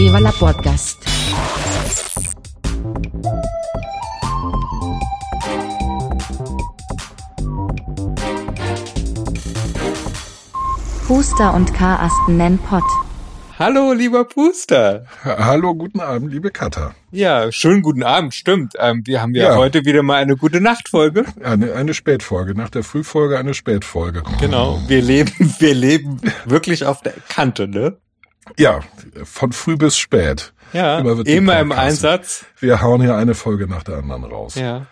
[0.00, 0.96] Viva la Podcast.
[11.06, 12.84] Puster und Karasten nennen Pott.
[13.58, 15.04] Hallo, lieber Puster.
[15.22, 16.94] Hallo, guten Abend, liebe Katha.
[17.10, 18.72] Ja, schönen guten Abend, stimmt.
[18.78, 19.56] Ähm, wir haben ja, Ja.
[19.56, 21.26] heute wieder mal eine gute Nachtfolge.
[21.42, 24.22] Eine, eine Spätfolge, nach der Frühfolge eine Spätfolge.
[24.40, 24.80] Genau.
[24.86, 27.98] Wir leben, wir leben wirklich auf der Kante, ne?
[28.58, 28.80] Ja,
[29.24, 30.52] von früh bis spät.
[30.72, 31.72] Ja, Immer immer, im.
[31.72, 32.44] Einsatz.
[32.58, 34.54] Wir hauen hier eine Folge nach der anderen raus.
[34.54, 34.86] Ja.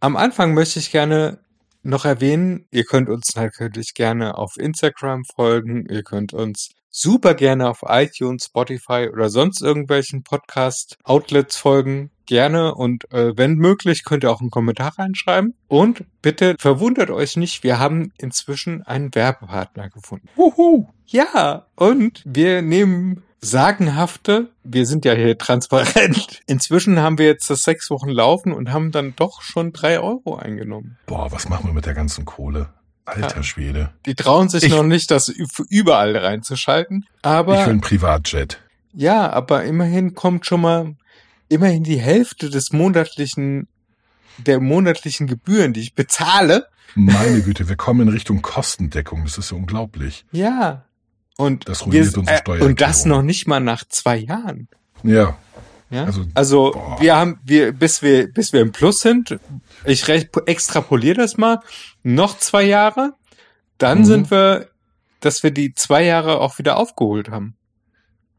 [0.00, 1.38] Am Anfang möchte ich gerne
[1.82, 7.68] noch erwähnen, ihr könnt uns natürlich gerne auf Instagram folgen, ihr könnt uns super gerne
[7.68, 12.10] auf iTunes, Spotify oder sonst irgendwelchen Podcast-Outlets folgen.
[12.26, 15.54] Gerne und äh, wenn möglich könnt ihr auch einen Kommentar reinschreiben.
[15.68, 20.28] Und bitte verwundert euch nicht, wir haben inzwischen einen Werbepartner gefunden.
[20.36, 20.86] Wuhu.
[21.06, 26.40] Ja, und wir nehmen sagenhafte, wir sind ja hier transparent.
[26.46, 30.36] Inzwischen haben wir jetzt das sechs Wochen laufen und haben dann doch schon drei Euro
[30.36, 30.96] eingenommen.
[31.06, 32.70] Boah, was machen wir mit der ganzen Kohle?
[33.06, 33.42] Alter.
[33.42, 33.90] Schwede.
[34.06, 37.00] Die trauen sich Ich- noch nicht, das überall reinzuschalten.
[37.18, 38.62] Ich will Aber ein Privatjet.
[38.94, 40.94] ja, aber immerhin kommt schon mal
[41.50, 43.68] immerhin die Hälfte des monatlichen,
[44.38, 46.66] der monatlichen Gebühren, die ich bezahle.
[46.94, 49.24] Meine Güte, wir kommen in Richtung Kostendeckung.
[49.24, 50.24] Das ist ja unglaublich.
[50.32, 50.86] Ja.
[51.36, 53.08] Und, Das ruiniert unsere und das Steuererklärung.
[53.08, 54.68] noch nicht mal nach zwei Jahren.
[55.02, 55.36] Ja,
[55.90, 56.04] Ja?
[56.06, 59.38] Also, Also, wir haben, wir, bis wir, bis wir im Plus sind,
[59.84, 61.60] ich recht, extrapoliere das mal,
[62.02, 63.12] noch zwei Jahre,
[63.78, 64.04] dann Mhm.
[64.04, 64.68] sind wir,
[65.20, 67.54] dass wir die zwei Jahre auch wieder aufgeholt haben.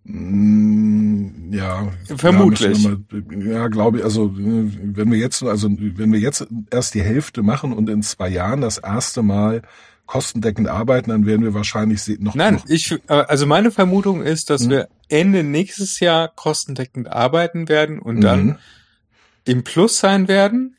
[0.03, 1.87] Mm, Ja,
[2.17, 2.83] Vermutlich.
[2.83, 4.03] Ja, wir mal- ja, glaube ich.
[4.03, 8.01] Also äh, wenn wir jetzt, also wenn wir jetzt erst die Hälfte machen und in
[8.03, 9.61] zwei Jahren das erste Mal
[10.05, 12.35] kostendeckend arbeiten, dann werden wir wahrscheinlich noch.
[12.35, 14.69] Nein, noch, ich, äh, also meine Vermutung ist, dass Mhm.
[14.69, 18.57] wir Ende nächstes Jahr kostendeckend arbeiten werden und dann Mhm.
[19.45, 20.75] im Plus sein werden.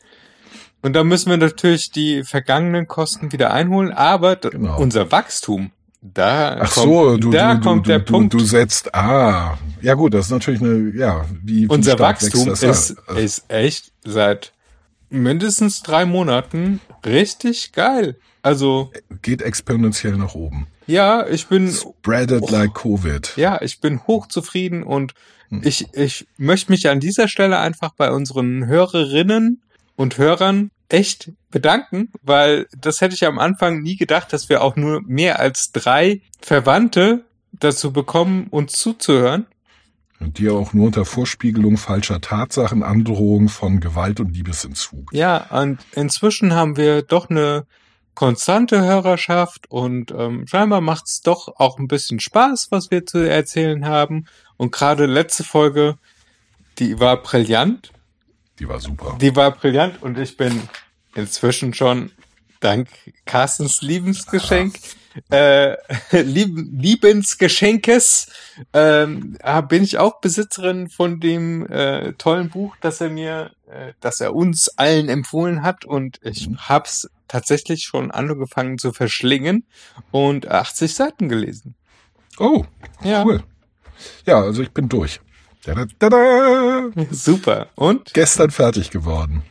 [0.82, 4.78] Und dann müssen wir natürlich die vergangenen Kosten wieder einholen, aber Genau.
[4.78, 8.32] unser Wachstum, da Ach kommt, so, du, da du, kommt du, der Punkt.
[8.34, 13.16] Du setzt, ah, ja gut, das ist natürlich eine, ja, wie Unser Wachstum ist, an?
[13.16, 14.52] ist echt seit
[15.10, 18.16] mindestens drei Monaten richtig geil.
[18.46, 18.92] Also,
[19.22, 20.66] geht exponentiell nach oben.
[20.86, 22.48] ja, ich bin, Spread it Oh.
[22.50, 23.32] like Covid.
[23.36, 25.14] ja, ich bin hochzufrieden und
[25.48, 25.62] Hm.
[25.64, 29.62] ich, ich möchte mich an dieser Stelle einfach bei unseren Hörerinnen
[29.96, 34.76] und Hörern echt bedanken, weil das hätte ich am Anfang nie gedacht, dass wir auch
[34.76, 39.46] nur mehr als drei Verwandte dazu bekommen, uns zuzuhören.
[40.20, 45.12] Und die auch nur unter Vorspiegelung falscher Tatsachen, Androhung von Gewalt und Liebesentzug.
[45.12, 47.66] Ja, und inzwischen haben wir doch eine
[48.16, 53.86] konstante Hörerschaft und ähm, scheinbar macht's doch auch ein bisschen Spaß, was wir zu erzählen
[53.86, 54.26] haben.
[54.56, 55.98] Und gerade letzte Folge,
[56.78, 57.92] die war brillant.
[58.58, 59.16] Die war super.
[59.20, 60.68] Die war brillant und ich bin
[61.14, 62.10] inzwischen schon
[62.60, 62.88] dank
[63.26, 64.78] Carstens Liebensgeschenk,
[65.30, 65.76] äh,
[66.22, 68.32] Lieb Liebensgeschenkes,
[68.72, 69.36] ähm,
[69.68, 74.34] bin ich auch Besitzerin von dem äh, tollen Buch, das er mir, äh, das er
[74.34, 76.58] uns allen empfohlen hat und ich Mhm.
[76.68, 79.66] hab's tatsächlich schon angefangen zu verschlingen
[80.10, 81.74] und 80 Seiten gelesen.
[82.38, 82.64] Oh,
[83.02, 83.42] Ja, cool.
[84.26, 85.20] Ja, also ich bin durch.
[85.64, 86.90] Tada, tada.
[87.10, 87.68] super.
[87.74, 88.12] Und?
[88.14, 89.42] Gestern fertig geworden.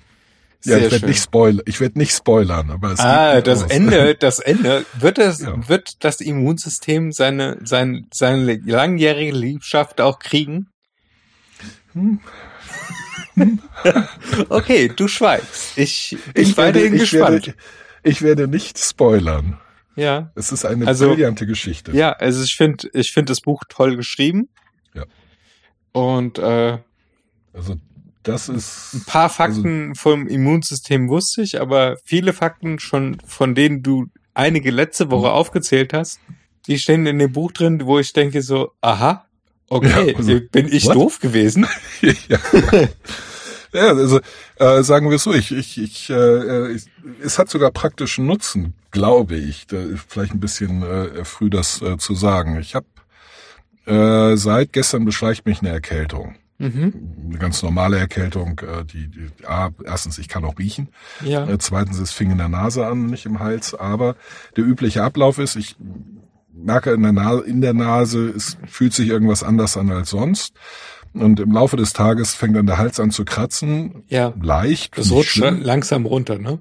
[0.64, 1.62] Ja, Sehr ich werde nicht spoilern.
[1.68, 3.70] Ich werde nicht spoilern, aber es Ah, das los.
[3.72, 4.86] Ende, das Ende.
[4.98, 5.68] Wird das, Ja.
[5.68, 10.70] wird das Immunsystem seine, sein, seine langjährige Liebschaft auch kriegen?
[11.94, 12.20] Hm.
[14.50, 15.78] okay, du schweigst.
[15.78, 17.48] Ich bin Ich werde, ich, gespannt.
[17.48, 17.54] werde,
[18.04, 19.60] ich werde nicht spoilern.
[19.96, 20.32] ja.
[20.36, 21.92] Es ist eine Also- brillante Geschichte.
[21.94, 24.50] Ja, also ich finde, ich finde das Buch toll geschrieben.
[24.94, 25.04] Ja.
[25.92, 26.78] Und äh,
[27.54, 27.76] Also
[28.24, 33.84] das ist ein paar Fakten vom Immunsystem wusste ich, aber viele Fakten schon, von denen
[33.84, 35.34] du einige letzte Woche Mhm.
[35.34, 36.20] aufgezählt hast,
[36.68, 39.26] die stehen in dem Buch drin, wo ich denke so, aha,
[39.70, 40.96] okay, Ja, also, bin ich what?
[40.96, 41.68] doof gewesen?
[42.02, 42.40] ja.
[43.76, 44.20] ja, also
[44.58, 46.86] äh, sagen wir es so, ich, ich, ich, äh, ich,
[47.24, 49.68] es hat sogar praktischen Nutzen, glaube ich.
[49.68, 49.78] Da
[50.08, 52.58] vielleicht ein bisschen äh, früh das äh, zu sagen.
[52.60, 52.86] Ich habe
[53.86, 56.36] äh, seit gestern beschleicht mich eine Erkältung.
[56.58, 56.94] Mhm.
[57.30, 60.88] Eine ganz normale Erkältung, äh, die, die ah, erstens, ich kann auch riechen.
[61.22, 61.48] Ja.
[61.48, 63.74] Äh, zweitens, es fing in der Nase an, nicht im Hals.
[63.74, 64.16] Aber
[64.56, 65.76] der übliche Ablauf ist, ich
[66.54, 70.56] merke in der, Na in der Nase, es fühlt sich irgendwas anders an als sonst.
[71.16, 74.04] Und im Laufe des Tages fängt dann der Hals an zu kratzen.
[74.08, 74.34] Ja.
[74.42, 74.98] Leicht.
[74.98, 75.62] Das rutscht schlimm.
[75.62, 76.60] langsam runter, ne?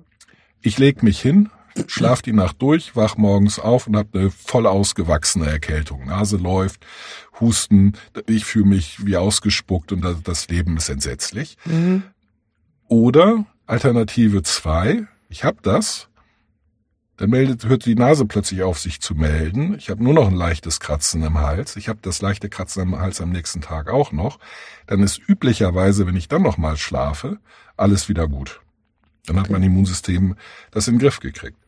[0.63, 1.51] Ich leg mich hin,
[1.89, 6.07] schlaf die Nacht durch, wach morgens auf und habe eine voll ausgewachsene Erkältung.
[6.07, 6.87] Nase läuft,
[7.41, 7.95] Husten,
[8.27, 11.57] ich fühle mich wie ausgespuckt und das Leben ist entsetzlich.
[11.65, 12.05] Mhm.
[12.89, 16.09] Oder Alternative zwei, ich habe das,
[17.17, 19.75] dann meldet, hört die Nase plötzlich auf, sich zu melden.
[19.79, 21.77] Ich habe nur noch ein leichtes Kratzen im Hals.
[21.77, 24.39] Ich habe das leichte Kratzen im Hals am nächsten Tag auch noch.
[24.87, 27.39] Dann ist üblicherweise, wenn ich dann noch mal schlafe,
[27.77, 28.61] alles wieder gut.
[29.27, 30.35] Dann hat mein Immunsystem
[30.73, 31.59] das in den Griff gekriegt.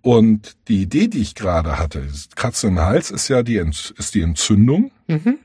[0.00, 4.22] Und die Idee, die ich gerade hatte, Kratzen im Hals ist ja die, ist die
[4.22, 5.38] Entzündung, Mhm.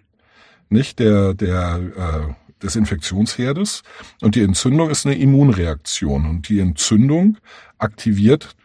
[0.70, 3.84] nicht der, der, äh, des Infektionsherdes.
[4.22, 6.26] Und die Entzündung ist eine Immunreaktion.
[6.26, 7.38] Und die Entzündung
[7.78, 8.56] aktiviert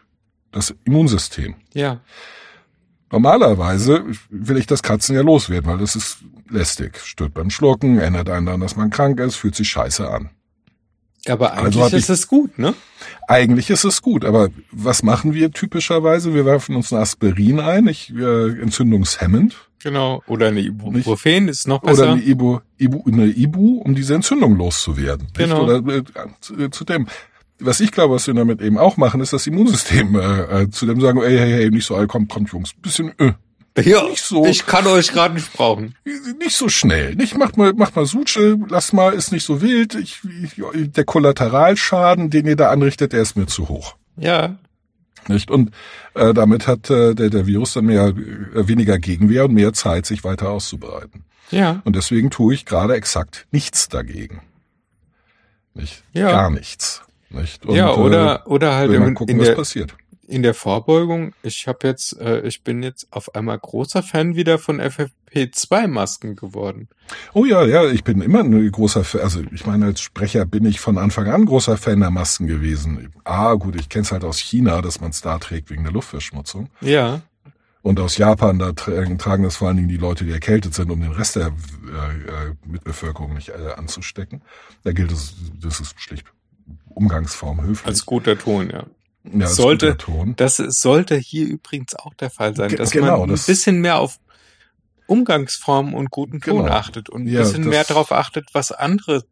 [0.53, 1.55] das Immunsystem.
[1.73, 1.99] Ja.
[3.11, 6.17] Normalerweise will ich das Kratzen ja loswerden, weil das ist
[6.49, 6.99] lästig.
[7.03, 10.29] Stört beim Schlucken, erinnert einen daran, dass man krank ist, fühlt sich scheiße an.
[11.27, 12.73] Aber Also eigentlich hab ist ich- es gut, ne?
[13.27, 16.33] Eigentlich ist es gut, aber was machen wir typischerweise?
[16.33, 20.23] Wir werfen uns ein Aspirin ein, ich, äh, entzündungshemmend, Genau.
[20.27, 22.11] Oder eine Ibuprofen ist noch oder besser.
[22.13, 25.25] eine Ibu, Ibu, eine Ibu, um diese Entzündung loszuwerden.
[25.25, 25.35] nicht?
[25.37, 25.63] Genau.
[25.65, 26.03] Oder äh,
[26.39, 27.07] zu, äh, zu dem.
[27.65, 30.85] Was ich glaube, was wir damit eben auch machen, ist das Immunsystem äh, äh, zu
[30.85, 33.33] dem sagen, ey, hey, hey, nicht so, ey, kommt, kommt, Jungs, bisschen, äh,
[33.81, 34.45] ja, nicht so.
[34.45, 35.95] ich kann euch gerade nicht brauchen.
[36.39, 37.15] nicht so schnell.
[37.15, 39.95] Nicht macht mal, macht mal Suche, lasst mal, ist nicht so wild.
[39.95, 43.95] Ich, ich, der Kollateralschaden, den ihr da anrichtet, der ist mir zu hoch.
[44.15, 44.57] Ja.
[45.27, 45.49] Nicht?
[45.49, 45.71] Und
[46.13, 50.05] äh, damit hat äh, der, der Virus dann mehr, äh, weniger Gegenwehr und mehr Zeit,
[50.05, 51.23] sich weiter auszubreiten.
[51.49, 51.81] Ja.
[51.83, 54.41] Und deswegen tue ich gerade exakt nichts dagegen.
[55.73, 56.03] Nicht?
[56.13, 56.29] Ja.
[56.29, 57.01] Gar nichts.
[57.33, 57.65] Nicht?
[57.65, 59.95] Und, ja, oder, oder äh, halt in, gucken, in, was der, passiert.
[60.27, 61.33] in der Vorbeugung.
[61.43, 66.87] Ich habe jetzt, äh, ich bin jetzt auf einmal großer Fan wieder von FFP2-Masken geworden.
[67.33, 69.21] Oh ja, ja, ich bin immer ein großer Fan.
[69.21, 73.11] Also ich meine, als Sprecher bin ich von Anfang an großer Fan der Masken gewesen.
[73.23, 75.93] Ah, gut, ich kenne es halt aus China, dass man es da trägt wegen der
[75.93, 76.69] Luftverschmutzung.
[76.81, 77.21] Ja.
[77.81, 80.89] Und aus Japan, da tra- tragen das vor allen Dingen die Leute, die erkältet sind,
[80.89, 84.41] um den Rest der äh, äh, Mitbevölkerung nicht äh, anzustecken.
[84.85, 86.25] Da gilt es, das ist schlicht
[86.95, 87.85] Umgangsform höflich.
[87.87, 88.85] Als guter Ton, ja.
[89.31, 90.33] ja, sollte- guter Ton.
[90.35, 93.99] Das sollte hier übrigens auch der Fall sein, dass genau, man ein das- bisschen mehr
[93.99, 94.19] auf
[95.07, 96.71] Umgangsform und guten Ton Genau.
[96.73, 99.23] achtet und ein Ja, bisschen mehr darauf achtet, was andere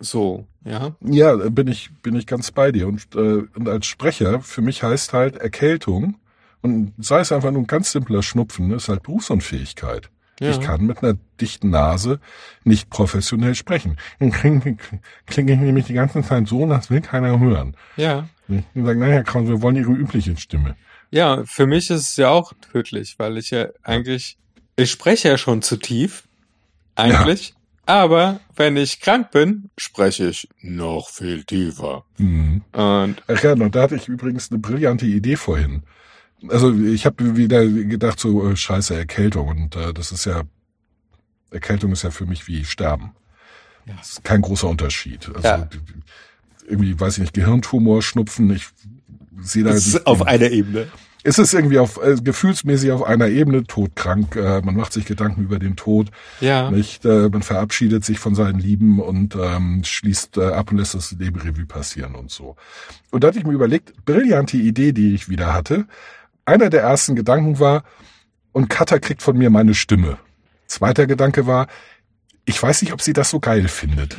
[0.00, 0.96] so, ja.
[1.02, 2.88] Ja, bin ich, bin ich ganz bei dir.
[2.88, 6.16] Und, äh, und als Sprecher, für mich heißt halt Erkältung,
[6.62, 10.10] und sei es einfach nur ein ganz simpler Schnupfen, ist halt Berufsunfähigkeit.
[10.40, 10.50] Ja.
[10.50, 12.20] Ich kann mit einer dichten Nase
[12.64, 13.96] nicht professionell sprechen.
[14.18, 14.76] Dann klinge
[15.26, 17.76] klinge ich nämlich die ganze Zeit so, und das will keiner hören.
[17.96, 18.28] Ja.
[18.48, 20.76] Die sagen, naja, Kraus, wir wollen ihre übliche Stimme.
[21.10, 24.36] Ja, für mich ist es ja auch tödlich, weil ich ja eigentlich,
[24.76, 26.24] ich spreche ja schon zu tief,
[26.96, 27.54] eigentlich,
[27.86, 32.04] aber wenn ich krank bin, spreche ich noch viel tiefer.
[32.18, 32.62] Mhm.
[32.72, 35.82] Und Ach ja, und da hatte ich übrigens eine brillante Idee vorhin.
[36.48, 39.48] Also ich habe wieder gedacht, so äh, scheiße Erkältung.
[39.48, 40.42] Und äh, das ist ja,
[41.50, 43.12] Erkältung ist ja für mich wie Sterben.
[43.86, 43.94] Ja.
[43.98, 45.30] Das ist kein großer Unterschied.
[45.34, 45.68] Also Ja.
[46.68, 48.68] irgendwie, weiß ich nicht, Gehirntumor, Schnupfen, ich
[49.40, 50.88] sehe da nicht ist auf einer Ebene.
[51.26, 54.36] Es ist irgendwie auf äh, gefühlsmäßig auf einer Ebene todkrank.
[54.36, 56.10] Äh, man macht sich Gedanken über den Tod.
[56.40, 56.70] Ja.
[56.70, 60.94] Nicht, äh, man verabschiedet sich von seinen Lieben und ähm, schließt äh, ab und lässt
[60.94, 62.56] das Leben Revue passieren und so.
[63.10, 65.86] Und da hatte ich mir überlegt, brillante Idee, die ich wieder hatte.
[66.44, 67.84] Einer der ersten Gedanken war,
[68.52, 70.18] und Katha kriegt von mir meine Stimme.
[70.66, 71.66] Zweiter Gedanke war,
[72.44, 74.16] ich weiß nicht, ob sie das so geil findet.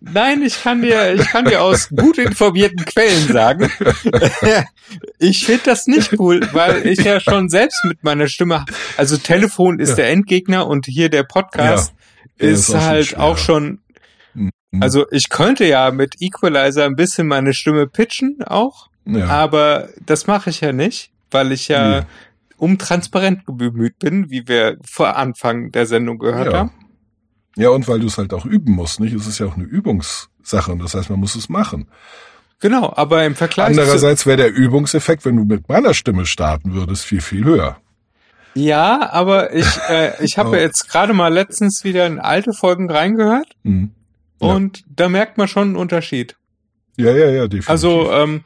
[0.00, 3.70] Nein, ich kann dir, ich kann dir aus gut informierten Quellen sagen,
[5.18, 8.64] ich finde das nicht cool, weil ich ja schon selbst mit meiner Stimme,
[8.96, 9.94] also Telefon ist Ja.
[9.96, 11.94] der Endgegner und hier der Podcast
[12.40, 13.20] Ja, ist, ist auch schon halt schwer.
[13.22, 13.78] auch schon,
[14.34, 14.50] Mhm.
[14.80, 20.26] also ich könnte ja mit Equalizer ein bisschen meine Stimme pitchen auch, Ja, aber das
[20.26, 22.06] mache ich ja nicht, weil ich ja Nee.
[22.56, 26.58] um transparent bemüht bin, wie wir vor Anfang der Sendung gehört Ja.
[26.58, 26.70] haben.
[27.56, 29.14] ja, und weil du es halt auch üben musst, nicht?
[29.14, 31.88] Es ist ja auch eine Übungssache und das heißt, man muss es machen.
[32.60, 37.04] Genau, aber im Vergleich Andererseits wäre der Übungseffekt, wenn du mit meiner Stimme starten würdest,
[37.04, 37.78] viel, viel höher.
[38.54, 40.54] Ja, aber ich, äh, ich habe Oh.
[40.54, 43.90] ja jetzt gerade mal letztens wieder in alte Folgen reingehört Mhm.
[44.40, 44.48] Ja.
[44.48, 46.36] und da merkt man schon einen Unterschied.
[46.96, 47.70] Ja, ja, ja, definitiv.
[47.70, 48.44] Also, ähm,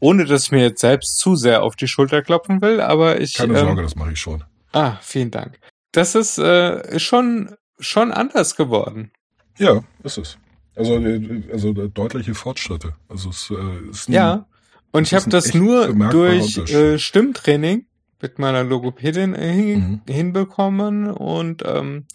[0.00, 3.34] ohne dass ich mir jetzt selbst zu sehr auf die Schulter klopfen will, aber ich.
[3.34, 4.44] Keine ähm, Sorge, das mache ich schon.
[4.72, 5.58] Ah, vielen Dank.
[5.92, 9.12] Das ist äh, schon, schon anders geworden.
[9.58, 10.38] Ja, ist es.
[10.76, 12.94] Also, äh, also äh, deutliche Fortschritte.
[13.08, 14.46] Also es äh, ist ein- Ja.
[14.90, 17.86] Und ich habe das nur durch äh, Stimmtraining
[18.20, 20.12] mit meiner Logopädin äh, hin, Mhm.
[20.12, 22.06] hinbekommen und ähm,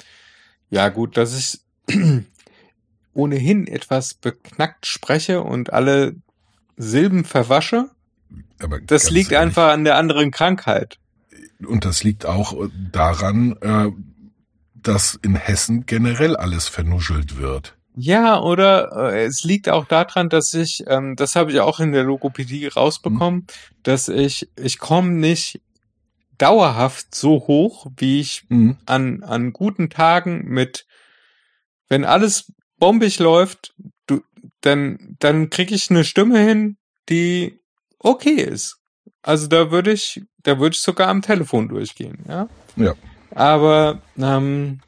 [0.70, 1.60] ja gut, dass ich
[3.14, 6.16] ohnehin etwas beknackt spreche und alle
[6.82, 7.90] Silben verwasche,
[8.60, 10.98] Aber Das liegt ehrlich, einfach an der anderen Krankheit.
[11.66, 12.56] Und das liegt auch
[12.92, 13.92] daran, äh,
[14.76, 17.76] dass in Hessen generell alles vernuschelt wird.
[17.96, 21.92] Ja, oder äh, es liegt auch daran, dass ich, ähm, das habe ich auch in
[21.92, 23.46] der Logopädie rausbekommen,
[23.84, 25.60] dass ich, ich komme nicht
[26.38, 28.78] dauerhaft so hoch, wie ich Mhm.
[28.86, 30.86] an, an guten Tagen mit,
[31.90, 33.74] wenn alles bombig läuft,
[34.08, 34.22] du,
[34.62, 36.78] dann, dann kriege ich eine Stimme hin,
[37.10, 37.60] die
[38.00, 38.78] okay ist.
[39.22, 42.48] Also da würde ich, da würde ich sogar am Telefon durchgehen, ja.
[42.76, 42.94] Ja.
[43.32, 44.80] Aber, ähm,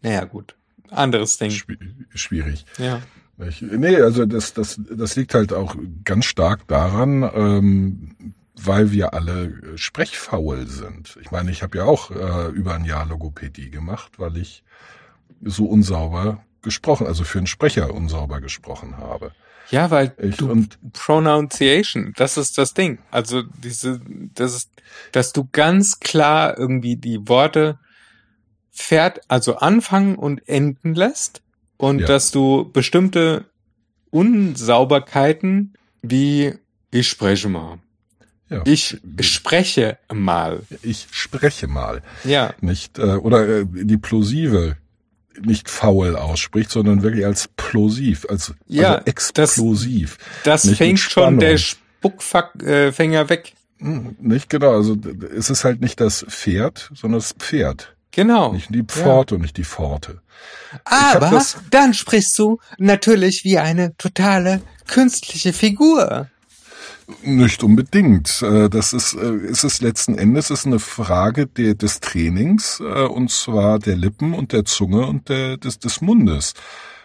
[0.00, 0.54] naja, gut.
[0.90, 1.50] Anderes Ding.
[1.50, 1.78] Schwi-
[2.14, 2.64] Schwierig.
[2.78, 3.02] Ja.
[3.48, 5.74] Ich, nee, also das, das, das liegt halt auch
[6.04, 8.14] ganz stark daran, ähm,
[8.54, 11.18] weil wir alle äh, sprechfaul sind.
[11.20, 14.62] Ich meine, ich habe ja auch äh, über ein Jahr Logopädie gemacht, weil ich
[15.40, 19.32] so unsauber gesprochen, also für einen Sprecher unsauber gesprochen habe.
[19.70, 22.98] Ja, weil Ich, du und Pronunciation, das ist das Ding.
[23.10, 24.00] Also diese,
[24.34, 24.70] das ist,
[25.12, 27.78] dass du ganz klar irgendwie die Worte
[28.70, 31.42] fährt, also anfangen und enden lässt
[31.78, 32.06] und Ja.
[32.06, 33.46] dass du bestimmte
[34.10, 36.54] Unsauberkeiten wie
[36.90, 37.78] ich spreche mal,
[38.50, 42.02] ja, ich spreche mal, ich spreche mal.
[42.24, 44.76] ja, nicht äh, oder äh, die Plosive
[45.40, 50.18] nicht faul ausspricht, sondern wirklich als plosiv, als Ja, also explosiv.
[50.44, 51.58] das mit fängt schon der.
[51.58, 53.52] Spuckfänger weg.
[53.78, 54.96] Hm, Nicht genau, also
[55.36, 57.94] es ist halt nicht das Pferd, sondern das Pferd.
[58.10, 58.52] Genau.
[58.52, 60.20] Nicht die Pforte und nicht die Pforte.
[60.84, 66.28] Aber das- dann sprichst du natürlich wie eine totale künstliche Figur.
[67.24, 68.42] Nicht unbedingt.
[68.42, 73.02] Äh, Das ist, äh, es ist letzten Endes ist eine Frage der, des Trainings, äh,
[73.04, 76.54] und zwar der Lippen und der Zunge und der, des, des Mundes.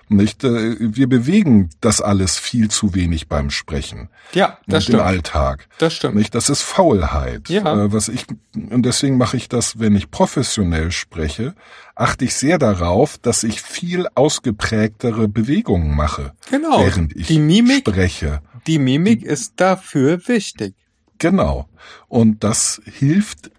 [0.09, 0.41] Nicht?
[0.43, 4.07] Wir bewegen das alles viel zu wenig beim Sprechen.
[4.33, 5.01] Ja, das und im stimmt.
[5.03, 5.67] Alltag.
[5.79, 6.15] Das stimmt.
[6.15, 6.33] Nicht?
[6.33, 7.49] Das ist Faulheit.
[7.49, 7.91] Ja.
[7.91, 8.25] Was ich,
[8.55, 11.55] und deswegen mache ich das, wenn ich professionell spreche,
[11.93, 16.79] achte ich sehr darauf, dass ich viel ausgeprägtere Bewegungen mache, Genau.
[16.79, 18.39] während ich Die Mimik, spreche.
[18.67, 20.75] Die Mimik ist dafür wichtig.
[21.17, 21.67] Genau.
[22.07, 23.51] Und das hilft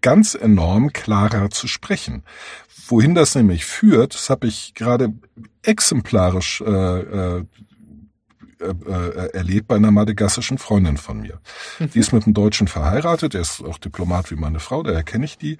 [0.00, 2.22] ganz enorm klarer zu sprechen.
[2.88, 5.12] Wohin das nämlich führt, das habe ich gerade
[5.62, 6.70] exemplarisch äh,
[7.38, 7.44] äh,
[8.60, 11.40] äh, äh, erlebt bei einer madagassischen Freundin von mir.
[11.80, 15.24] Die ist mit einem Deutschen verheiratet, der ist auch Diplomat wie meine Frau, daher kenne
[15.26, 15.58] ich die.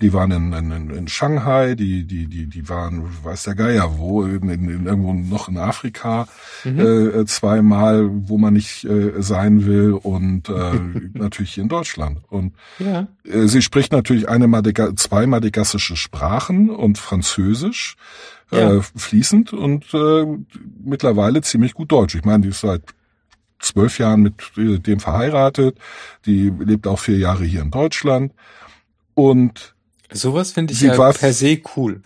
[0.00, 4.22] Die waren in, in, in Shanghai, die, die, die, die waren, weiß der Geier wo,
[4.24, 6.26] in, in, irgendwo noch in Afrika
[6.64, 10.72] äh, zweimal, wo man nicht äh, sein will und äh,
[11.14, 12.20] natürlich hier in Deutschland.
[12.28, 13.08] Und Ja.
[13.24, 17.96] äh, sie spricht natürlich eine Madaga zwei madagassische Sprachen und Französisch
[18.50, 18.74] Ja.
[18.76, 20.24] äh, fließend und äh,
[20.84, 22.14] mittlerweile ziemlich gut Deutsch.
[22.14, 22.82] Ich meine, die ist seit
[23.58, 25.76] zwölf Jahren mit äh, dem verheiratet,
[26.26, 28.32] die lebt auch vier Jahre hier in Deutschland
[29.14, 29.74] und
[30.10, 32.00] Sowas finde ich Sie ja war- per se cool.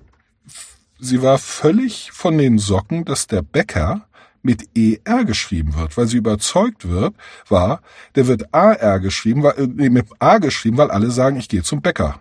[0.99, 4.07] sie war völlig von den Socken, dass der Bäcker
[4.43, 7.15] mit ER geschrieben wird, weil sie überzeugt wird,
[7.49, 7.81] war,
[8.17, 11.63] der wird AR geschrieben, weil, äh, nee, mit A geschrieben, weil alle sagen, ich gehe
[11.63, 12.21] zum Bäcker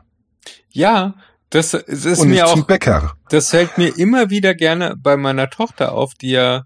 [0.69, 1.15] Ja,
[1.51, 3.13] das, es ist und mir auch, Bäcker.
[3.29, 6.65] das fällt mir immer wieder gerne bei meiner Tochter auf, die ja,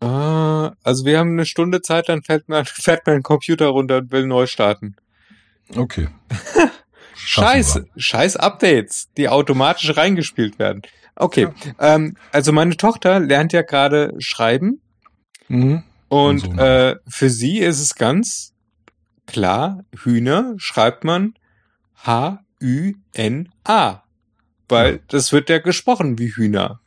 [0.00, 4.10] ah, also wir haben eine Stunde Zeit, dann fällt mir, fährt mein Computer runter und
[4.12, 4.96] will neu starten.
[5.74, 6.08] Okay.
[7.14, 10.82] Scheiße, scheiß Updates, die automatisch reingespielt werden.
[11.14, 11.48] Okay,
[11.78, 14.80] ähm, also meine Tochter lernt ja gerade schreiben.
[15.48, 15.82] Mhm.
[16.08, 16.62] und Und so.
[16.62, 18.54] äh, für sie ist es ganz
[19.26, 21.34] klar, Hühner schreibt man
[22.04, 22.42] H-Ü-N-A,
[24.68, 24.98] weil Ja.
[25.08, 26.80] das wird ja gesprochen wie Hühner.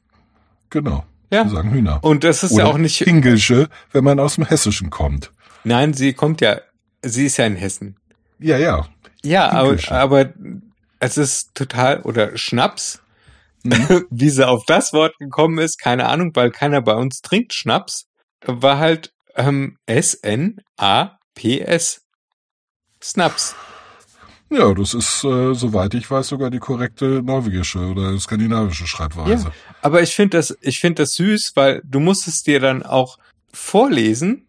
[0.70, 1.06] Genau.
[1.32, 1.46] Ja.
[1.46, 2.00] Wir sagen Hühner.
[2.04, 5.32] Und das ist Oder ja auch nicht, Englische, wenn man aus dem Hessischen kommt.
[5.64, 6.60] nein, sie kommt ja,
[7.04, 7.96] sie ist ja in Hessen.
[8.40, 8.88] Ja, ja.
[9.24, 10.34] Ja, aber, aber
[11.00, 13.02] es ist total, oder Schnaps,
[13.64, 14.06] Mhm.
[14.10, 18.08] wie sie auf das Wort gekommen ist, keine Ahnung, weil keiner bei uns trinkt Schnaps,
[18.44, 19.78] war halt ähm,
[20.82, 22.02] S-N-A-P-S.
[23.04, 23.56] Snaps.
[24.52, 29.52] Ja, das ist, äh, soweit ich weiß, sogar die korrekte norwegische oder skandinavische Schreibweise.
[29.82, 33.18] Aber ich finde das, ich finde das süß, weil du musst es dir dann auch
[33.54, 34.46] vorlesen,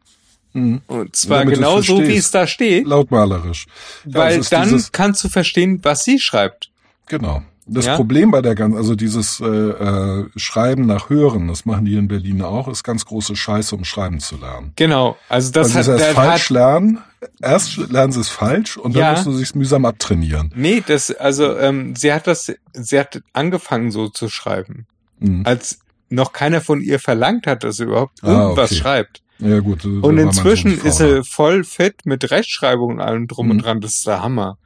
[0.54, 0.82] Mhm.
[0.86, 3.66] und zwar Damit genau so, wie es da steht, Lautmalerisch.
[4.04, 6.70] Ja, weil dann kannst du verstehen, was sie schreibt.
[7.06, 7.42] Genau.
[7.66, 7.96] Das Ja?
[7.96, 12.08] Problem bei der ganzen, also dieses äh, äh, Schreiben nach Hören, das machen die in
[12.08, 14.72] Berlin auch, ist ganz große Scheiße, um schreiben zu lernen.
[14.76, 15.16] Genau.
[15.28, 16.98] Also das Weil hat, sie der falsch hat lernen,
[17.40, 19.10] erst lernen sie es falsch und dann Ja.
[19.12, 20.52] musst du sich's mühsam abtrainieren.
[20.56, 24.86] Nee, das, also, ähm, sie hat das, sie hat angefangen so zu schreiben,
[25.20, 25.42] Mhm.
[25.46, 25.78] als
[26.10, 28.80] noch keiner von ihr verlangt hat, dass sie überhaupt Ah, irgendwas okay.
[28.80, 29.22] schreibt.
[29.38, 29.84] Ja, gut.
[29.84, 33.62] Und inzwischen ist er voll fit mit Rechtschreibung und allem drum und Mhm.
[33.62, 33.80] dran.
[33.80, 34.56] Das ist der Hammer.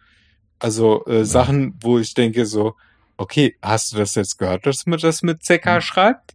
[0.58, 2.74] Also äh, Sachen, wo ich denke so,
[3.16, 5.80] okay, hast du das jetzt gehört, dass man das mit CK Mhm.
[5.80, 6.34] schreibt?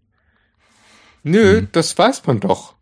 [1.24, 1.68] Nö, Mhm.
[1.72, 2.76] das weiß man doch.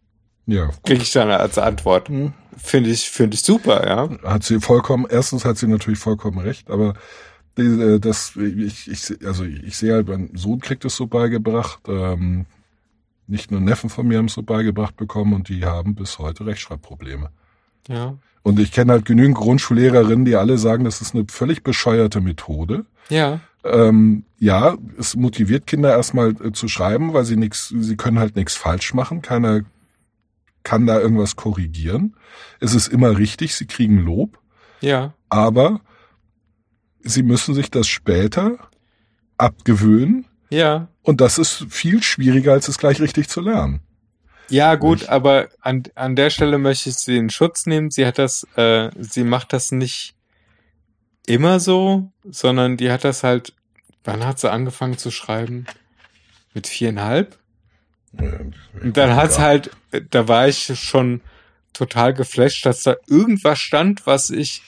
[0.46, 0.70] Ja.
[0.84, 2.10] Kriege ich dann als Antwort.
[2.10, 2.34] Hm.
[2.58, 4.10] Finde ich, finde ich super, ja.
[4.24, 6.96] Hat sie vollkommen, erstens hat sie natürlich vollkommen recht, aber
[7.58, 12.46] äh, das, ich, ich, also ich sehe halt, mein Sohn kriegt es so beigebracht, ähm,
[13.28, 16.46] nicht nur Neffen von mir haben es so beigebracht bekommen und die haben bis heute
[16.48, 17.30] Rechtschreibprobleme.
[17.88, 18.18] Ja.
[18.44, 22.86] Und ich kenne halt genügend Grundschullehrerinnen, die alle sagen, das ist eine völlig bescheuerte Methode.
[23.10, 23.40] Ja.
[23.64, 28.36] Ähm, ja, es motiviert Kinder erstmal äh, zu schreiben, weil sie nichts, sie können halt
[28.36, 29.22] nichts falsch machen.
[29.22, 29.62] Keiner
[30.64, 32.16] kann da irgendwas korrigieren.
[32.60, 34.40] Es ist immer richtig, sie kriegen Lob,
[34.82, 35.14] Ja.
[35.30, 35.82] aber
[37.02, 38.58] sie müssen sich das später
[39.38, 40.88] abgewöhnen Ja.
[41.02, 43.82] und das ist viel schwieriger, als es gleich richtig zu lernen.
[44.50, 45.10] Ja, gut, Nicht?
[45.10, 47.92] aber an, an der Stelle möchte ich sie in Schutz nehmen.
[47.92, 50.16] Sie hat das, äh, sie macht das nicht
[51.28, 53.54] immer so, sondern die hat das halt,
[54.04, 55.66] wann hat sie angefangen zu schreiben?
[56.54, 57.38] Mit viereinhalb?
[58.82, 59.44] Und dann hat's Ja.
[59.44, 59.72] halt,
[60.10, 61.22] da war ich schon
[61.74, 64.64] total geflasht, dass da irgendwas stand, was ich,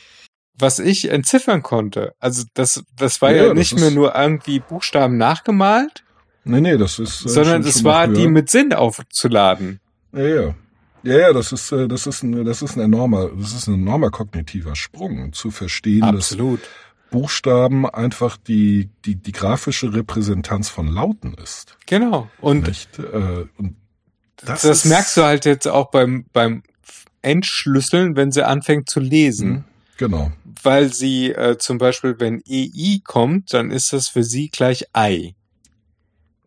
[0.54, 2.14] was ich entziffern konnte.
[2.20, 6.04] Also das, das war Ja, ja, nicht mehr nur irgendwie Buchstaben nachgemalt,
[6.44, 7.26] Nee, nee, das ist.
[7.26, 9.80] äh, sondern schon- es schon war die mit Sinn aufzuladen.
[10.14, 10.56] Ja, ja.
[11.04, 13.74] Ja, ja, das ist, äh, das ist ein, das ist ein enormer, das ist ein
[13.74, 16.60] enormer kognitiver Sprung, zu verstehen, dass Absolut.
[17.10, 21.76] Buchstaben einfach die, die, die grafische Repräsentanz von Lauten ist.
[21.88, 22.30] Genau.
[22.40, 23.00] Und Nicht?
[23.00, 23.76] Äh, und
[24.38, 26.62] das, das, merkst du halt jetzt auch beim, beim
[27.22, 29.50] Entschlüsseln, wenn sie anfängt zu lesen.
[29.50, 29.64] Mhm,
[29.98, 30.32] Genau.
[30.64, 35.36] Weil sie äh, zum Beispiel, wenn EI kommt, dann ist das für sie gleich Ei.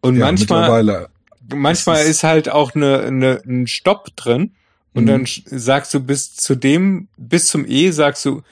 [0.04, 1.08] Und ja, manchmal,
[1.52, 4.54] manchmal ist- ist, halt auch eine, eine, ein Stopp drin.
[4.92, 5.08] Und Mhm.
[5.08, 8.42] dann sagst du bis zu dem, bis zum E sagst du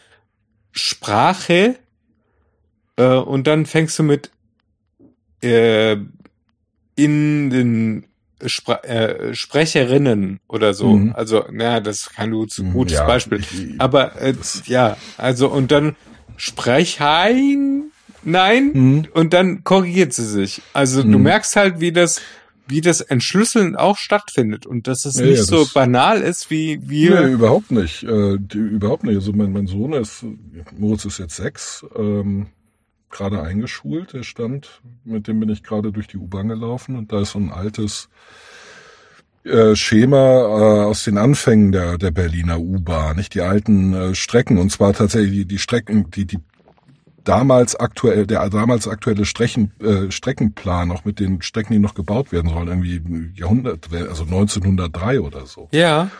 [0.72, 1.76] Sprache.
[2.96, 4.30] Äh, und dann fängst du mit
[5.42, 5.96] äh,
[6.96, 8.06] in den
[8.46, 10.96] Spra äh, Sprecherinnen oder so.
[10.96, 11.12] Mhm.
[11.14, 13.40] Also, naja, das ist kein gutes, Mhm, gutes ja, Beispiel.
[13.78, 15.96] Aber äh, ja, also und dann
[16.36, 17.91] Sprechein,
[18.24, 19.06] nein, Mhm.
[19.14, 20.62] und dann korrigiert sie sich.
[20.72, 21.22] Also du Mhm.
[21.22, 22.20] merkst halt, wie das,
[22.68, 26.80] wie das Entschlüsseln auch stattfindet und dass es Ja, nicht ja, so banal ist, wie
[26.88, 27.26] wir.
[27.26, 28.02] Nee, überhaupt nicht.
[28.04, 29.16] Äh, die, überhaupt nicht.
[29.16, 30.24] Also mein, mein Sohn ist,
[30.78, 32.46] Moritz ist jetzt sechs, ähm,
[33.10, 34.12] gerade eingeschult.
[34.14, 37.38] Der stand, mit dem bin ich gerade durch die U-Bahn gelaufen und da ist so
[37.40, 38.08] ein altes
[39.44, 44.56] äh, Schema äh, aus den Anfängen der, der Berliner U-Bahn, nicht die alten äh, Strecken
[44.56, 46.38] und zwar tatsächlich die, die Strecken, die, die
[47.24, 52.32] damals aktuell, der damals aktuelle Strecken, äh, Streckenplan, auch mit den Strecken, die noch gebaut
[52.32, 55.68] werden sollen, irgendwie im Jahrhundert, also 1903 oder so.
[55.72, 56.10] Ja,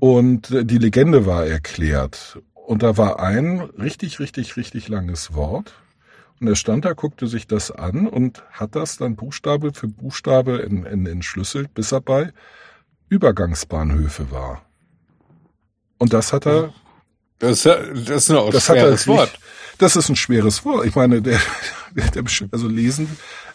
[0.00, 2.38] Und äh, die Legende war erklärt.
[2.54, 5.74] Und da war ein richtig, richtig, richtig langes Wort.
[6.40, 10.56] Und er stand da, guckte sich das an und hat das dann Buchstabe für Buchstabe
[10.56, 12.32] in, in, entschlüsselt, bis er bei
[13.08, 14.62] Übergangsbahnhöfe war.
[15.98, 16.72] Und das hat er,
[17.38, 19.38] das, ist- das ist ein das hat er, schweres Wort.
[19.82, 20.86] Das ist ein schweres Wort.
[20.86, 21.40] Ich meine, der,
[22.14, 23.08] der, also lesen,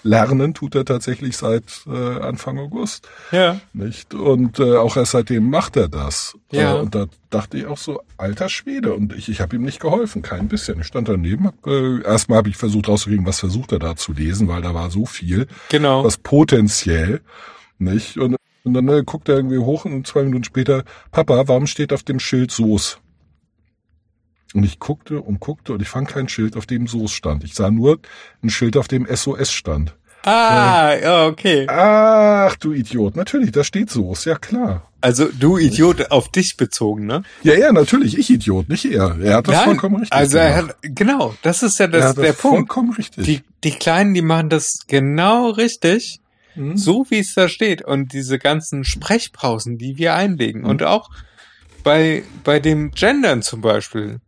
[0.04, 3.08] lernen tut er tatsächlich seit äh, Anfang August.
[3.32, 4.14] Ja, Nicht?
[4.14, 6.38] Und äh, auch erst seitdem macht er das.
[6.52, 6.76] Ja.
[6.76, 8.94] Äh, und da dachte ich auch so, alter Schwede.
[8.94, 10.82] Und ich, ich habe ihm nicht geholfen, kein bisschen.
[10.82, 11.46] Ich stand daneben.
[11.46, 14.74] Hab, äh, erstmal habe ich versucht rauszukriegen, was versucht er da zu lesen, weil da
[14.74, 16.04] war so viel, genau.
[16.04, 17.22] was potenziell.
[17.80, 18.18] Nicht?
[18.18, 21.94] Und, und dann äh, guckt er irgendwie hoch und zwei Minuten später, Papa, warum steht
[21.94, 22.98] auf dem Schild Soße?
[24.54, 27.44] Und ich guckte und guckte und ich fand kein Schild, auf dem Soße stand.
[27.44, 28.00] Ich sah nur
[28.42, 29.94] ein Schild, auf dem SOS stand.
[30.24, 31.68] Ah, ja, okay.
[31.70, 33.16] Ach, du Idiot.
[33.16, 34.90] Natürlich, da steht Soße, ja klar.
[35.00, 37.24] Also du Idiot auf dich bezogen, ne?
[37.44, 39.18] Ja, ja, natürlich, ich Idiot, nicht er.
[39.22, 40.76] Er hat das vollkommen richtig also er gemacht.
[40.84, 42.58] hat, genau, das ist ja er das, hat der das Punkt.
[42.58, 43.26] vollkommen richtig.
[43.26, 46.20] Die, die Kleinen, die machen das genau richtig.
[46.56, 46.76] Mhm.
[46.76, 51.12] so wie es da steht und diese ganzen Sprechpausen, die wir einlegen und auch
[51.84, 54.20] bei, bei dem Gendern zum Beispiel,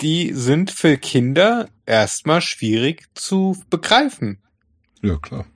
[0.00, 4.42] die sind für Kinder erstmal schwierig zu begreifen,
[5.02, 5.46] Ja, klar.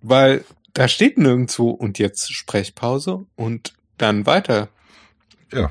[0.00, 4.68] weil da steht nirgendwo und jetzt Sprechpause und dann weiter.
[5.52, 5.70] Ja,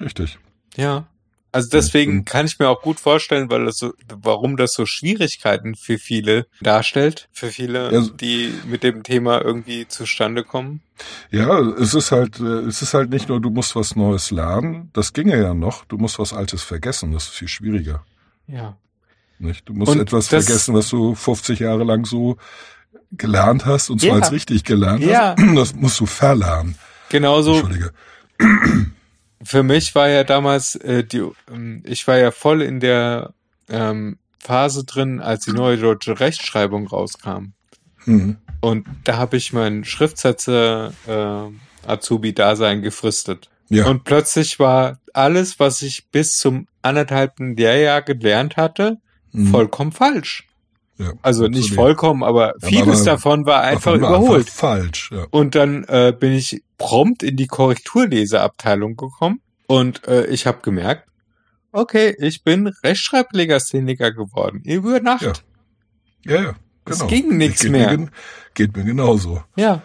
[0.00, 0.38] richtig.
[0.76, 1.06] Ja.
[1.52, 2.24] Also deswegen Mhm.
[2.24, 6.46] kann ich mir auch gut vorstellen, weil das so, warum das so Schwierigkeiten für viele
[6.60, 8.00] darstellt, für viele, Ja.
[8.20, 10.82] die mit dem Thema irgendwie zustande kommen.
[11.30, 14.90] Ja, es ist halt, äh, es ist halt nicht nur, du musst was Neues lernen.
[14.92, 15.84] Das ginge ja noch.
[15.86, 17.12] Du musst was Altes vergessen.
[17.12, 18.04] Das ist viel schwieriger.
[18.46, 18.76] Ja.
[19.38, 19.68] Nicht?
[19.68, 22.36] Du musst Und etwas das- vergessen, was du 50 Jahre lang so
[23.12, 24.14] gelernt hast und zwar Ja.
[24.16, 25.34] als richtig gelernt Ja.
[25.38, 25.56] hast.
[25.56, 26.76] Das musst du verlernen.
[27.08, 27.92] genauso Entschuldige.
[29.42, 31.22] Für mich war ja damals äh, die,
[31.52, 33.32] ähm, ich war ja voll in der
[33.68, 37.52] ähm, Phase drin, als die neue deutsche Rechtschreibung rauskam.
[38.04, 38.36] Hm.
[38.60, 43.48] Und da habe ich mein Schriftsätze äh, Azubi-Dasein gefristet.
[43.68, 43.86] Ja.
[43.86, 48.98] Und plötzlich war alles, was ich bis zum anderthalbten Lehrjahr gelernt hatte,
[49.32, 49.46] Hm.
[49.46, 50.48] vollkommen falsch.
[50.98, 51.76] ja, Also nicht absolut.
[51.76, 54.46] vollkommen, aber Ja, vieles aber davon war einfach überholt.
[54.48, 55.26] Einfach falsch, ja.
[55.30, 61.06] Und dann äh, bin ich prompt in die Korrekturleseabteilung gekommen und äh, ich habe gemerkt,
[61.70, 64.62] okay, ich bin Rechtschreiblegastheniker geworden.
[64.64, 65.44] Über Nacht.
[66.24, 66.34] Ja.
[66.36, 66.54] Ja, ja.
[66.86, 67.10] Es Genau.
[67.10, 67.96] ging nix geht mehr.
[67.96, 68.08] Mir,
[68.54, 69.44] geht mir genauso.
[69.56, 69.82] ja.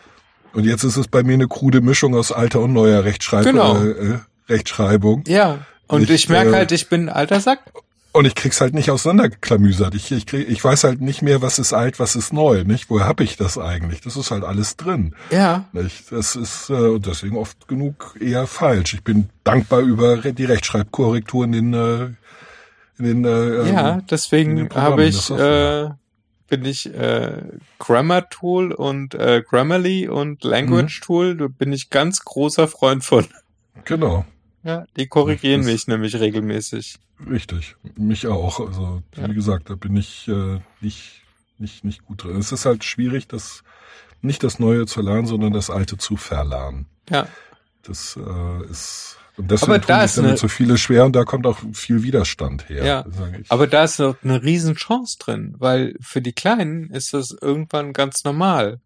[0.53, 3.75] Und jetzt ist es bei mir eine krude Mischung aus alter und neuer Rechtschreib Genau.
[3.83, 5.25] äh, äh, Rechtschreibung.
[5.27, 5.65] Ja.
[5.87, 7.59] Und Ich, ich, merke äh, halt, ich bin ein alter Sack.
[8.15, 9.93] Und ich krieg's halt nicht auseinanderklamüsert.
[9.93, 12.63] Ich, ich, krieg, ich weiß halt nicht mehr, was ist alt, was ist neu.
[12.63, 12.89] Nicht?
[12.89, 13.99] Woher hab ich das eigentlich?
[13.99, 15.13] Das ist halt alles drin.
[15.31, 15.65] Ja.
[15.73, 16.13] Nicht?
[16.13, 18.93] Das ist äh, und deswegen oft genug eher falsch.
[18.93, 22.05] Ich bin dankbar über die Rechtschreibkorrektur in den, äh,
[22.97, 25.89] in den äh, Ja, ähm, in deswegen habe ich, äh,
[26.47, 27.41] bin ich äh,
[27.79, 31.05] Grammar Tool und äh, Grammarly und Language Mhm.
[31.05, 33.25] Tool, da bin ich ganz großer Freund von.
[33.83, 34.23] genau.
[34.65, 36.97] Ja, die korrigieren Das- mich nämlich regelmäßig.
[37.29, 38.59] Richtig, mich auch.
[38.59, 39.29] Also Ja.
[39.29, 41.21] wie gesagt, da bin ich äh, nicht
[41.57, 42.35] nicht nicht gut drin.
[42.37, 43.63] Es ist halt schwierig, das
[44.21, 46.87] nicht das Neue zu lernen, sondern das Alte zu verlernen.
[47.09, 47.27] Ja.
[47.83, 51.13] Das äh, ist und deswegen Aber tun da sich ist damit so viele schwer und
[51.15, 52.83] da kommt auch viel Widerstand her.
[52.85, 53.05] Ja.
[53.49, 58.23] Aber da ist noch eine Riesenchance drin, weil für die Kleinen ist das irgendwann ganz
[58.23, 58.79] normal.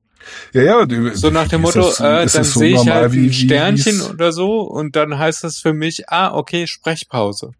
[0.53, 3.27] Ja, ja, die, So nach dem Motto, das- äh, dann so sehe ich halt wie-
[3.27, 7.51] ein Sternchen oder so und dann heißt das für mich, ah, okay, Sprechpause.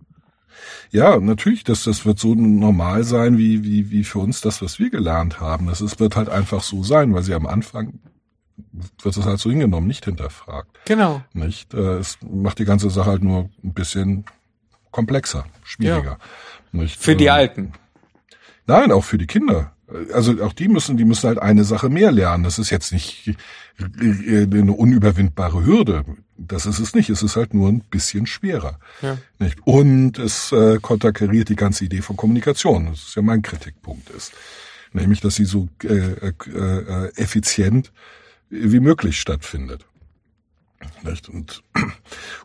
[0.91, 4.79] Ja, natürlich, das, das wird so normal sein, wie, wie, wie für uns das, was
[4.79, 5.67] wir gelernt haben.
[5.67, 7.99] Das ist, wird halt einfach so sein, weil sie am Anfang
[9.03, 10.79] wird es halt so hingenommen, nicht hinterfragt.
[10.85, 11.21] Genau.
[11.33, 11.73] Nicht?
[11.73, 14.25] Äh, Es macht die ganze Sache halt nur ein bisschen
[14.91, 16.17] komplexer, schwieriger.
[16.71, 16.99] Nicht?
[16.99, 17.73] Für die Ähm, Alten.
[18.65, 19.71] Nein, auch für die Kinder.
[20.13, 22.43] Also auch die müssen, die müssen halt eine Sache mehr lernen.
[22.43, 23.35] Das ist jetzt nicht
[23.79, 26.05] äh, eine unüberwindbare Hürde.
[26.37, 27.09] Das ist es nicht.
[27.09, 28.79] Es ist halt nur ein bisschen schwerer.
[29.01, 29.17] Ja.
[29.39, 29.57] Nicht?
[29.65, 32.87] Und es äh, konterkariert die ganze Idee von Kommunikation.
[32.87, 34.31] Das ist ja mein Kritikpunkt ist.
[34.93, 37.91] Nämlich, dass sie so äh, äh, äh, effizient
[38.49, 39.85] wie möglich stattfindet.
[41.03, 41.29] Nicht?
[41.29, 41.63] Und,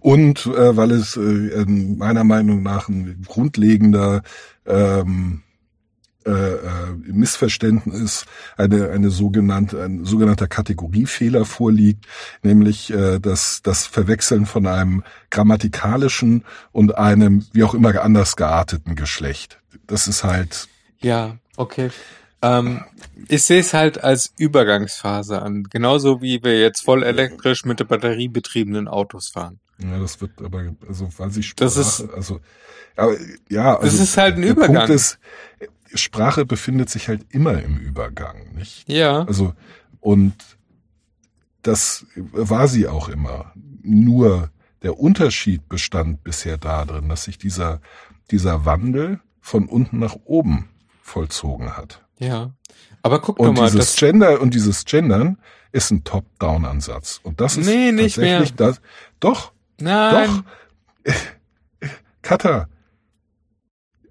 [0.01, 4.23] und äh, weil es äh, meiner Meinung nach ein grundlegender
[4.67, 5.44] ähm,
[6.27, 6.59] äh, äh,
[7.07, 8.25] Missverständnis,
[8.57, 12.07] eine, eine sogenannte, ein sogenannter Kategoriefehler vorliegt,
[12.43, 18.95] nämlich äh, das, das Verwechseln von einem grammatikalischen und einem wie auch immer anders gearteten
[18.97, 19.61] Geschlecht.
[19.87, 20.69] Das ist halt,
[21.01, 21.91] Ja, okay.
[22.43, 22.85] Ähm,
[23.29, 25.65] ich sehe es halt als Übergangsphase an.
[25.71, 29.61] Genauso wie wir jetzt voll elektrisch mit der Batterie betriebenen Autos fahren.
[29.79, 32.41] ja, das wird aber, also weil sie Sprache, Das ist- also,
[32.97, 33.15] aber,
[33.49, 34.75] ja, also, Das ist halt ein der Übergang.
[34.77, 35.19] Punkt ist,
[35.95, 38.89] Sprache befindet sich halt immer im Übergang, nicht?
[38.89, 39.55] Ja, Also,
[40.01, 40.35] und
[41.63, 43.53] das war sie auch immer.
[43.83, 44.51] Nur
[44.83, 47.81] der Unterschied bestand bisher darin, dass sich dieser,
[48.31, 50.69] dieser Wandel von unten nach oben
[51.03, 52.03] vollzogen hat.
[52.19, 52.51] ja.
[53.03, 55.37] Aber guck doch Und mal, dieses das, Gender und dieses Gendern
[55.73, 57.21] ist ein Top-Down-Ansatz.
[57.23, 58.81] Und das ist Nee, nicht tatsächlich das.
[59.21, 60.43] Doch, nein,
[61.05, 61.13] doch.
[62.23, 62.69] Kata,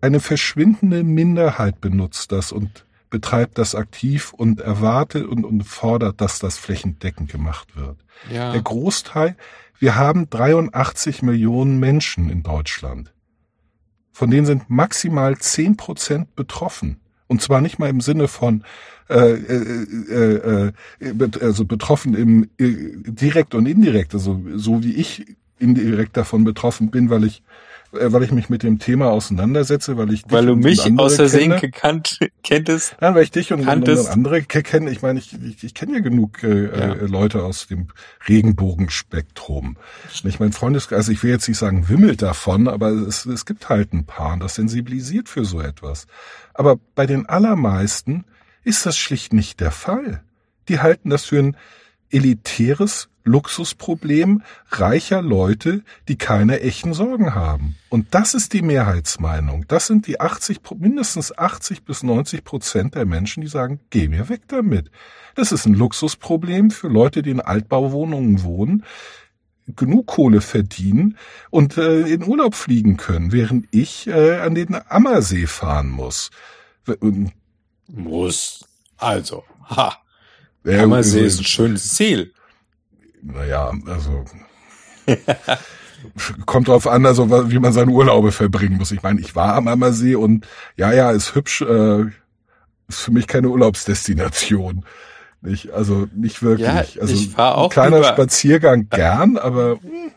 [0.04, 6.40] eine verschwindende Minderheit benutzt das und betreibt das aktiv und erwartet und, und fordert, dass
[6.40, 7.96] das flächendeckend gemacht wird.
[8.30, 9.38] ja, Der Großteil,
[9.80, 13.14] wir haben 83 Millionen Menschen in Deutschland.
[14.12, 17.00] Von denen sind maximal 10 Prozent betroffen.
[17.28, 18.66] Und zwar nicht mal im Sinne von
[19.10, 25.38] äh, äh, äh, äh, also betroffen im äh, direkt und indirekt, also so wie ich
[25.60, 27.42] indirekt davon betroffen bin, weil ich
[27.94, 31.16] weil ich mich mit dem Thema auseinandersetze, weil ich dich weil du mich andere aus
[31.16, 31.62] Versehen kenne.
[31.62, 32.96] gekannt kenntest.
[33.00, 34.08] Nein, weil ich dich und, und, Kanntest.
[34.08, 34.90] und andere ke- kenne.
[34.92, 36.94] Ich meine, ich, ich, ich kenne ja genug äh, Ja.
[36.94, 37.88] äh, Leute aus dem
[38.28, 39.78] Regenbogenspektrum.
[40.14, 43.70] Ich mein Freundeskreis, also ich will jetzt nicht sagen wimmelt davon, aber es, es gibt
[43.70, 46.08] halt ein paar, das sensibilisiert für so etwas.
[46.54, 48.26] Aber bei den allermeisten
[48.64, 50.24] ist das schlicht nicht der Fall.
[50.70, 51.58] Die halten das für ein
[52.10, 57.76] elitäres Luxusproblem reicher Leute, die keine echten Sorgen haben.
[57.90, 59.66] Und das ist die Mehrheitsmeinung.
[59.68, 64.08] Das sind die 80, Pro- mindestens 80 bis 90 Prozent der Menschen, die sagen, geh
[64.08, 64.92] mir weg damit.
[65.36, 68.84] Das ist ein Luxusproblem für Leute, die in Altbauwohnungen wohnen,
[69.76, 71.18] genug Kohle verdienen
[71.50, 76.30] und äh, in Urlaub fliegen können, während ich äh, an den Ammersee fahren muss.
[77.00, 77.32] Und,
[77.88, 78.66] Muss.
[78.98, 79.96] Also, ha.
[80.66, 82.34] Ammersee ist ein schönes Ziel.
[83.24, 84.26] Naja, also
[86.46, 88.92] kommt drauf an, also wie man seine Urlaube verbringen muss.
[88.92, 92.02] Ich meine, ich war am Ammersee und ja, ja, ist hübsch, äh,
[92.88, 94.86] ist für mich keine Urlaubsdestination.
[95.42, 96.68] Nicht, also nicht wirklich.
[96.68, 100.12] Ja, also ich fahr auch ein kleiner lieber- Spaziergang gern, aber hm,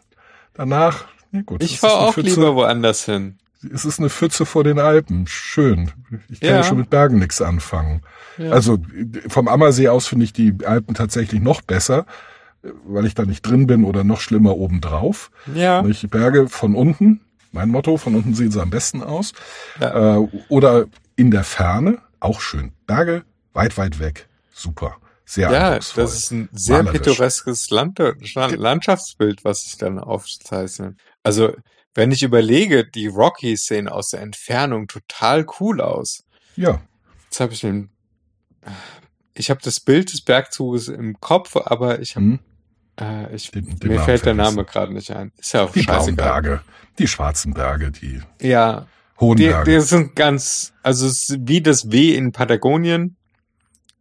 [0.54, 1.62] danach, na gut.
[1.62, 3.38] Ich fahre auch Pfütze- lieber woanders hin.
[3.72, 5.26] Es ist eine Pfütze vor den Alpen.
[5.26, 5.90] Schön.
[6.28, 6.56] Ich kann Ja.
[6.56, 8.02] ja schon mit Bergen nichts anfangen.
[8.38, 8.50] Ja.
[8.52, 8.78] Also
[9.28, 12.06] vom Ammersee aus finde ich die Alpen tatsächlich noch besser,
[12.84, 15.30] weil ich da nicht drin bin oder noch schlimmer obendrauf.
[15.54, 15.82] Ja.
[15.82, 16.10] Nicht?
[16.10, 17.20] Berge von unten,
[17.52, 19.32] mein Motto, von unten sehen sie am besten aus.
[19.80, 20.16] Ja.
[20.18, 22.72] Äh, oder in der Ferne, auch schön.
[22.86, 24.28] Berge weit, weit weg.
[24.52, 24.96] Super.
[25.24, 26.04] Sehr Ja, eindrucksvoll.
[26.04, 27.00] das ist ein sehr Malerisch.
[27.00, 27.98] pittoreskes Land
[28.34, 30.96] Landschaftsbild, was sich dann aufzeichnet.
[31.22, 31.52] Also,
[31.94, 36.24] wenn ich überlege, die Rockies sehen aus der Entfernung total cool aus.
[36.56, 36.80] Ja,
[37.24, 37.90] Jetzt habe ich den,
[39.34, 42.38] ich habe das Bild des Bergzuges im Kopf, aber ich habe, hm.
[43.00, 44.34] Äh, ich, Den- den mir fällt der.
[44.34, 45.32] Name gerade nicht ein.
[45.38, 46.42] Ist ja auch die scheißegal.
[46.42, 46.60] Berge,
[46.98, 48.86] die schwarzen Berge, die Ja,
[49.20, 49.70] hohen die, Berge.
[49.70, 51.06] die sind ganz, also
[51.40, 53.16] wie das W in Patagonien.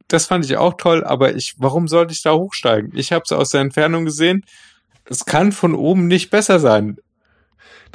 [0.08, 2.92] Das fand ich auch toll, aber ich, warum sollte ich da hochsteigen?
[2.96, 4.44] Ich habe es aus der Entfernung gesehen.
[5.10, 6.98] Es kann von oben nicht besser sein.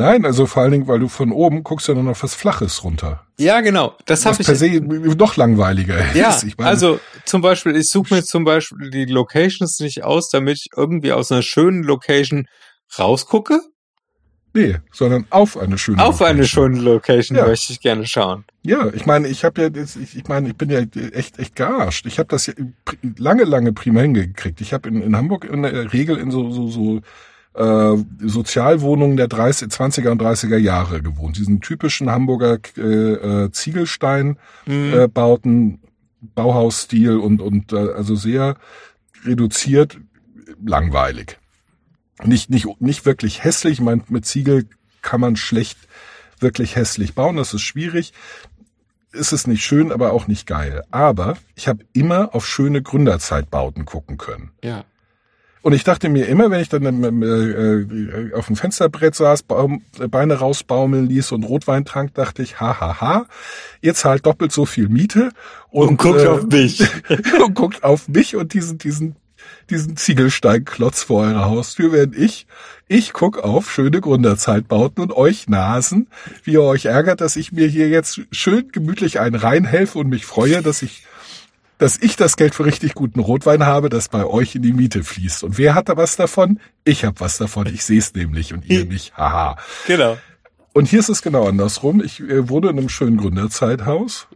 [0.00, 2.82] Nein, also vor allen Dingen, weil du von oben guckst ja nur noch was Flaches
[2.84, 3.26] runter.
[3.38, 3.94] Ja, genau.
[4.06, 4.46] Das habe ich.
[4.46, 6.44] per se noch langweiliger ja, ist.
[6.44, 10.56] Ich meine, also zum Beispiel, ich suche mir zum Beispiel die Locations nicht aus, damit
[10.58, 12.46] ich irgendwie aus einer schönen Location
[12.98, 13.60] rausgucke.
[14.52, 16.74] nee, sondern auf eine schöne Auf eine Location.
[16.74, 17.46] schöne Location Ja.
[17.46, 18.44] möchte ich gerne schauen.
[18.62, 20.80] Ja, ich meine, ich habe ja, das- ich, ich meine, ich bin ja
[21.12, 22.04] echt, echt gearscht.
[22.06, 22.54] Ich habe das ja
[23.16, 24.60] lange, lange prima hingekriegt.
[24.60, 27.00] Ich habe in, in Hamburg in der Regel in so, so, so
[27.54, 31.36] äh, Sozialwohnungen der 30, 20er und 30er Jahre gewohnt.
[31.36, 34.92] Diesen typischen Hamburger äh, äh, Ziegelstein Mhm.
[34.94, 35.80] äh, Bauten,
[36.34, 38.56] Bauhausstil und, und äh, also sehr
[39.24, 39.98] reduziert,
[40.64, 41.38] langweilig.
[42.24, 43.74] Nicht, nicht, nicht wirklich hässlich.
[43.74, 44.66] Ich meine, mit Ziegel
[45.02, 45.78] kann man schlecht
[46.38, 47.36] wirklich hässlich bauen.
[47.36, 48.12] Das ist schwierig.
[49.12, 50.84] Ist es nicht schön, aber auch nicht geil.
[50.90, 54.50] Aber ich habe immer auf schöne Gründerzeitbauten gucken können.
[54.62, 54.84] ja.
[55.62, 59.82] Und ich dachte mir immer, wenn ich dann ähm, äh, auf dem Fensterbrett saß, Baum,
[59.98, 63.26] äh, Beine rausbaumeln ließ und Rotwein trank, dachte ich, ha, ha, ha,
[63.82, 65.30] ihr zahlt doppelt so viel Miete
[65.70, 66.82] und, Und guckt äh, auf mich.
[67.44, 69.16] und guckt auf mich und diesen, diesen,
[69.68, 72.46] diesen Ziegelsteinklotz vor eurer Haustür, während ich,
[72.88, 76.08] ich guck auf schöne Gründerzeitbauten und euch Nasen,
[76.42, 80.24] wie ihr euch ärgert, dass ich mir hier jetzt schön gemütlich einen reinhelfe und mich
[80.24, 81.04] freue, dass ich
[81.80, 85.02] dass ich das Geld für richtig guten Rotwein habe, das bei euch in die Miete
[85.02, 85.42] fließt.
[85.44, 86.60] Und wer hat da was davon?
[86.84, 87.66] Ich habe was davon.
[87.66, 89.16] Ich sehe es nämlich und ihr nicht.
[89.16, 89.56] Haha.
[89.86, 90.18] Genau.
[90.74, 92.02] Und hier ist es genau andersrum.
[92.04, 94.28] Ich äh, wohne in einem schönen Gründerzeithaus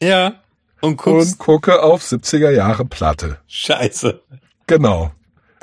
[0.00, 0.34] Ja.
[0.80, 1.32] Und guckst.
[1.32, 3.38] und gucke auf 70er Jahre Platte.
[3.48, 4.22] Scheiße.
[4.68, 5.12] Genau.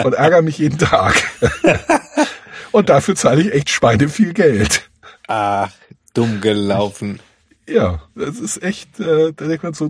[0.03, 1.23] Und ärgere mich jeden Tag.
[2.71, 4.89] und dafür zahle ich echt Schweine viel Geld.
[5.27, 5.71] Ach,
[6.13, 7.21] dumm gelaufen.
[7.67, 9.89] Ja, das ist echt, äh, da denkt man so,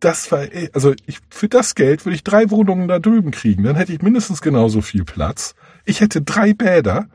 [0.00, 3.62] das war, eh- also ich, für das Geld würde ich drei Wohnungen da drüben kriegen.
[3.64, 5.54] Dann hätte ich mindestens genauso viel Platz.
[5.84, 7.06] Ich hätte drei Bäder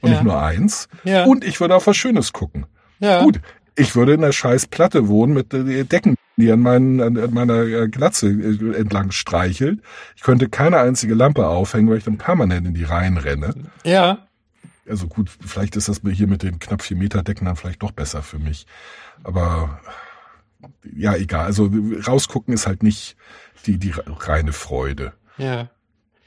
[0.00, 0.14] und Ja.
[0.16, 0.88] nicht nur eins.
[1.04, 1.24] Ja.
[1.24, 2.66] Und ich würde auf was Schönes gucken.
[2.98, 3.22] Ja.
[3.22, 3.40] Gut,
[3.76, 7.62] ich würde in der scheiß Platte wohnen mit äh, Decken, die an, meinen, an, meiner
[7.62, 9.80] äh, Glatze äh, entlang streichelt.
[10.16, 13.54] Ich könnte keine einzige Lampe aufhängen, weil ich dann permanent in die Reihen renne.
[13.84, 14.26] Ja.
[14.88, 17.92] Also gut, vielleicht ist das hier mit den knapp vier Meter Decken dann vielleicht doch
[17.92, 18.66] besser für mich.
[19.22, 19.80] Aber
[20.94, 21.46] ja, egal.
[21.46, 21.70] Also
[22.06, 23.16] rausgucken ist halt nicht
[23.66, 25.12] die, die reine Freude.
[25.38, 25.70] Ja.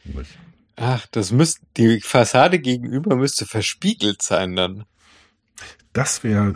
[0.03, 0.37] Nicht?
[0.75, 4.85] Ach, das müsste, die Fassade gegenüber müsste verspiegelt sein dann.
[5.93, 6.55] Das wäre,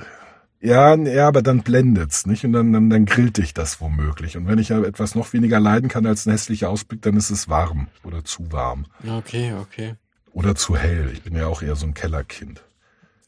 [0.60, 2.44] ja, ja, aber dann blendet's, nicht?
[2.44, 4.36] Und dann, dann, dann grillt dich das womöglich.
[4.38, 7.30] Und wenn ich ja etwas noch weniger leiden kann als ein hässlicher Ausblick, dann ist
[7.30, 9.96] es warm oder zu warm Okay, okay.
[10.34, 11.12] oder zu hell.
[11.14, 12.64] Ich bin ja auch eher so ein Kellerkind.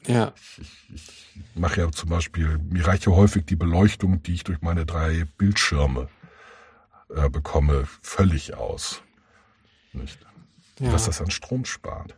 [0.08, 0.34] Ja.
[0.94, 4.86] Ich mache ja zum Beispiel, mir reicht ja häufig die Beleuchtung, die ich durch meine
[4.86, 6.08] drei Bildschirme
[7.14, 9.02] äh, bekomme, völlig aus.
[9.94, 10.20] Nicht?
[10.80, 10.92] ja.
[10.94, 12.16] Was das an Strom spart.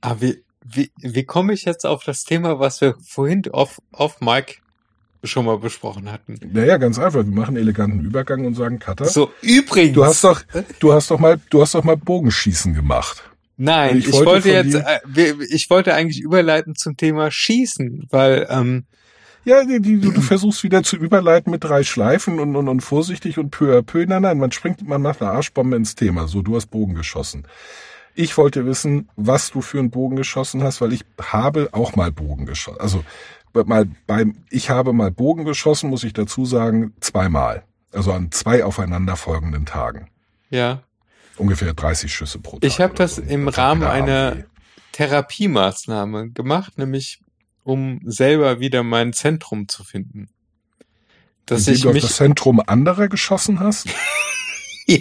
[0.00, 4.20] Aber wie, wie, wie komme ich jetzt auf das Thema, was wir vorhin auf, auf
[4.20, 4.56] Mike
[5.24, 6.38] schon mal besprochen hatten?
[6.52, 7.24] Naja, ganz einfach.
[7.24, 9.94] Wir machen einen eleganten Übergang und sagen, Cutter, So, übrigens.
[9.94, 10.42] du hast doch,
[10.78, 13.28] du hast doch mal, du hast doch mal Bogenschießen gemacht.
[13.60, 18.46] Nein, Ich ich, wollte jetzt, dir- äh, ich wollte eigentlich überleiten zum Thema Schießen, weil,
[18.48, 18.84] ähm,
[19.44, 22.80] Ja, die, die, du, du versuchst wieder zu überleiten mit drei Schleifen und, und, und
[22.80, 24.04] vorsichtig und peu à peu.
[24.06, 26.28] Nein, nein, man springt, man macht eine Arschbombe ins Thema.
[26.28, 27.44] So, du hast Bogen geschossen.
[28.14, 32.10] Ich wollte wissen, was du für einen Bogen geschossen hast, weil ich habe auch mal
[32.12, 32.80] Bogen geschossen.
[32.80, 33.04] Also
[33.66, 37.64] mal beim, ich habe mal Bogen geschossen, muss ich dazu sagen, zweimal.
[37.92, 40.08] Also an zwei aufeinanderfolgenden Tagen.
[40.50, 40.82] ja.
[41.38, 42.64] Ungefähr 30 Schüsse pro Tag.
[42.64, 43.22] Ich habe das so.
[43.22, 44.44] im Das Rahmen einer.
[44.98, 47.20] Therapiemaßnahme gemacht, nämlich
[47.62, 50.28] um selber wieder mein Zentrum zu finden.
[51.46, 53.86] Dass Indem ich du auf mich das Zentrum anderer geschossen hast?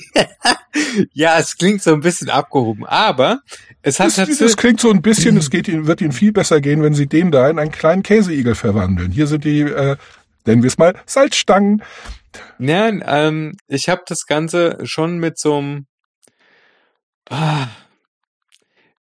[1.14, 3.42] ja, es klingt so ein bisschen abgehoben, aber
[3.82, 6.32] es hat Das, das tatsächlich klingt so ein bisschen, es geht ihnen, wird ihnen viel
[6.32, 9.12] besser gehen, wenn sie den da in einen kleinen Käseigel verwandeln.
[9.12, 9.98] Hier sind die, äh,
[10.46, 11.82] nennen wir es mal, Salzstangen.
[12.60, 15.88] Ja, ähm, ich habe das Ganze schon mit so einem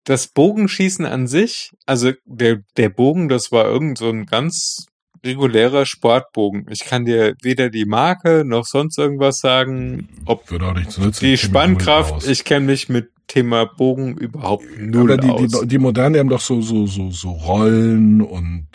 [0.04, 4.86] das Bogenschießen an sich, also der, der Bogen, das war irgend so ein ganz
[5.24, 6.66] regulärer Sportbogen.
[6.70, 11.24] Ich kann dir weder die Marke noch sonst irgendwas sagen, ob Würde auch nichts nützen.
[11.24, 15.60] die Spannkraft, ich kenne mich mit Thema Bogen überhaupt null Aber die, aus.
[15.60, 18.68] die, die Moderne haben doch so, so, so, so Rollen und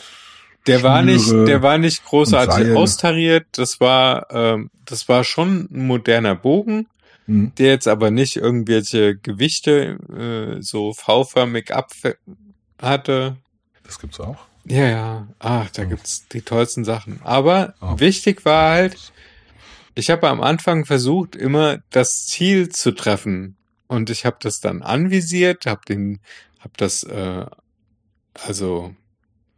[0.67, 3.47] Der war nicht, Schnüre der war nicht großartig austariert.
[3.53, 6.87] Das war, ähm, das war schon ein moderner Bogen,
[7.25, 9.97] hm, der jetzt aber nicht irgendwelche Gewichte
[10.57, 11.91] äh, so V-förmig ab
[12.81, 13.37] hatte.
[13.83, 14.37] das gibt's auch.
[14.65, 15.27] Ja, ja.
[15.39, 17.19] Ach, da gibt's die tollsten Sachen.
[17.23, 17.99] Aber Oh.
[17.99, 19.11] wichtig war halt,
[19.95, 23.57] ich habe am Anfang versucht, immer das Ziel zu treffen.
[23.87, 26.19] Und ich habe das dann anvisiert, habe den,
[26.59, 27.45] habe das, äh,
[28.33, 28.95] also,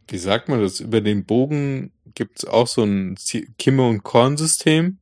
[0.08, 0.80] wie sagt man das?
[0.80, 3.16] Über den Bogen gibt's auch so ein
[3.58, 4.98] Kimme- und Korn-System.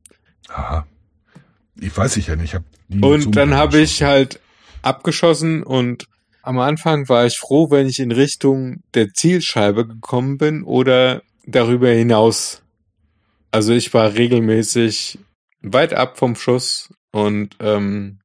[0.47, 0.85] Aha.
[1.79, 2.49] Ich weiß ich ja nicht.
[2.49, 4.39] Ich hab nie Und dann habe ich halt
[4.81, 6.07] abgeschossen und
[6.41, 11.89] am Anfang war ich froh, wenn ich in Richtung der Zielscheibe gekommen bin oder darüber
[11.89, 12.61] hinaus.
[13.51, 15.17] Also ich war regelmäßig
[15.61, 18.19] weit ab vom Schuss und ähm,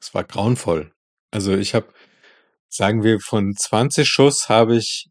[0.00, 0.90] es war grauenvoll.
[1.30, 1.86] Also ich habe,
[2.68, 5.08] sagen wir, von 20 Schuss habe ich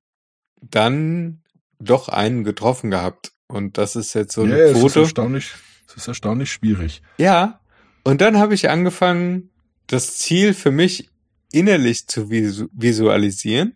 [0.62, 1.43] dann
[1.79, 3.31] doch einen getroffen gehabt.
[3.47, 4.99] Und das ist jetzt so ja, eine es ist Quote.
[5.01, 5.51] erstaunlich,
[5.88, 7.01] es ist erstaunlich schwierig.
[7.17, 7.62] Ja,
[8.03, 9.49] und dann habe ich angefangen,
[9.87, 11.09] das Ziel für mich
[11.51, 13.75] innerlich zu visu visualisieren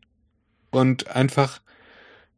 [0.72, 1.62] und einfach,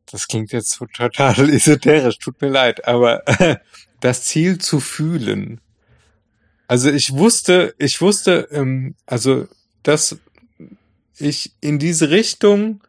[0.05, 3.23] das klingt jetzt so total esoterisch, tut mir leid, aber
[3.99, 5.61] das Ziel zu fühlen.
[6.67, 9.47] Also ich wusste, ich wusste, ähm, also
[9.81, 10.17] dass
[11.17, 12.81] ich in diese Richtung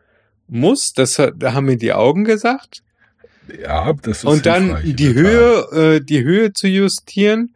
[0.48, 2.82] muss, das da haben mir die Augen gesagt.
[3.58, 5.14] Ja, das ist Und dann die Tat.
[5.14, 7.54] Höhe, äh, die Höhe zu justieren.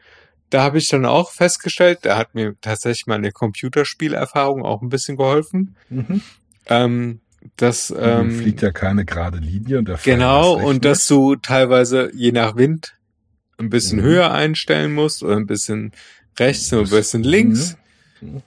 [0.55, 5.17] Da habe ich dann auch festgestellt, da hat mir tatsächlich meine Computerspielerfahrung auch ein bisschen
[5.17, 5.75] geholfen.
[5.91, 6.21] Mhm.
[6.67, 7.21] Ähm,
[7.57, 10.81] dass Ähm, fliegt ja keine gerade Linie und der genau und ne?
[10.81, 12.95] dass du teilweise je nach Wind
[13.59, 14.03] ein bisschen Mhm.
[14.05, 15.91] höher einstellen musst oder ein bisschen
[16.39, 17.77] rechts oder ein bisschen links.
[18.21, 18.43] Mhm.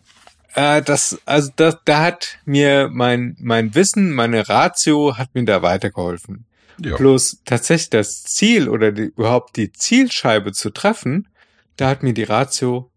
[0.56, 5.62] Äh, das, also das, da hat mir mein mein Wissen, meine Ratio hat mir da
[5.62, 6.46] weitergeholfen.
[6.82, 6.96] Ja.
[6.96, 11.28] Bloß tatsächlich das Ziel oder die, überhaupt die Zielscheibe zu treffen,
[11.78, 12.92] da hat mir die Ratio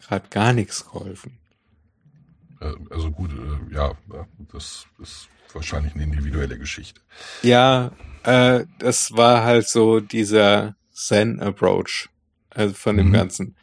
[0.00, 1.38] gerade gar nichts geholfen.
[2.60, 3.92] Äh, Also gut, äh, ja,
[4.52, 7.00] das ist wahrscheinlich eine individuelle Geschichte.
[7.42, 7.92] Ja,
[8.24, 12.08] äh, das war halt so dieser Zen-Approach
[12.50, 13.12] also von dem Mhm.
[13.12, 13.56] Ganzen.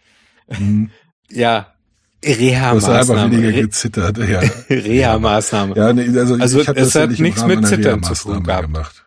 [0.48, 0.91] Mhm.
[1.32, 1.76] Ja,
[2.22, 3.32] Das hat einfach Reha-Maßnahme.
[3.32, 4.39] weniger gezittert, ja.
[4.69, 5.76] Reha-Maßnahme.
[5.78, 8.43] Ja, nee, also, Also ich habe es das hat nichts mit Zittern zu tun Reha-Maßnahme
[8.43, 8.63] gehabt.
[8.65, 9.06] gemacht.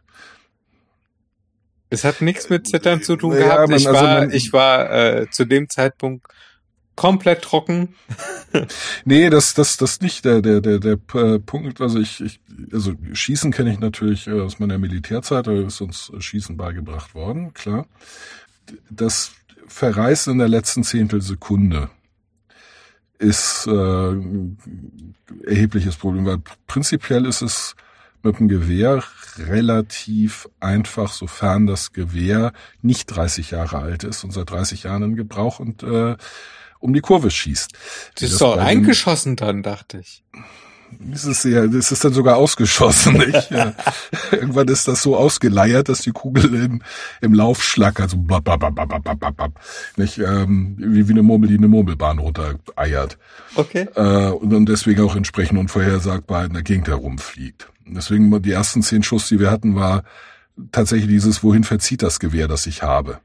[1.93, 3.69] Es hat nichts mit Zittern zu tun Ja, gehabt.
[3.71, 6.27] man- ich also war, man- ich war äh, zu dem Zeitpunkt
[6.97, 7.95] komplett trocken.
[9.07, 11.81] Nee, das, das, das nicht der, der, der, der äh, Punkt.
[11.81, 12.39] Also ich, ich,
[12.71, 17.55] also Schießen kenne ich natürlich äh, aus meiner Militärzeit, da ist uns Schießen beigebracht worden,
[17.55, 17.87] klar.
[18.91, 19.33] Das
[19.67, 21.89] Verreißen in der letzten Zehntelsekunde
[23.19, 24.59] ist äh, ein
[25.47, 27.75] erhebliches Problem, weil prinzipiell ist es
[28.25, 29.03] mit dem Gewehr
[29.39, 35.17] relativ einfach, sofern das Gewehr nicht 30 Jahre alt ist und seit 30 Jahren in
[35.17, 36.17] Gebrauch und äh,
[36.79, 37.73] um die Kurve schießt.
[38.17, 40.25] Das ist doch eingeschossen dann, dachte ich.
[41.01, 43.51] Das ist ja, das ist dann sogar ausgeschossen, nicht?
[43.51, 43.75] Ja.
[44.31, 46.83] Irgendwann ist das so ausgeleiert, dass die Kugel im,
[47.21, 49.53] im Lauf schlackert, so blab, blab, blab, blab, blab, blab, blab.
[49.97, 50.19] nicht?
[50.19, 53.19] Ähm, wie, wie eine Murmel, die eine Murmelbahn runter eiert.
[53.55, 53.89] Okay.
[53.95, 57.69] Äh, und dann deswegen auch entsprechend unvorhersagbar in der Gegend herumfliegt.
[57.87, 60.05] Deswegen die ersten zehn Schuss, die wir hatten, war
[60.71, 63.21] tatsächlich dieses, wohin verzieht das Gewehr, das ich habe.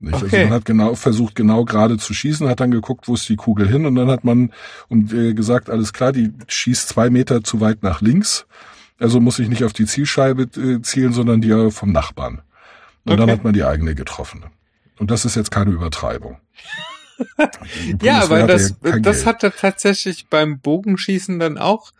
[0.00, 0.14] Nicht?
[0.14, 0.44] Also Okay.
[0.44, 3.68] man hat genau versucht, genau gerade zu schießen, hat dann geguckt, wo ist die Kugel
[3.68, 4.52] hin und dann hat man
[4.88, 8.46] und äh, gesagt, alles klar, die schießt zwei Meter zu weit nach links.
[9.00, 12.42] Also muss ich nicht auf die Zielscheibe äh, zielen, sondern die äh, vom Nachbarn.
[13.04, 13.32] Und dann Okay.
[13.32, 14.44] hat man die eigene getroffen.
[14.98, 16.38] Und das ist jetzt keine Übertreibung.
[18.00, 19.26] Ja, weil das, ja das Geld.
[19.26, 21.90] hatte tatsächlich beim Bogenschießen dann auch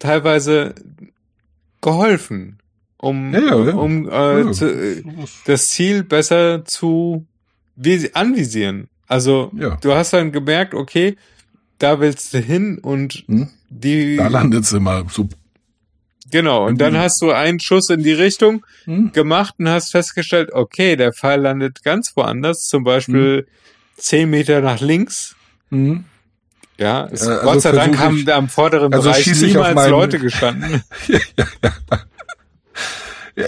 [0.00, 0.74] teilweise
[1.80, 2.58] geholfen,
[3.00, 3.74] um, Ja, ja, ja.
[3.74, 5.02] um äh, Ja, zu, äh,
[5.46, 7.26] das Ziel besser zu
[7.80, 8.88] visi- anvisieren.
[9.06, 9.76] Also Ja.
[9.80, 11.16] du hast dann gemerkt, okay,
[11.78, 13.48] da willst du hin und Hm?
[13.70, 15.28] die, Da landet sie mal so.
[16.30, 19.12] genau, und dann hast du einen Schuss in die Richtung Hm?
[19.12, 23.46] gemacht und hast festgestellt, okay, der Pfeil landet ganz woanders, zum Beispiel
[23.96, 25.34] zehn Meter nach links.
[25.70, 26.04] Hm?
[26.78, 30.18] Ja, es, also Gott sei Dank haben da im vorderen also Bereich niemals meinen- Leute
[30.18, 30.82] gestanden.
[31.08, 31.16] Ja,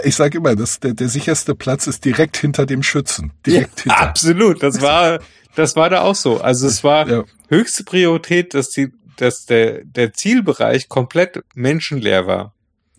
[0.03, 3.31] ich sage immer, das, der, der sicherste Platz ist direkt hinter dem Schützen.
[3.45, 3.99] Direkt hinter.
[3.99, 5.19] Absolut, das war,
[5.55, 6.41] das war da auch so.
[6.41, 7.23] Also es war Ja.
[7.49, 12.53] höchste Priorität, dass die, dass der, der Zielbereich komplett menschenleer war.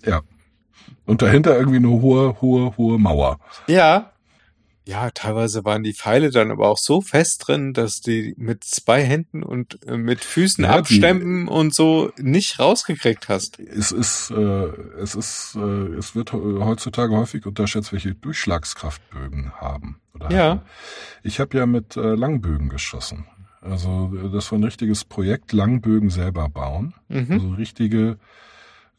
[0.04, 0.20] Ja.
[1.06, 3.38] Und dahinter irgendwie eine hohe, hohe, hohe Mauer.
[3.66, 4.12] Ja.
[4.86, 9.02] Ja, teilweise waren die Pfeile dann aber auch so fest drin, dass die mit zwei
[9.02, 13.58] Händen und äh, mit Füßen Ja, die- abstemmen und so nicht rausgekriegt hast.
[13.60, 14.36] Es ist, äh,
[15.00, 15.60] es ist, äh,
[15.96, 20.00] es wird he- heutzutage häufig unterschätzt, welche Durchschlagskraftbögen haben.
[20.14, 20.50] Oder Ja.
[20.50, 20.60] hatten.
[21.22, 23.26] Ich habe ja mit äh, Langbögen geschossen.
[23.62, 26.92] Also äh, das war ein richtiges Projekt, Langbögen selber bauen.
[27.08, 27.26] Mhm.
[27.32, 28.18] Also richtige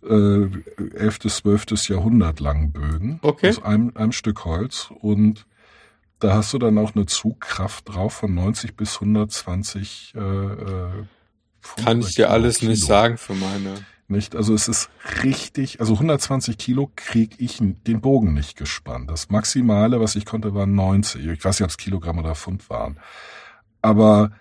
[0.03, 0.47] äh,
[0.95, 1.19] 11.
[1.19, 1.88] bis 12.
[1.89, 3.49] Jahrhundert Langbögen Okay.
[3.49, 5.45] aus einem, einem Stück Holz und
[6.20, 10.89] da hast du dann auch eine Zugkraft drauf von 90 bis 120 äh, äh,
[11.61, 12.88] Pfund Kann ich dir Kilo- alles nicht Kilo.
[12.88, 13.74] sagen für meine.
[14.07, 14.36] Nicht?
[14.36, 14.89] Also es ist
[15.24, 19.09] richtig, also 120 Kilo krieg ich den Bogen nicht gespannt.
[19.09, 21.26] Das Maximale, was ich konnte, waren 90.
[21.26, 22.99] Ich weiß nicht, ob es Kilogramm oder Pfund waren.
[23.82, 24.32] Aber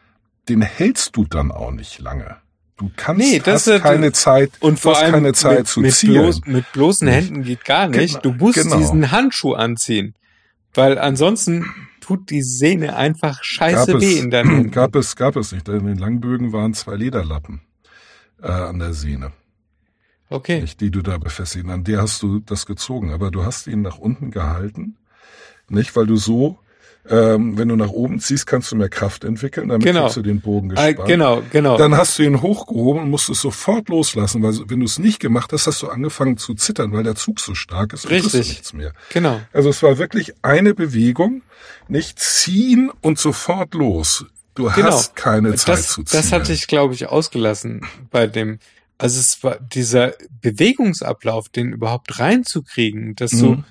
[0.51, 2.37] den hältst du dann auch nicht lange.
[2.77, 5.59] Du kannst Nee, das hast ist- keine Zeit, Und du vor hast allem keine Zeit
[5.61, 6.23] mit, zu mit, zielen.
[6.25, 8.21] bloß, mit bloßen Händen geht gar nicht.
[8.23, 8.77] Genau, Du musst genau.
[8.77, 10.15] diesen Handschuh anziehen.
[10.75, 11.65] Weil ansonsten
[12.01, 14.71] tut die Sehne einfach gab scheiße weh es, in Händen.
[14.71, 15.69] gab es, gab es nicht.
[15.69, 17.63] In den Langbögen waren zwei Lederlappen
[18.43, 19.33] äh, an der Sehne.
[20.31, 20.61] Okay.
[20.61, 21.71] nicht, die du da befestigen.
[21.71, 24.97] An der hast du das gezogen, aber du hast ihn nach unten gehalten,
[25.69, 26.59] nicht, weil du so,
[27.09, 30.03] ähm, wenn du nach oben ziehst, kannst du mehr Kraft entwickeln, damit Genau.
[30.03, 31.09] kriegst du den Bogen Äh, gespannt.
[31.09, 31.77] genau, genau.
[31.77, 35.21] Dann hast du ihn hochgehoben und musst es sofort loslassen, weil wenn du es nicht
[35.21, 38.15] gemacht hast, hast du angefangen zu zittern, weil der Zug so stark ist und du
[38.17, 38.49] Richtig.
[38.49, 38.93] nichts mehr.
[39.13, 39.41] genau.
[39.53, 41.43] Also es war wirklich eine Bewegung,
[41.89, 44.25] nicht ziehen und sofort los.
[44.55, 44.87] Du Genau.
[44.89, 46.19] hast keine Zeit Das, zu ziehen.
[46.19, 48.61] das hatte ich, glaube ich, ausgelassen bei dem.
[48.97, 53.65] Also es war dieser Bewegungsablauf, den überhaupt reinzukriegen, dass du, Mhm.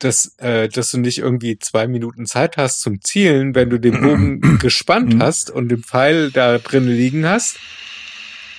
[0.00, 4.00] Dass, äh, dass du nicht irgendwie zwei Minuten Zeit hast zum Zielen, wenn du den
[4.00, 5.22] Bogen gespannt Mhm.
[5.22, 7.58] hast und den Pfeil da drin liegen hast,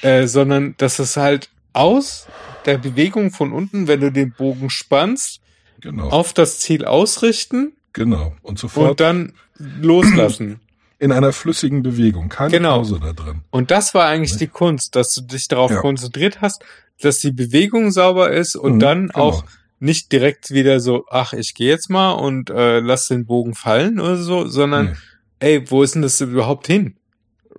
[0.01, 2.27] äh, sondern dass es halt aus
[2.65, 5.39] der Bewegung von unten, wenn du den Bogen spannst,
[5.79, 8.35] genau, auf das Ziel ausrichten genau.
[8.41, 10.59] Und sofort und dann loslassen.
[10.99, 12.77] in einer flüssigen Bewegung, keine Genau.
[12.77, 13.41] Pause da drin.
[13.49, 15.79] Und das war eigentlich die Kunst, dass du dich darauf Ja.
[15.81, 16.63] konzentriert hast,
[17.01, 19.19] dass die Bewegung sauber ist und Mhm, dann genau.
[19.19, 19.43] auch
[19.81, 23.99] nicht direkt wieder so, ach, ich gehe jetzt mal und äh, lass den Bogen fallen
[23.99, 24.95] oder so, sondern Nee,
[25.39, 26.95] ey, wo ist denn das überhaupt hin?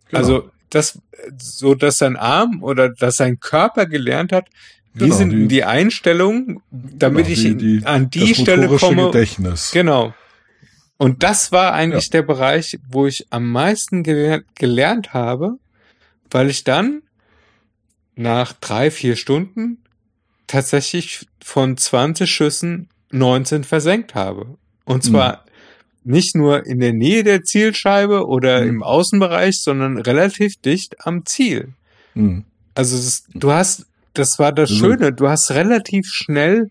[0.08, 0.18] genau.
[0.18, 0.98] Also das,
[1.38, 4.48] so dass sein Arm oder dass sein Körper gelernt hat,
[4.94, 9.06] wie Genau, sind die- die, Einstellungen, damit Genau, ich die- die- an die Stelle komme.
[9.06, 9.70] Gedächtnis.
[9.72, 10.14] Genau.
[10.98, 15.56] Und das war eigentlich der Bereich, wo ich am meisten geler gelernt habe,
[16.30, 17.02] weil ich dann
[18.14, 19.81] nach drei, vier Stunden
[20.52, 24.56] tatsächlich von 20 Schüssen 19 versenkt habe.
[24.84, 25.44] Und zwar
[26.04, 28.68] nicht nur in der Nähe der Zielscheibe oder Mhm.
[28.68, 31.72] im Außenbereich, sondern relativ dicht am Ziel.
[32.14, 32.44] Hm.
[32.74, 36.70] Also das, du hast, das war das Also- Schöne, du hast relativ schnell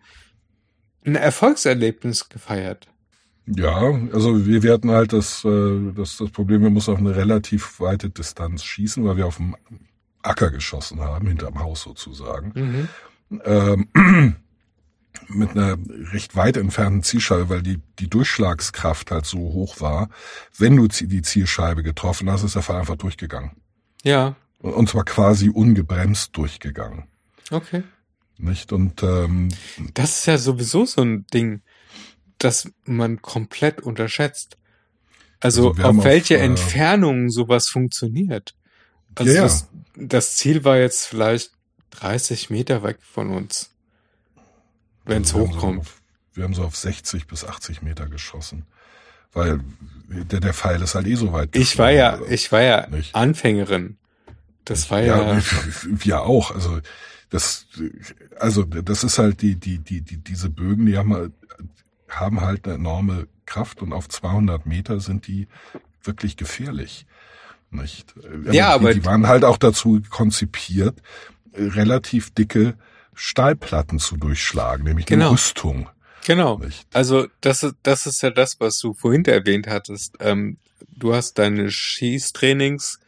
[1.05, 2.87] ein Erfolgserlebnis gefeiert.
[3.47, 7.15] Ja, also wir, wir hatten halt das, äh, das, das Problem, wir mussten auf eine
[7.15, 9.55] relativ weite Distanz schießen, weil wir auf dem
[10.21, 12.87] Acker geschossen haben, hinterm Haus sozusagen.
[13.43, 13.87] Ähm,
[15.27, 15.77] mit einer
[16.11, 20.09] recht weit entfernten Zielscheibe, weil die, die Durchschlagskraft halt so hoch war.
[20.57, 23.51] Wenn du die Zielscheibe getroffen hast, ist der Fall einfach durchgegangen.
[24.03, 27.05] Ja, Und zwar quasi ungebremst durchgegangen.
[27.49, 27.83] okay.
[28.37, 28.73] Nicht?
[28.73, 29.49] Und ähm,
[29.93, 31.61] Das ist ja sowieso so ein Ding,
[32.39, 34.57] das man komplett unterschätzt.
[35.39, 38.55] Also, Also auf welche auf, äh, Entfernungen sowas funktioniert.
[39.13, 39.43] Also Ja, ja.
[39.43, 41.51] Das, das Ziel war jetzt vielleicht
[41.91, 43.71] 30 Meter weg von uns.
[45.05, 45.87] Wenn es hochkommt.
[46.33, 48.65] wir haben so auf 60 bis 80 Meter geschossen.
[49.33, 49.61] Weil
[50.09, 51.55] der, der Pfeil ist halt eh so weit.
[51.55, 53.15] Ich war ja, ich war ja Nicht.
[53.15, 53.97] Anfängerin.
[54.65, 55.41] Das war ja, ja,
[55.85, 56.51] wir auch.
[56.53, 56.79] Also
[57.29, 57.65] das,
[58.39, 61.31] also das ist halt die, die, die, die diese Bögen, die haben halt,
[62.09, 65.47] haben halt eine enorme Kraft und auf 200 Meter sind die
[66.03, 67.05] wirklich gefährlich.
[67.71, 68.13] Nicht?
[68.45, 71.01] Ja, die, aber- die waren halt auch dazu konzipiert,
[71.53, 72.75] relativ dicke
[73.13, 75.25] Stahlplatten zu durchschlagen, nämlich Genau.
[75.25, 75.89] eine Rüstung.
[76.25, 76.57] genau.
[76.59, 76.85] Nicht?
[76.93, 80.15] Also das ist, das ist ja das, was du vorhin erwähnt hattest.
[80.19, 80.57] Ähm,
[80.95, 82.99] du hast deine Schießtrainings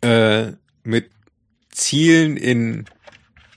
[0.00, 1.10] äh, mit
[1.70, 2.86] Zielen in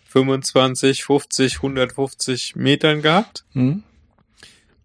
[0.09, 3.45] 25, 50, 150 Metern gehabt.
[3.53, 3.83] Hm?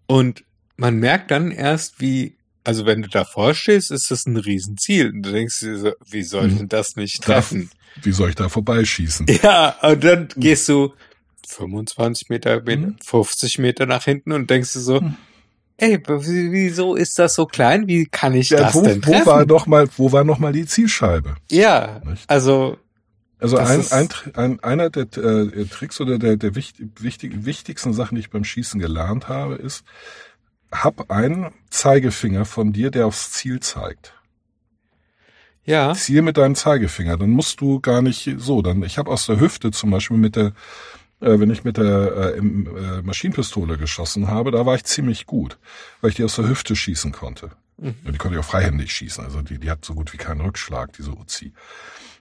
[0.05, 0.43] Und
[0.75, 5.09] man merkt dann erst, wie, also wenn du davor stehst, ist das ein Riesenziel.
[5.11, 7.69] Und du denkst dir so, wie soll ich denn das nicht treffen?
[8.01, 9.27] Wie soll ich da vorbeischießen?
[9.43, 10.93] Ja, und dann gehst du
[11.47, 12.95] 25 Meter, Meter Mhm.
[13.03, 15.17] 50 Meter nach hinten und denkst du so, Mhm.
[15.77, 17.87] ey, wieso ist das so klein?
[17.87, 19.25] Wie kann ich Ja, das wo, denn wo treffen?
[19.25, 21.35] war noch mal, wo war noch mal die Zielscheibe?
[21.51, 22.29] ja, Nicht?
[22.29, 22.77] also,
[23.39, 28.15] Also ein, ein, ein, einer der äh, Tricks oder der, der wichtig, wichtig, wichtigsten Sachen,
[28.15, 29.83] die ich beim Schießen gelernt habe, ist,
[30.71, 34.13] hab einen Zeigefinger von dir, der aufs Ziel zeigt.
[35.65, 38.61] Ja, Ziel mit deinem Zeigefinger, dann musst du gar nicht so.
[38.61, 40.53] Dann, ich habe aus der Hüfte zum Beispiel mit der,
[41.21, 45.57] äh, wenn ich mit der äh, äh, Maschinenpistole geschossen habe, da war ich ziemlich gut,
[46.01, 47.51] weil ich die aus der Hüfte schießen konnte.
[47.77, 47.95] Mhm.
[48.05, 49.23] Ja, die konnte ich auch freihändig schießen.
[49.23, 51.53] Also die, die hat so gut wie keinen Rückschlag, diese Uzi.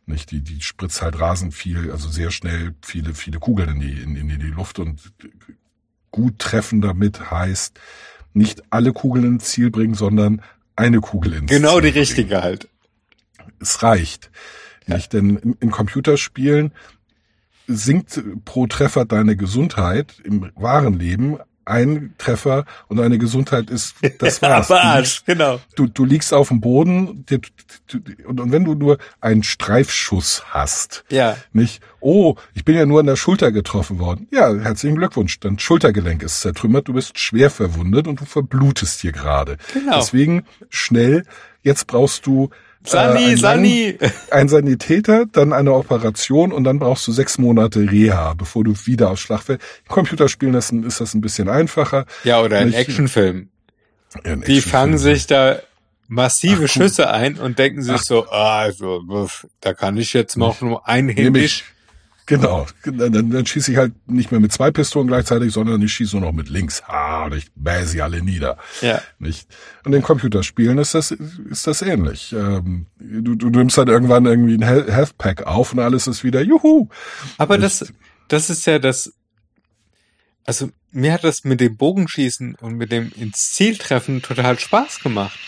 [0.07, 4.03] Nicht, die, die spritzt halt rasend viel, also sehr schnell viele, viele Kugeln in die,
[4.03, 5.01] in, in die Luft und
[6.11, 7.79] gut treffen damit heißt,
[8.35, 10.43] nicht alle Kugeln ins Ziel bringen, sondern
[10.75, 12.69] eine Kugel ins genau Ziel die bringen richtige halt.
[13.61, 14.31] Es reicht.
[14.87, 15.13] Nicht?
[15.13, 16.73] Denn in, in Computerspielen
[17.67, 21.39] sinkt pro Treffer deine Gesundheit im wahren Leben.
[21.65, 24.67] Ein Treffer und deine Gesundheit ist, das war's.
[24.67, 25.61] Du Arsch, genau.
[25.77, 27.39] Du, du liegst auf dem Boden du,
[27.87, 32.85] du, und, und wenn du nur einen Streifschuss hast, Ja, nicht, oh, ich bin ja
[32.85, 34.27] nur an der Schulter getroffen worden.
[34.33, 35.39] Ja, herzlichen Glückwunsch.
[35.39, 39.57] Dein Schultergelenk ist zertrümmert, du bist schwer verwundet und du verblutest hier gerade.
[39.73, 39.99] Genau.
[39.99, 41.25] Deswegen schnell,
[41.63, 42.51] jetzt brauchst du
[42.85, 43.99] Sani, einen Sani.
[44.31, 49.11] ein Sanitäter, dann eine Operation und dann brauchst du sechs Monate Reha, bevor du wieder
[49.11, 49.61] aufs Schlachtfeld.
[49.85, 52.07] In Computerspielen ist, ist das ein bisschen einfacher.
[52.25, 53.49] Ja, oder ein Actionfilm.
[54.25, 55.61] Ja, ein Die fangen sich da
[56.09, 56.69] massive Ach.
[56.69, 58.03] Schüsse ein und denken sich Ach.
[58.03, 61.65] so, ah, also, uff, da kann ich jetzt auch nur einhändig.
[62.27, 65.93] Genau, dann, dann, dann schieße ich halt nicht mehr mit zwei Pistolen gleichzeitig, sondern ich
[65.93, 66.83] schieße nur noch mit links.
[66.87, 68.59] Ha, und ich bäh sie alle nieder.
[68.81, 69.49] Ja, Nicht?
[69.85, 72.33] Und in Computerspielen ist das, ist das ähnlich.
[72.33, 76.41] Ähm, du, du nimmst dann irgendwann irgendwie ein Health Pack auf und alles ist wieder
[76.43, 76.89] Juhu.
[77.39, 77.93] aber Ich- das,
[78.29, 79.13] das ist ja das,
[80.45, 85.01] also mir hat das mit dem Bogenschießen und mit dem ins Ziel treffen total Spaß
[85.01, 85.39] gemacht.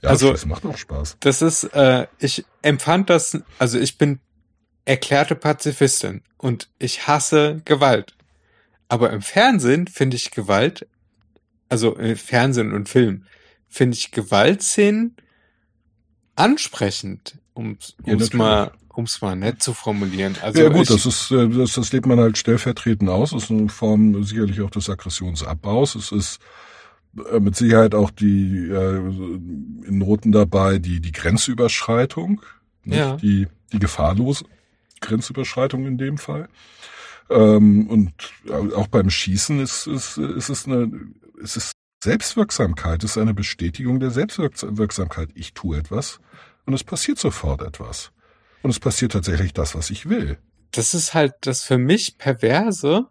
[0.00, 1.16] Ja, Also- das macht auch Spaß.
[1.20, 4.20] Das ist, äh, ich empfand das, also ich bin
[4.84, 8.16] erklärte Pazifistin und ich hasse Gewalt.
[8.88, 10.86] Aber im Fernsehen finde ich Gewalt,
[11.72, 13.24] also im Fernsehen und Film,
[13.68, 15.16] finde ich Gewaltszenen
[16.36, 18.34] ansprechend, um Ja, es natürlich.
[18.34, 20.36] mal, um's mal nett zu formulieren.
[20.42, 23.30] Also ja gut, das ist, äh, das, das lebt man halt stellvertretend aus.
[23.30, 25.94] Das ist eine Form sicherlich auch des Aggressionsabbaus.
[25.94, 26.38] Es ist
[27.30, 32.42] äh, mit Sicherheit auch die äh, in Noten dabei die die Grenzüberschreitung,
[32.84, 32.98] nicht?
[32.98, 33.16] Ja.
[33.16, 34.44] die die gefahrlose
[35.00, 36.48] Grenzüberschreitung in dem Fall.
[37.32, 38.12] Ähm, und
[38.74, 40.90] auch beim Schießen ist, ist, ist es eine,
[41.38, 41.72] ist
[42.02, 45.30] Selbstwirksamkeit, es ist eine Bestätigung der Selbstwirksamkeit.
[45.34, 46.18] Ich tue etwas
[46.66, 48.10] und es passiert sofort etwas.
[48.62, 50.38] Und es passiert tatsächlich das, was ich will.
[50.72, 53.06] das ist halt das für mich Perverse.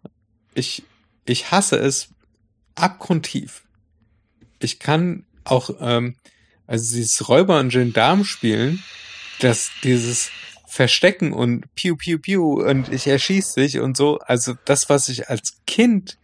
[0.54, 0.82] Ich,
[1.24, 2.08] ich hasse es
[2.74, 3.64] abgrundtief.
[4.58, 6.16] Ich kann auch, ähm,
[6.66, 8.82] also dieses Räuber- und Gendarm-Spielen,
[9.40, 10.30] dass dieses
[10.72, 15.28] Verstecken und Piu, Piu, Piu und ich erschieß dich und so, also das, was ich
[15.28, 16.18] als Kind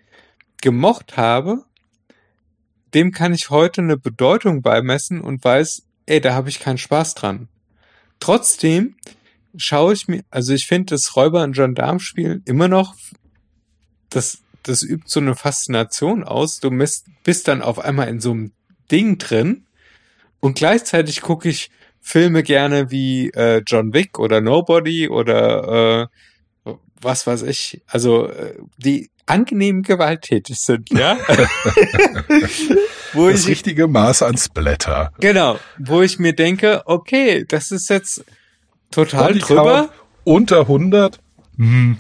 [0.63, 1.67] gemocht habe,
[2.95, 7.15] dem kann ich heute eine Bedeutung beimessen und weiß, ey, da habe ich keinen Spaß
[7.15, 7.49] dran.
[8.21, 8.97] Trotzdem
[9.55, 12.95] schaue ich mir, also ich finde das Räuber- und Gendarmspiel immer noch,
[14.09, 16.59] das, das übt so eine Faszination aus.
[16.61, 18.53] Du bist dann auf einmal in so einem
[18.91, 19.67] Ding drin
[20.41, 21.71] und gleichzeitig gucke ich
[22.01, 26.09] Filme gerne wie äh, John Wick oder Nobody oder
[26.65, 31.19] äh, was weiß ich, also äh, die angenehm gewalttätig sind, ja.
[33.13, 35.13] wo Das ich richtige Maß an Splatter.
[35.21, 38.25] Genau, wo ich mir denke, okay, das ist jetzt
[38.91, 39.75] total Body drüber.
[39.89, 39.91] Count
[40.25, 41.21] Unter 100.
[41.57, 41.99] Hm.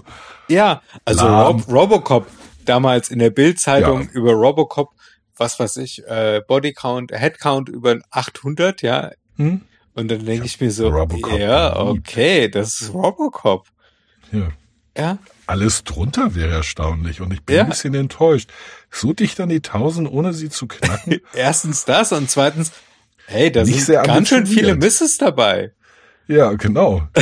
[0.48, 1.26] Ja, also.
[1.26, 2.26] Rob Robocop,
[2.64, 4.08] damals in der Bildzeitung Ja.
[4.12, 4.90] über Robocop,
[5.36, 9.10] was weiß ich, äh, Body Count, Head Count über 800, ja.
[9.36, 9.62] Hm?
[9.98, 13.66] Und dann denke ich mir so, Robocop ja, okay, das ist Robocop.
[14.30, 14.48] Ja.
[14.96, 17.62] Ja, Alles drunter wäre erstaunlich und ich bin Ja.
[17.62, 18.50] ein bisschen enttäuscht.
[18.90, 21.20] So dicht an die 1000, ohne sie zu knacken.
[21.34, 22.72] erstens das und zweitens,
[23.26, 24.74] hey, da Nicht sind ganz schön viele.
[24.76, 25.72] Misses dabei.
[26.26, 27.06] ja, genau.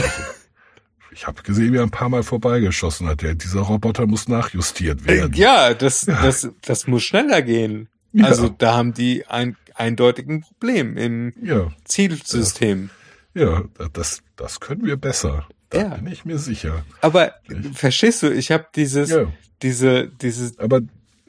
[1.13, 3.23] Ich habe gesehen, wie er ein paar Mal vorbeigeschossen hat.
[3.23, 5.33] Der, dieser Roboter muss nachjustiert werden.
[5.35, 7.89] Ja, das, das, das muss schneller gehen.
[8.13, 8.27] Ja.
[8.27, 11.73] Also da haben die ein eindeutig ein Problem im ja.
[11.85, 12.91] Zielsystem.
[13.35, 15.47] Ja, das, das können wir besser.
[15.71, 15.89] Da Ja.
[15.97, 16.85] bin ich mir sicher.
[17.01, 17.35] Aber
[17.75, 19.33] verstehst du, ich habe dieses, Ja.
[19.63, 20.81] diese, dieses, Aber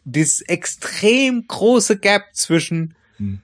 [0.06, 3.39] dieses extrem große Gap zwischen Hm.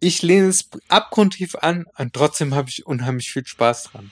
[0.00, 4.10] ich lehne es abgrundtief an und trotzdem habe ich unheimlich viel Spaß dran.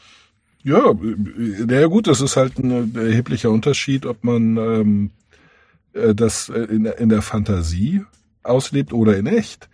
[0.63, 5.11] Ja, naja gut, das ist halt ein erheblicher Unterschied, ob man ähm,
[5.95, 8.05] äh, das äh, in, in der Fantasie
[8.43, 9.69] auslebt oder in echt.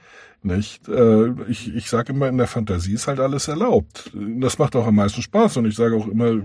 [0.45, 0.89] Nicht?
[0.89, 4.11] Äh, ich ich sage immer, in der Fantasie ist halt alles erlaubt.
[4.15, 6.43] Das macht auch am meisten Spaß und ich sage auch immer,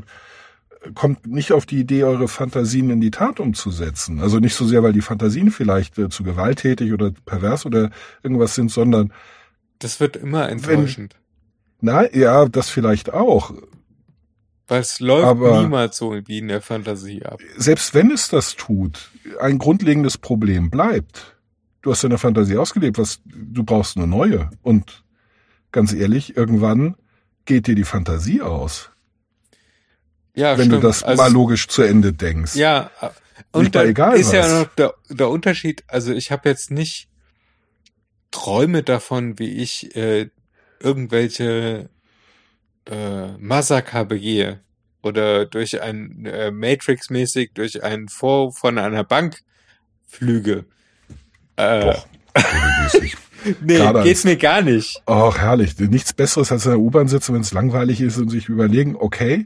[0.93, 4.19] kommt nicht auf die Idee, eure Fantasien in die Tat umzusetzen.
[4.19, 7.89] Also nicht so sehr, weil die Fantasien vielleicht äh, zu gewalttätig oder pervers oder
[8.21, 9.11] irgendwas sind, sondern
[9.79, 11.15] Das wird immer enttäuschend.
[11.81, 13.51] na ja, das vielleicht auch.
[14.67, 17.39] Weil es läuft Aber- niemals so wie in der Fantasie ab.
[17.57, 21.33] selbst wenn es das tut, ein grundlegendes Problem bleibt.
[21.87, 24.49] Du hast deine Fantasie ausgelebt, was, du brauchst eine neue.
[24.61, 25.05] Und
[25.71, 26.97] ganz ehrlich, irgendwann
[27.45, 28.89] geht dir die Fantasie aus,
[30.35, 30.83] Ja, wenn stimmt.
[30.83, 32.55] du das Also mal logisch zu Ende denkst.
[32.57, 32.91] Ja,
[33.53, 34.51] und da egal ist ja was.
[34.51, 37.07] noch der, der Unterschied, also ich habe jetzt nicht
[38.31, 40.29] Träume davon, wie ich äh,
[40.81, 41.89] irgendwelche
[42.85, 44.59] äh, Massaker begehe
[45.03, 49.39] oder durch ein äh, Matrix-mäßig durch einen Vor von einer Bank
[50.05, 50.65] flüge.
[51.57, 52.07] Äh, Doch.
[53.61, 55.01] Nee, gerade geht's mir gar nicht.
[55.05, 55.77] Ach, herrlich.
[55.79, 59.45] Nichts Besseres als in der U-Bahn sitzen, wenn es langweilig ist und sich überlegen, okay,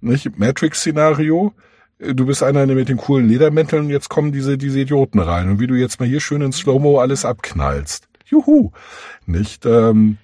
[0.00, 1.54] nicht, Matrix-Szenario,
[1.98, 5.48] äh, du bist einer mit den coolen Ledermänteln und jetzt kommen diese, diese Idioten rein.
[5.48, 8.06] Und wie du jetzt mal hier schön in Slow-Mo alles abknallst.
[8.26, 8.70] Juhu.
[9.24, 10.18] Nicht, ähm,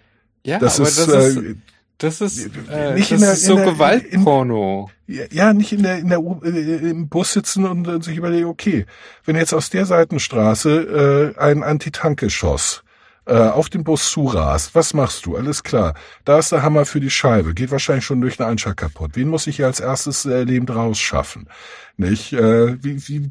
[0.44, 1.56] Ja, das aber ist, das äh, ist,
[1.98, 4.90] das ist, äh, nicht das in der- ist so Gewaltporno.
[5.06, 8.46] Ja, nicht in der, in der, U- äh, im Bus sitzen und, äh, sich überlegen,
[8.46, 8.86] okay,
[9.24, 12.82] wenn jetzt aus der Seitenstraße äh, ein Antitankschoss
[13.26, 15.36] äh, auf den Bus zurast, was machst du?
[15.36, 15.94] Alles klar.
[16.24, 19.12] Da ist der Hammer für die Scheibe, geht wahrscheinlich schon durch den Einschlag kaputt.
[19.14, 21.48] Wen muss ich hier als erstes äh, lebend rausschaffen?
[21.96, 22.32] Nicht?
[22.32, 23.30] Äh, wie, wie,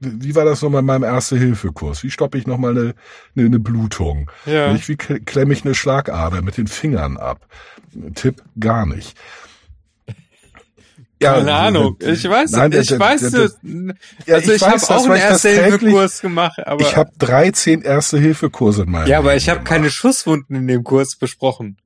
[0.00, 2.02] wie war das nochmal in meinem Erste-Hilfe-Kurs?
[2.02, 2.94] Wie stoppe ich nochmal eine,
[3.36, 4.30] eine, eine Blutung?
[4.44, 4.72] Ja.
[4.72, 4.88] Nicht?
[4.88, 7.46] Wie kle- klemme ich eine Schlagader mit den Fingern ab?
[8.14, 9.16] Tipp, gar nicht.
[11.22, 11.96] Ja, Keine Ahnung.
[12.02, 13.58] äh, Ich weiß, nein, ich der- weiß, der- das,
[14.26, 17.80] Ja, also ich ich, das, habe auch einen das Erste-Hilfe-Kurs gemacht, aber ich habe 13
[17.82, 21.78] Erste-Hilfe-Kurse in meinem ja, aber ich habe keine Schusswunden in dem Kurs besprochen.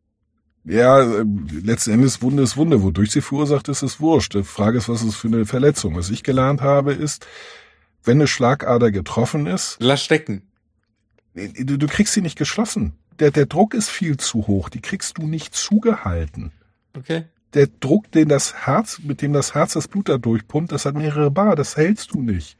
[0.65, 1.25] Ja, äh,
[1.63, 2.83] letzten Endes Wunde ist Wunde.
[2.83, 4.35] Wodurch sie verursacht ist, ist wurscht.
[4.35, 5.97] Die Frage ist, was ist für eine Verletzung.
[5.97, 7.27] Was ich gelernt habe, ist,
[8.05, 10.43] wenn eine Schlagader getroffen ist, Lass stecken.
[11.35, 12.93] du, du kriegst sie nicht geschlossen.
[13.21, 14.69] Der, der Druck ist viel zu hoch.
[14.69, 16.53] Die kriegst du nicht zugehalten.
[16.97, 17.25] Okay.
[17.55, 20.95] Der Druck, den das Herz, mit dem das Herz das Blut da durchpumpt, das hat
[20.95, 21.57] mehrere Bar.
[21.57, 22.57] Das hältst du nicht.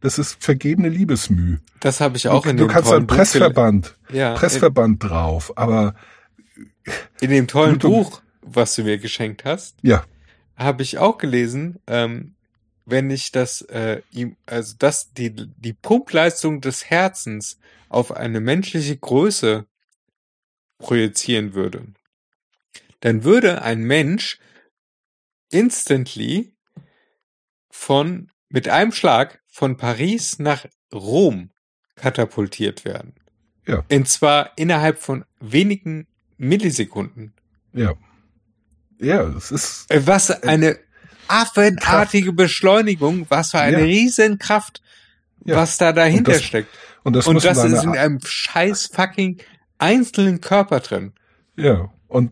[0.00, 1.58] Das ist vergebene Liebesmüh.
[1.80, 5.02] Das habe ich auch du, in du dem kannst tollen einen Buch Pressverband, Ja, Pressverband
[5.02, 5.94] drauf, aber
[7.20, 10.04] in dem tollen Du- du- Buch, was du mir geschenkt hast, ja,
[10.56, 12.34] habe ich auch gelesen, ähm,
[12.86, 17.58] wenn ich das, äh, ihm, also dass die, die Pumpleistung des Herzens
[17.90, 19.66] auf eine menschliche Größe
[20.78, 21.84] projizieren würde,
[23.00, 24.38] dann würde ein Mensch
[25.50, 26.54] instantly
[27.70, 31.50] von, mit einem Schlag von Paris nach Rom
[31.96, 33.14] katapultiert werden.
[33.66, 33.84] Ja.
[33.90, 37.32] Und zwar innerhalb von wenigen Millisekunden.
[37.72, 37.94] ja.
[39.02, 40.78] Ja, es ist, Was eine
[41.26, 43.84] affenartige Beschleunigung, was für eine Ja.
[43.84, 44.82] Riesenkraft,
[45.46, 45.56] Ja.
[45.56, 46.68] was da dahinter Und das- steckt.
[47.02, 49.38] und das Und das ist in einem scheiß fucking
[49.78, 51.14] einzelnen Körper drin.
[51.56, 52.30] ja, und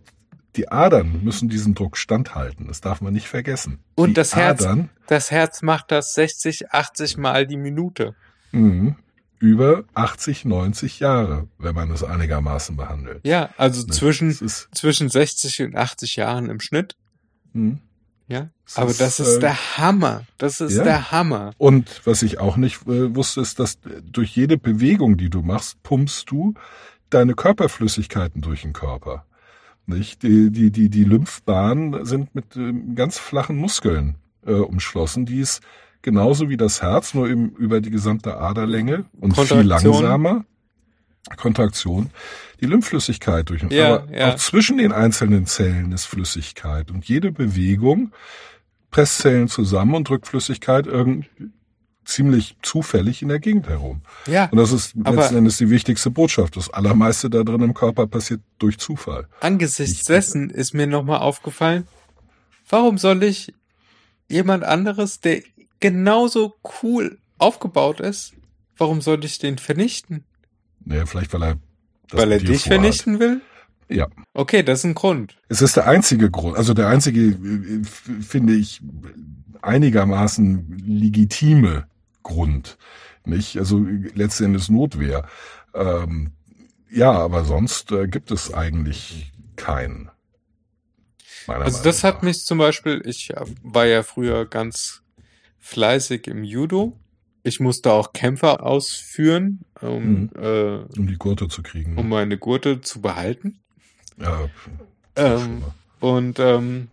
[0.59, 2.66] die Adern müssen diesen Druck standhalten.
[2.66, 3.78] Das darf man nicht vergessen.
[3.94, 8.14] Und die das Herz- Adern, Das Herz macht das 60, 80 Mal die Minute.
[8.52, 8.96] mh,
[9.40, 13.20] über 80, 90 Jahre, wenn man es einigermaßen behandelt.
[13.24, 14.32] Ja, also Ne, zwischen,
[14.72, 16.96] zwischen 60 und 80 Jahren im Schnitt.
[17.52, 17.78] mh.
[18.30, 18.50] Ja.
[18.66, 20.24] Es Aber ist, das ist äh, der Hammer.
[20.36, 20.84] Das ist ja.
[20.84, 21.52] der Hammer.
[21.56, 25.82] Und was ich auch nicht äh, wusste, ist, dass durch jede Bewegung, die du machst,
[25.82, 26.52] pumpst du
[27.09, 29.24] deine Körperflüssigkeiten durch den Körper.
[29.89, 30.22] Nicht?
[30.22, 34.16] Die, die, die, die Lymphbahnen sind mit ähm, ganz flachen Muskeln
[34.47, 35.61] äh, umschlossen, die es
[36.03, 40.45] genauso wie das Herz, nur eben über die gesamte Aderlänge und viel langsamer.
[41.36, 42.11] Kontraktion,
[42.61, 44.32] die Lymphflüssigkeit durch Ja, Aber ja.
[44.32, 46.91] auch zwischen den einzelnen Zellen ist Flüssigkeit.
[46.91, 48.12] Und jede Bewegung
[48.91, 51.26] presst Zellen zusammen und drückt Flüssigkeit irgend
[52.09, 54.00] ziemlich zufällig in der Gegend herum.
[54.26, 54.46] Ja.
[54.46, 56.56] Und das ist letzten Endes die wichtigste Botschaft.
[56.56, 59.28] Das Allermeiste da drin im Körper passiert durch Zufall.
[59.40, 61.86] Angesichts Ich- dessen ist mir nochmal aufgefallen,
[62.68, 63.52] warum soll ich
[64.28, 65.42] jemand anderes, der
[65.80, 68.32] genauso cool aufgebaut ist,
[68.78, 70.24] warum soll ich den vernichten?
[70.84, 71.56] Naja, vielleicht weil er
[72.11, 73.42] Weil er dich vernichten will?
[73.90, 74.06] Ja.
[74.32, 75.36] Okay, das ist ein Grund.
[75.48, 78.80] Es ist der einzige Grund, also der einzige, äh, f- finde ich,
[79.62, 81.86] einigermaßen legitime
[82.28, 82.76] Grund.
[83.24, 83.58] Nicht?
[83.58, 85.26] Also letztendlich Notwehr.
[85.74, 86.32] Ähm,
[86.90, 90.10] ja, aber sonst äh, gibt es eigentlich keinen.
[91.46, 95.02] Meiner Also das hat mich zum Beispiel, ich äh, war ja früher ganz
[95.58, 96.98] fleißig im Judo.
[97.42, 100.30] Ich musste auch Kämpfe ausführen, um, Mhm.
[100.36, 101.96] äh, um die Gurte zu kriegen.
[101.96, 103.60] um meine Gurte zu behalten.
[104.20, 104.48] ja,
[105.16, 105.62] Ähm,
[106.00, 106.88] und ähm,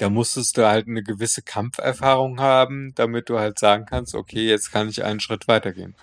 [0.00, 4.72] da musstest du halt eine gewisse Kampferfahrung haben, damit du halt sagen kannst, okay, jetzt
[4.72, 5.94] kann ich einen Schritt weitergehen.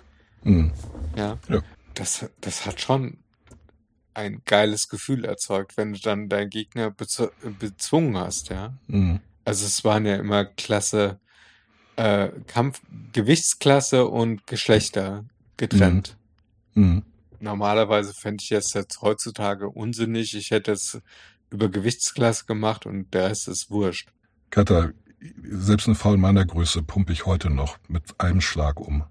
[0.44, 0.72] Mhm.
[1.16, 1.40] Ja.
[1.50, 1.62] Ja.
[1.96, 3.18] Das, das hat schon
[4.14, 7.30] ein geiles Gefühl erzeugt, wenn du dann deinen Gegner bezw
[7.60, 8.78] bezwungen hast, ja.
[8.86, 9.20] Mhm.
[9.46, 11.20] Also es waren ja immer Klasse,
[11.96, 12.82] äh, Kampf,
[13.14, 15.26] Gewichtsklasse und Geschlechter
[15.58, 16.18] getrennt.
[16.76, 17.02] Mhm.
[17.40, 20.36] Normalerweise fände ich das jetzt heutzutage unsinnig.
[20.36, 21.00] Ich hätte es
[21.52, 24.10] über Gewichtsklasse gemacht und der Rest ist wurscht.
[24.50, 24.90] Katha,
[25.44, 29.04] selbst eine Frau in meiner Größe pumpe ich heute noch mit einem Schlag um.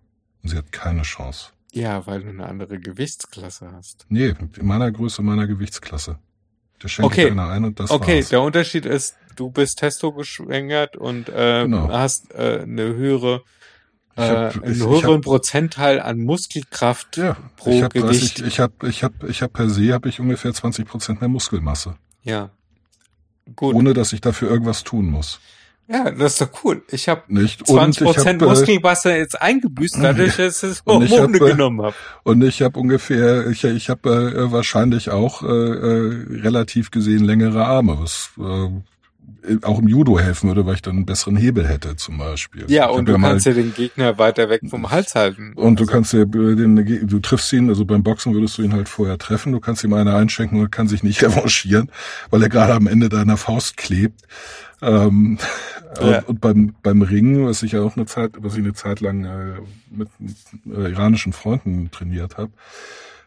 [0.42, 1.50] Und sie hat keine Chance.
[1.72, 4.06] Ja, weil du eine andere Gewichtsklasse hast.
[4.08, 6.18] Nee, in meiner Größe, meiner Gewichtsklasse.
[6.78, 7.30] Da schenkt Okay.
[7.30, 8.28] einer ein und das okay, war's.
[8.28, 11.88] der Unterschied ist, du bist testo geschwängert und äh, Genau.
[11.88, 13.42] hast äh, eine höhere,
[14.14, 18.00] Ich äh, hab- einen ich- ich höheren hab- Prozentteil an Muskelkraft Ja, pro ich habe
[18.00, 18.40] Gewicht.
[18.40, 21.28] ich, ich hab, ich hab, ich hab per se habe ich ungefähr 20 Prozent mehr
[21.28, 22.50] Muskelmasse, Ja.
[23.54, 23.74] Gut.
[23.76, 25.38] ohne dass ich dafür irgendwas tun muss.
[25.86, 26.82] ja, das ist doch cool.
[26.90, 30.78] Ich habe Nicht 20 und ich Prozent habe äh, Muskelmasse jetzt eingebüßt, dadurch, dass ich
[30.78, 31.94] ich Hormone hab, äh, genommen habe.
[32.24, 37.64] und ich habe ungefähr ich, ich habe äh, wahrscheinlich auch äh, äh, relativ gesehen längere
[37.64, 38.68] Arme, was äh,
[39.62, 42.64] auch im Judo helfen würde, weil ich dann einen besseren Hebel hätte zum Beispiel.
[42.68, 45.52] Ja, und du mal- kannst ja den Gegner weiter weg vom Hals halten.
[45.54, 48.72] Und du Also, kannst ja den, du triffst ihn, also beim Boxen würdest du ihn
[48.72, 51.90] halt vorher treffen, du kannst ihm eine einschenken und er kann sich nicht revanchieren,
[52.30, 54.22] weil er gerade am Ende deiner Faust klebt.
[54.82, 55.38] Ähm,
[56.00, 56.18] Ja.
[56.18, 59.00] und, und beim, beim Ringen, was ich ja auch eine Zeit, was ich eine Zeit
[59.00, 59.54] lang äh,
[59.90, 60.08] mit
[60.66, 62.50] äh, iranischen Freunden trainiert habe,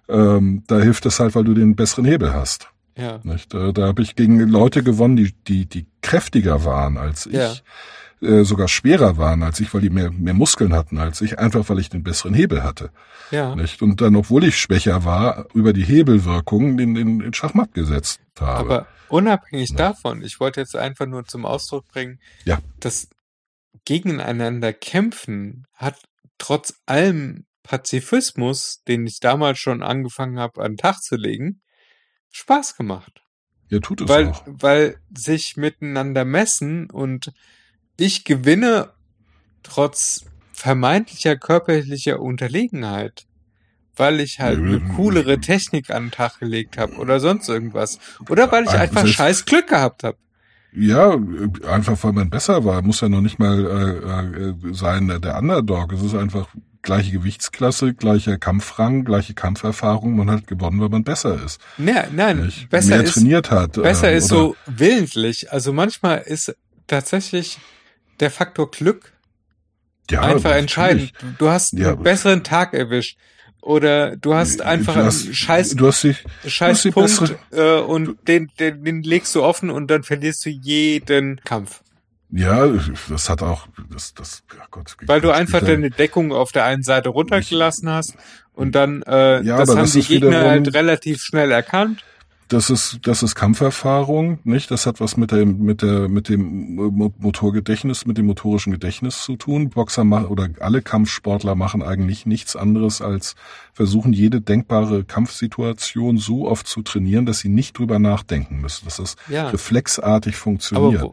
[0.08, 2.70] ähm, da hilft es halt, weil du den besseren Hebel hast.
[3.00, 3.20] Ja.
[3.24, 3.54] Nicht?
[3.54, 7.54] Äh, Da habe ich gegen Leute gewonnen, die, die, die kräftiger waren als ich, Ja.
[8.22, 11.68] äh, sogar schwerer waren als ich, weil die mehr, mehr Muskeln hatten als ich, einfach
[11.70, 12.92] weil ich den besseren Hebel hatte.
[13.32, 13.56] Ja.
[13.56, 13.82] Nicht?
[13.82, 18.60] Und dann, obwohl ich schwächer war, über die Hebelwirkung den, den, den Schachmatt gesetzt habe.
[18.60, 19.76] Aber unabhängig Ja.
[19.78, 22.60] davon, ich wollte jetzt einfach nur zum Ausdruck bringen, Ja.
[22.80, 23.08] das
[23.86, 25.96] Gegeneinander kämpfen hat
[26.38, 31.62] trotz allem Pazifismus, den ich damals schon angefangen habe, an den Tag zu legen,
[32.32, 33.22] Spaß gemacht.
[33.70, 34.44] ja, tut es weil, auch.
[34.46, 37.32] weil sich miteinander messen und
[37.98, 38.90] ich gewinne
[39.64, 43.26] trotz vermeintlicher körperlicher Unterlegenheit,
[43.96, 45.40] weil ich halt eine coolere.
[45.40, 48.00] Technik an den Tag gelegt habe oder sonst irgendwas.
[48.30, 50.18] Oder weil ich einfach scheiß Glück gehabt habe.
[50.72, 52.82] Ja, äh, einfach weil man besser war.
[52.82, 55.94] Muss ja noch nicht mal äh, äh, sein der Underdog.
[55.94, 56.48] Es ist einfach
[56.82, 60.16] gleiche Gewichtsklasse, gleicher Kampfrang, gleiche Kampferfahrung.
[60.16, 61.60] Man hat gewonnen, weil man besser ist.
[61.78, 62.70] Ne, nein, Nicht?
[62.70, 63.74] besser Mehr ist, trainiert hat.
[63.74, 65.52] besser ähm, ist so willentlich.
[65.52, 66.56] Also manchmal ist
[66.88, 67.58] tatsächlich
[68.20, 69.14] der Faktor Glück
[70.10, 71.14] ja, einfach entscheidend.
[71.22, 71.90] Du du hast Ja.
[71.94, 73.18] einen besseren Tag erwischt.
[73.62, 77.38] Oder du hast einfach du hast, einen scheiß, Du hast dich, scheiß die Punkt bessere-
[77.52, 81.82] äh, und den, den, den legst du offen und dann verlierst du jeden Kampf.
[82.32, 82.68] Ja,
[83.10, 84.96] das hat auch, das, das, ach Gott.
[85.06, 88.16] Weil du einfach deine Deckung auf der einen Seite runtergelassen hast
[88.54, 92.04] und dann, äh, Ja, das haben das die Gegner wiederum- halt relativ schnell erkannt.
[92.52, 94.72] Das ist, das ist Kampferfahrung, nicht?
[94.72, 99.22] Das hat was mit dem, mit der, mit dem Mo- Motorgedächtnis, mit dem motorischen Gedächtnis
[99.24, 99.70] zu tun.
[99.70, 103.36] Boxer machen oder alle Kampfsportler machen eigentlich nichts anderes als
[103.74, 108.98] versuchen, jede denkbare Kampfsituation so oft zu trainieren, dass sie nicht drüber nachdenken müssen, dass
[108.98, 109.50] das Ja.
[109.50, 111.04] reflexartig funktioniert.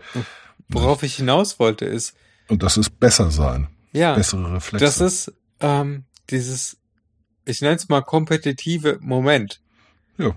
[0.68, 2.14] Wo, worauf ich hinaus wollte ist,
[2.48, 3.68] Und das ist besser sein.
[3.92, 4.84] ja, Bessere Reflexe.
[4.84, 6.76] das ist ähm, dieses,
[7.44, 9.60] ich nenne es mal kompetitive Moment.
[10.18, 10.34] Ja.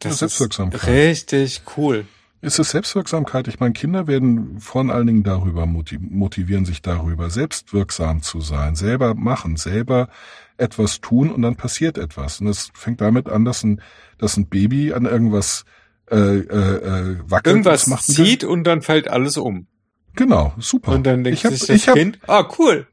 [0.00, 0.86] Das ist Selbstwirksamkeit.
[0.86, 2.06] richtig cool.
[2.42, 3.48] Es ist Selbstwirksamkeit.
[3.48, 8.76] Ich meine, Kinder werden vor allen Dingen darüber moti- motivieren sich darüber, selbstwirksam zu sein,
[8.76, 10.08] selber machen, selber
[10.58, 12.40] etwas tun und dann passiert etwas.
[12.40, 13.80] Und es fängt damit an, dass ein,
[14.18, 15.64] dass ein Baby an irgendwas
[16.10, 17.46] äh, äh, äh, wackelt.
[17.46, 19.66] Irgendwas macht zieht und dann fällt alles um.
[20.14, 20.92] Genau, super.
[20.92, 22.86] Und dann denkt ich hab, sich das ich hab, Kind, ah cool.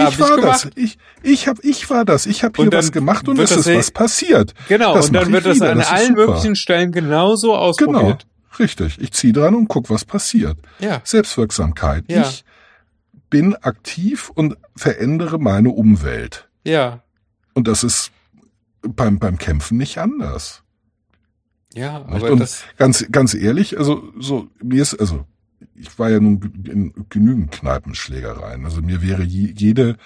[0.00, 0.64] Hab ich war gemacht.
[0.66, 0.70] das.
[0.76, 2.26] Ich, ich hab, ich war das.
[2.26, 4.54] Ich habe hier was gemacht und es das ist eh- was passiert.
[4.68, 6.26] Genau, Das und dann ich wird das wieder, an das allen super.
[6.26, 8.26] möglichen Stellen genauso Genau, ausprobiert.
[8.60, 9.00] richtig.
[9.00, 10.56] Ich zieh dran und guck, was passiert.
[10.78, 12.04] Ja, Selbstwirksamkeit.
[12.08, 12.20] Ja.
[12.22, 12.44] Ich
[13.30, 16.48] bin aktiv und verändere meine Umwelt.
[16.64, 17.02] ja.
[17.54, 18.12] Und das ist
[18.82, 20.62] beim, beim Kämpfen nicht anders.
[21.74, 25.24] Ja, aber Und das, ganz, ganz ehrlich, also so, mir ist, also
[25.74, 28.64] ich war ja nun in genügend Kneipenschlägereien.
[28.64, 29.96] Also mir wäre je, jede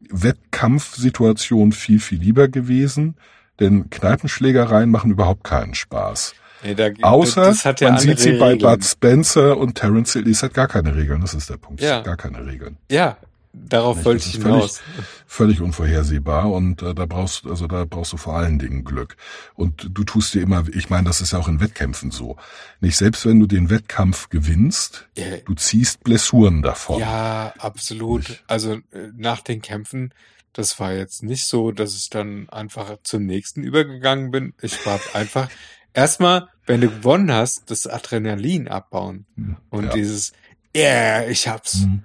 [0.00, 3.16] Wettkampfsituation viel, viel lieber gewesen,
[3.60, 6.34] denn Kneipenschlägereien machen überhaupt keinen Spaß.
[6.64, 8.72] nee, da, Außer ja man sieht sie andere bei Regeln.
[8.72, 10.28] Bud Spencer und Terence Hill.
[10.28, 11.80] Es hat gar keine Regeln, das ist der Punkt.
[11.80, 12.00] Ja.
[12.00, 12.76] gar keine Regeln.
[12.90, 13.18] Ja,
[13.52, 14.04] darauf Nicht?
[14.06, 14.80] wollte ich ist völlig- hinaus.
[15.26, 19.16] Völlig unvorhersehbar und äh, da brauchst also da brauchst du vor allen Dingen Glück.
[19.54, 22.36] Und du tust dir immer, ich meine, das ist ja auch in Wettkämpfen so.
[22.80, 26.98] Nicht selbst wenn du den Wettkampf gewinnst, Ja, du ziehst Blessuren davon.
[27.00, 28.28] Ja, absolut.
[28.28, 28.44] Nicht?
[28.48, 28.80] Also äh,
[29.16, 30.12] nach den Kämpfen,
[30.52, 34.52] das war jetzt nicht so, dass ich dann einfach zum nächsten übergegangen bin.
[34.62, 35.48] Ich war einfach
[35.94, 39.26] erstmal, wenn du gewonnen hast, das Adrenalin abbauen
[39.70, 39.90] und Ja.
[39.92, 40.32] dieses
[40.76, 41.80] Yeah, ich hab's.
[41.82, 42.02] Mhm.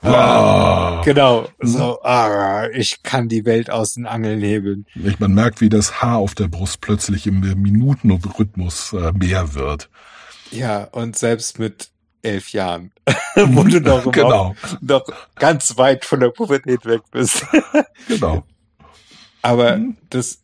[0.00, 0.87] Ah, Ah.
[1.08, 4.84] Genau, so, ah, ich kann die Welt aus den Angeln hebeln.
[5.18, 9.88] Man merkt, wie das Haar auf der Brust plötzlich im Minutenrhythmus äh, mehr wird.
[10.50, 11.88] Ja, und selbst mit
[12.20, 12.92] elf Jahren,
[13.36, 15.04] wo du noch, Genau, noch
[15.36, 17.46] ganz weit von der Pubertät weg bist.
[18.08, 18.44] genau.
[19.40, 19.96] Aber Mhm.
[20.10, 20.40] das,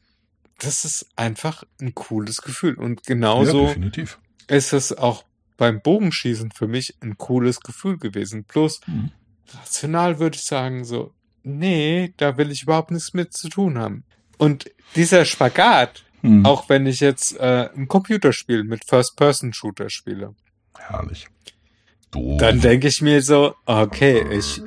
[0.60, 2.76] das ist einfach ein cooles Gefühl.
[2.76, 4.18] Und Ja, genauso definitiv.
[4.48, 5.24] ist es auch
[5.58, 8.44] beim Bogenschießen für mich ein cooles Gefühl gewesen.
[8.44, 9.10] Bloß Mhm.
[9.52, 14.04] Rational würde ich sagen, so, nee, da will ich überhaupt nichts mit zu tun haben.
[14.38, 16.46] Und dieser Spagat, Mhm.
[16.46, 20.34] auch wenn ich jetzt äh, ein Computerspiel mit First-Person-Shooter spiele,
[20.78, 21.26] Herrlich.
[22.12, 22.38] Doof.
[22.40, 24.62] dann denke ich mir so, okay, ich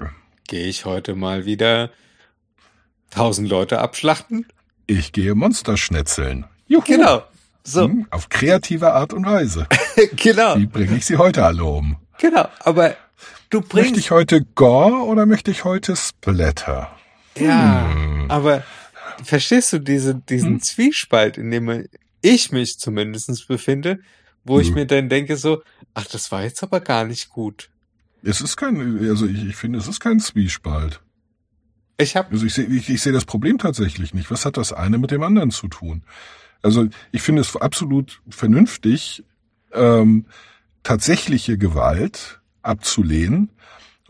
[0.48, 1.90] gehe ich heute mal wieder
[3.10, 4.46] tausend Leute abschlachten.
[4.86, 6.46] Ich gehe Monster schnetzeln.
[6.68, 6.84] Juhu.
[6.86, 7.24] Genau.
[7.64, 9.68] So, Mhm, Auf kreative Art und Weise.
[10.16, 11.98] genau, Wie bringe ich sie heute alle um?
[12.20, 12.48] genau.
[12.60, 12.96] Aber
[13.50, 16.92] du Möchte bringst, ich heute Gore oder möchte ich heute Splatter?
[17.38, 18.30] ja, Hm.
[18.30, 18.64] aber
[19.24, 20.62] verstehst du diese, diesen Hm.
[20.62, 21.88] Zwiespalt, in dem
[22.22, 24.00] ich mich zumindestens befinde,
[24.44, 24.74] wo ich Hm.
[24.76, 25.62] mir dann denke so,
[25.94, 27.70] ach, das war jetzt aber gar nicht gut.
[28.24, 31.02] Es ist kein, also ich, ich finde, es ist kein Zwiespalt.
[32.00, 34.30] Ich habe Also ich sehe ich, ich sehe das Problem tatsächlich nicht.
[34.30, 36.04] Was hat das eine mit dem anderen zu tun?
[36.62, 39.24] Also ich finde es absolut vernünftig,
[39.74, 40.26] ähm,
[40.84, 43.50] tatsächliche Gewalt abzulehnen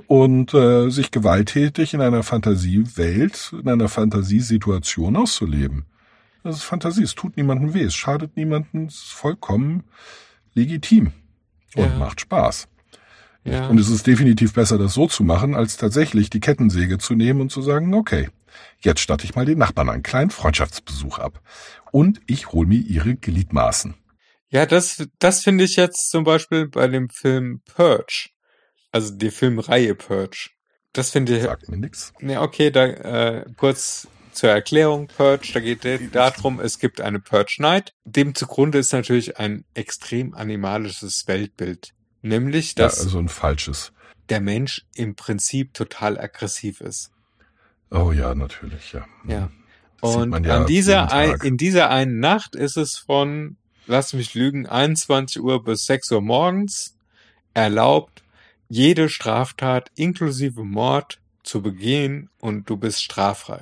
[0.07, 5.85] und äh, sich gewalttätig in einer Fantasiewelt, in einer Fantasiesituation auszuleben.
[6.43, 9.83] Das ist Fantasie, es tut niemandem weh, es schadet niemandem, es ist vollkommen
[10.53, 11.11] legitim
[11.75, 11.97] und Ja.
[11.97, 12.67] macht Spaß.
[13.43, 17.15] ja, Und es ist definitiv besser, das so zu machen, als tatsächlich die Kettensäge zu
[17.15, 18.29] nehmen und zu sagen, okay,
[18.79, 21.41] jetzt statte ich mal den Nachbarn einen kleinen Freundschaftsbesuch ab.
[21.91, 23.95] Und ich hol mir ihre Gliedmaßen.
[24.49, 28.29] ja, das, das finde ich jetzt zum Beispiel bei dem Film Purge,
[28.97, 30.49] also die Filmreihe Purge.
[30.93, 32.11] Das finde ich Sagt mir nix.
[32.19, 37.19] Ne, okay, da äh, kurz zur Erklärung Purge, da geht es darum, es gibt eine
[37.19, 37.93] Purge Night.
[38.05, 41.93] Dem zugrunde ist natürlich ein extrem animalisches Weltbild.
[42.23, 43.91] Nämlich, Ja, dass also ein falsches.
[44.29, 47.11] der Mensch im Prinzip total aggressiv ist.
[47.91, 49.05] Oh ja, natürlich, ja.
[49.27, 49.49] Ja.
[50.01, 54.13] Das sieht Und ja an dieser ein, in dieser einen Nacht ist es von, lass
[54.13, 56.95] mich lügen, 21 Uhr bis 6 Uhr morgens
[57.53, 58.23] erlaubt,
[58.69, 63.61] jede Straftat inklusive Mord zu begehen und du bist straffrei.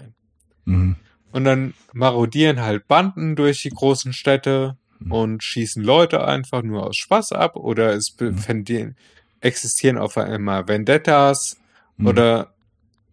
[0.65, 0.95] Mhm.
[1.31, 5.11] Und dann marodieren halt Banden durch die großen Städte Mhm.
[5.11, 8.95] und schießen Leute einfach nur aus Spaß ab oder es befinden,
[9.41, 11.57] existieren auf einmal Vendettas
[11.97, 12.07] Mhm.
[12.07, 12.53] oder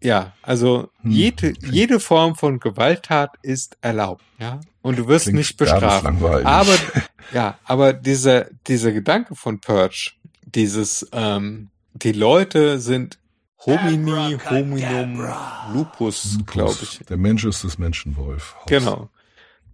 [0.01, 1.11] ja, also Mhm.
[1.11, 4.59] jede, jede Form von Gewalttat ist erlaubt, ja.
[4.81, 6.05] Und du wirst Klingt nicht bestraft.
[6.05, 6.75] Aber
[7.33, 10.11] ja, aber dieser dieser Gedanke von Purge,
[10.45, 13.19] dieses ähm, die Leute sind
[13.65, 15.25] Homini, Hominum,
[15.73, 16.99] Lupus, glaube ich.
[17.09, 18.55] Der Mensch ist des Menschen Wolf.
[18.67, 19.09] Genau.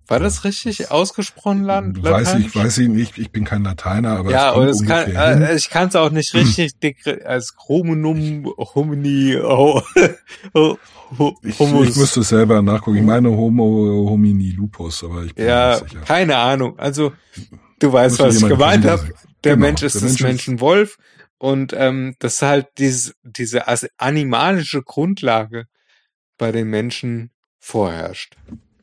[0.08, 2.02] War das richtig ausgesprochen, Land?
[2.04, 3.18] Weiß ich, weiß ich nicht.
[3.20, 5.42] Ich bin kein Lateiner, aber ja, es aber kommt es kann, ungefähr hin.
[5.44, 9.82] äh, ich kann es auch nicht richtig dekre- als Hominum, Homini, oh,
[10.56, 10.78] oh,
[11.20, 12.98] oh, Ich, ich müsste es selber nachgucken.
[12.98, 16.02] Ich meine Homo homini lupus, aber ich bin mir ja, nicht sicher.
[16.06, 16.78] keine Ahnung.
[16.80, 17.12] Also,
[17.78, 19.12] du weißt, was ich gemeint habe.
[19.44, 20.98] Der Genau, Mensch ist der Mensch ist- Menschen Wolf.
[21.40, 23.64] Und ähm, das ist halt dieses, diese
[23.98, 25.66] animalische Grundlage
[26.38, 28.36] bei den Menschen vorherrscht.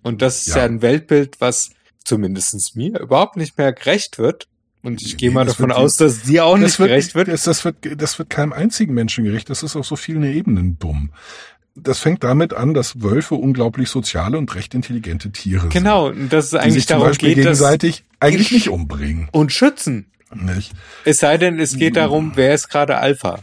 [0.03, 0.65] Und das ist ja, Ja.
[0.65, 1.71] ein Weltbild, was
[2.05, 4.49] zumindestens mir überhaupt nicht mehr gerecht wird.
[4.83, 7.29] Und ich gehe Nee, mal das davon wird- aus, dass dir auch nicht gerecht wird.
[7.29, 7.77] Das, das wird.
[8.01, 9.51] Das wird keinem einzigen Menschen gerecht.
[9.51, 11.11] Das ist auf so vielen Ebenen dumm.
[11.75, 16.47] Das fängt damit an, dass Wölfe unglaublich soziale und recht intelligente Tiere Genau, und dass
[16.47, 16.61] es sind.
[16.63, 19.29] Die eigentlich darum Beispiel geht, dass gegenseitig eigentlich nicht umbringen.
[19.33, 20.07] und schützen.
[20.35, 20.73] Nicht?
[21.05, 23.41] Es sei denn, es geht darum, wer ist gerade Alpha.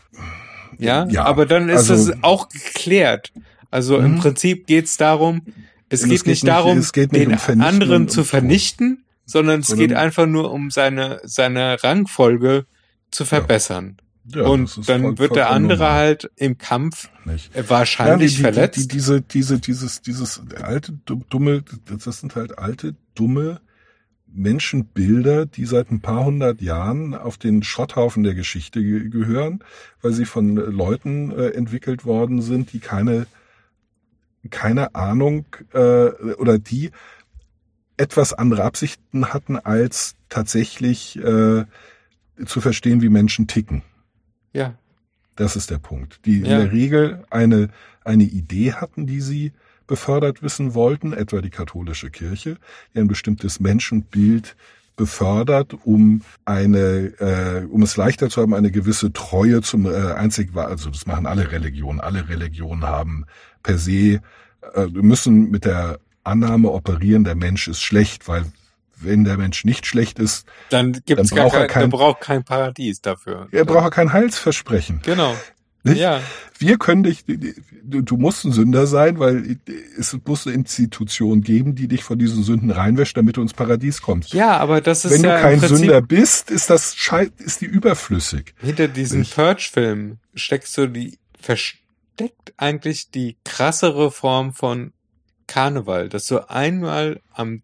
[0.78, 3.32] Ja, Ja, aber dann ist also- es auch geklärt.
[3.72, 4.20] Also im Mhm.
[4.20, 5.54] Prinzip geht es darum, es geht
[5.90, 9.68] es geht nicht nicht- darum, es geht nicht den um anderen zu vernichten, sondern es
[9.68, 12.66] Sondern- geht einfach nur um seine, seine Rangfolge
[13.12, 13.98] zu verbessern.
[14.26, 17.54] Ja, das und dann voll- wird der andere halt im Kampf Nicht.
[17.56, 18.78] äh, wahrscheinlich Ja, die, verletzt.
[18.78, 21.64] Die, die, diese, diese, dieses, dieses alte, du- dumme,
[22.04, 23.60] das sind halt alte, dumme
[24.34, 29.64] Menschenbilder, die seit ein paar hundert Jahren auf den Schrotthaufen der Geschichte ge gehören,
[30.02, 33.28] weil sie von Leuten äh, entwickelt worden sind, die keine,
[34.50, 36.08] keine Ahnung äh,
[36.38, 36.92] oder die
[37.98, 41.66] etwas andere Absichten hatten, als tatsächlich äh,
[42.46, 43.84] zu verstehen, wie Menschen ticken.
[44.52, 44.74] ja,
[45.36, 46.26] Das ist der Punkt.
[46.26, 46.58] Die in Ja.
[46.60, 47.70] der Regel eine,
[48.04, 49.52] eine Idee hatten, die sie
[49.88, 52.58] befördert wissen wollten, etwa die katholische Kirche,
[52.94, 54.56] die ein bestimmtes Menschenbild
[54.96, 60.56] befördert, um eine, äh, um es leichter zu haben, eine gewisse Treue zum äh, einzig
[60.56, 62.00] also das machen alle Religionen.
[62.00, 63.26] Alle Religionen haben
[63.64, 64.22] per se,
[64.76, 68.46] äh, müssen mit der Annahme operieren, der Mensch ist schlecht, weil
[68.96, 71.98] wenn der Mensch nicht schlecht ist, dann gibt's Dann gar braucht er kein, kein- der
[71.98, 73.48] braucht kein Paradies dafür.
[73.52, 75.02] er braucht ja kein Heilsversprechen.
[75.04, 75.36] Genau.
[75.84, 76.00] Nicht?
[76.00, 76.22] Ja,
[76.60, 77.26] Wir können dich,
[77.84, 79.58] du, musst ein Sünder sein, weil
[80.00, 84.02] es muss eine Institution geben, die dich von diesen Sünden reinwäscht, damit du ins Paradies
[84.02, 84.34] kommst.
[84.34, 86.96] ja, aber das ist Wenn ja du kein Sünder bist, ist das
[87.38, 88.54] ist die überflüssig.
[88.62, 94.94] hinter diesem Purge-Film steckst du die versteckt eigentlich die krassere Form von
[95.48, 97.62] Karneval, dass du einmal am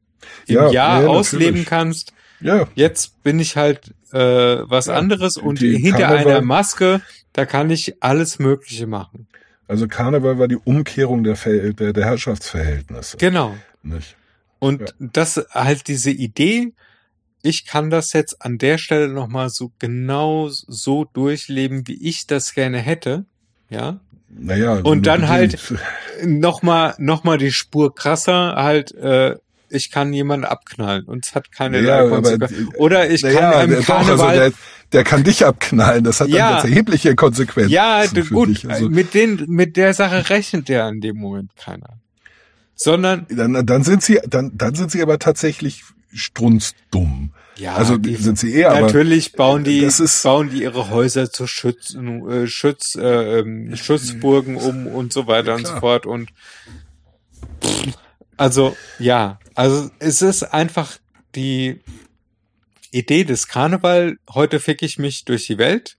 [0.48, 2.12] im Ja, Jahr ja, ausleben kannst.
[2.42, 7.02] Ja, Jetzt bin ich halt äh, was Ja, anderes und hinter Karneval- einer Maske,
[7.40, 9.28] da kann ich alles Mögliche machen.
[9.68, 13.16] also Karneval war die Umkehrung der, Ver der, der Herrschaftsverhältnisse.
[13.18, 13.56] Genau.
[13.82, 14.18] Nicht?
[14.60, 14.88] Und Ja.
[15.00, 16.74] das halt diese Idee,
[17.42, 22.54] ich kann das jetzt an der Stelle nochmal so genau so durchleben, wie ich das
[22.54, 23.24] gerne hätte.
[23.70, 24.02] Ja.
[24.28, 25.58] Naja, Und dann halt-.
[26.26, 29.38] Nochmal, nochmal die Spur krasser, halt, äh,
[29.70, 32.50] ich kann jemanden abknallen und es hat keine Ja, aber-.
[32.78, 34.36] Oder ich naja, kann der, im doch, also Karneval.
[34.36, 34.52] der,
[34.92, 36.04] der kann dich abknallen.
[36.04, 36.38] Das hat Ja.
[36.46, 37.72] dann ganz erhebliche Konsequenzen.
[37.72, 38.70] ja, gut, dich.
[38.70, 42.00] Also, mit den, mit der Sache rechnet ja in dem Moment keiner.
[42.76, 45.84] Sondern, dann, dann sind sie, dann, dann sind sie aber tatsächlich
[46.14, 47.32] strunzdumm.
[47.58, 51.46] ja, also die, sind sie eher, natürlich bauen die, ist- bauen die ihre Häuser zu
[51.46, 56.30] Schütz, äh, Schütz, äh, ähm, Schutzburgen um und so weiter Ja, und so fort und
[58.38, 60.98] also ja, also es ist einfach
[61.36, 61.82] die
[62.92, 64.18] Idee des Karneval.
[64.34, 65.98] Heute fick ich mich durch die Welt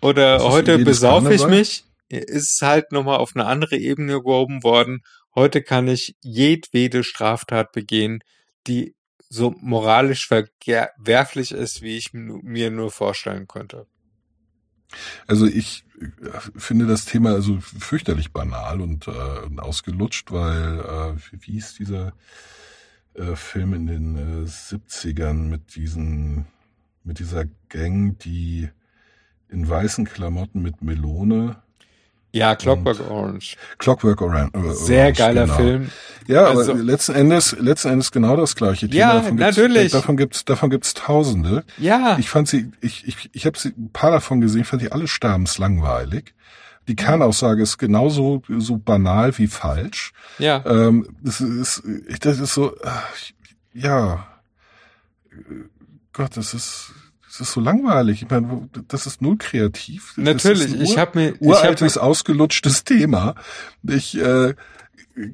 [0.00, 1.84] oder ist heute besaufe ich mich.
[2.08, 5.00] Ist halt nochmal auf eine andere Ebene gehoben worden.
[5.34, 8.20] Heute kann ich jedwede Straftat begehen,
[8.66, 8.94] die
[9.28, 13.86] so moralisch verwerflich ist, wie ich mir nur vorstellen könnte.
[15.26, 19.10] Also ich äh, finde das Thema also fürchterlich banal und, äh,
[19.60, 22.12] ausgelutscht, weil äh, wie- hieß dieser
[23.16, 26.46] äh, Film in den äh, 70ern mit diesen
[27.04, 28.68] mit dieser Gang, die
[29.48, 31.56] in weißen Klamotten mit Melone
[32.32, 33.56] Ja, Clockwork Orange.
[33.78, 35.56] Clockwork Oran äh, Sehr Orange, geiler genau.
[35.56, 35.90] Film.
[36.26, 38.98] Ja, Also- aber letzten Endes letzten Endes genau das gleiche Thema.
[38.98, 39.92] Ja, davon gibt's, natürlich.
[39.92, 41.64] Davon gibt's davon gibt's Tausende.
[41.78, 44.90] Ja, Ich fand sie, ich, ich, ich habe sie ein paar davon gesehen, fand die
[44.92, 46.34] alle sterbenslangweilig.
[46.88, 50.12] Die Kernaussage ist genauso so banal wie falsch.
[50.38, 50.64] ja.
[50.66, 51.82] Ähm, das ist,
[52.20, 52.76] das ist so,
[53.72, 54.26] ja,
[56.12, 56.92] Gott, das ist,
[57.26, 58.22] das ist so langweilig.
[58.22, 60.14] Ich meine, das ist null kreativ.
[60.16, 63.34] Natürlich, ich habe mir, ich hab uraltes, ausgelutschtes Thema.
[63.82, 64.54] Ich, äh,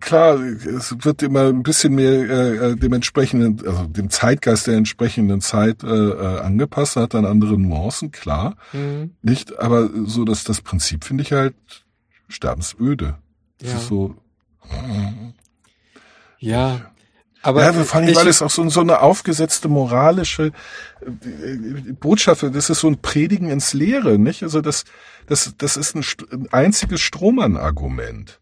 [0.00, 5.40] klar, es wird immer ein bisschen mehr äh, dem entsprechenden, also dem Zeitgeist der entsprechenden
[5.40, 8.56] Zeit äh, äh, angepasst, hat dann andere Nuancen, klar.
[8.72, 9.14] Mhm.
[9.22, 11.54] Nicht, aber so dass das Prinzip finde ich halt
[12.28, 13.18] sterbensöde.
[13.58, 13.76] Das Ja.
[13.76, 14.16] ist so.
[16.38, 16.92] ja,
[17.42, 20.52] aber ja, vor allem, ich, weil es auch so, so eine aufgesetzte moralische
[21.00, 24.44] äh, Botschaft, das ist so ein Predigen ins Leere, nicht?
[24.44, 24.84] Also das,
[25.26, 28.38] das, das ist ein, ein einziges Strohmann-Argument.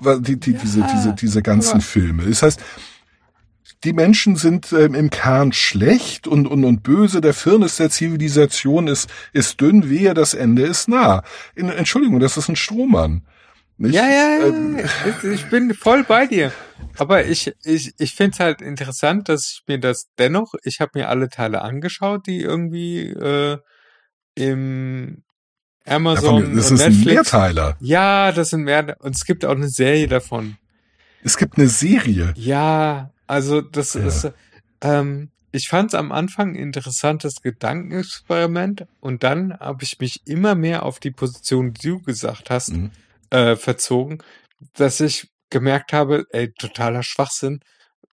[0.00, 2.24] Die, die, diese, Ja, diese, diese ganzen aber- Filme.
[2.26, 2.60] Das heißt,
[3.84, 7.20] die Menschen sind ähm, im Kern schlecht und, und, und böse.
[7.20, 11.22] Der Firnis der Zivilisation ist, ist dünn, wehe, das Ende ist nah.
[11.54, 13.22] In, Entschuldigung, das ist ein Strohmann.
[13.78, 13.94] Nicht?
[13.94, 14.78] ja, ja, ja, Ähm,
[15.22, 16.50] ich- ich bin voll bei dir.
[16.96, 20.92] Aber ich, ich, ich finde es halt interessant, dass ich mir das dennoch, ich habe
[20.94, 23.58] mir alle Teile angeschaut, die irgendwie äh,
[24.34, 25.22] im
[25.86, 27.14] Amazon davon, das und ist ein Netflix.
[27.14, 27.76] Mehrteiler.
[27.80, 30.56] Ja, das sind mehr, und es gibt auch eine Serie davon.
[31.22, 32.34] Es gibt eine Serie.
[32.36, 34.06] Ja, also das Ja.
[34.06, 34.32] ist,
[34.82, 40.54] ähm, ich fand es am Anfang ein interessantes Gedankenexperiment und dann habe ich mich immer
[40.54, 42.90] mehr auf die Position, die du gesagt hast, Mhm.
[43.30, 44.18] äh, verzogen,
[44.74, 47.60] dass ich gemerkt habe, ey, totaler Schwachsinn.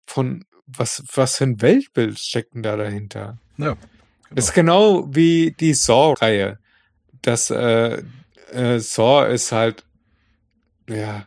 [0.06, 3.38] Von was, was für ein Weltbild steckt denn da dahinter?
[3.58, 3.76] Ja.
[4.32, 6.58] Das ist genau wie die Saw-Reihe.
[7.24, 8.04] Das äh,
[8.52, 9.84] äh, Saw ist halt
[10.88, 11.26] ja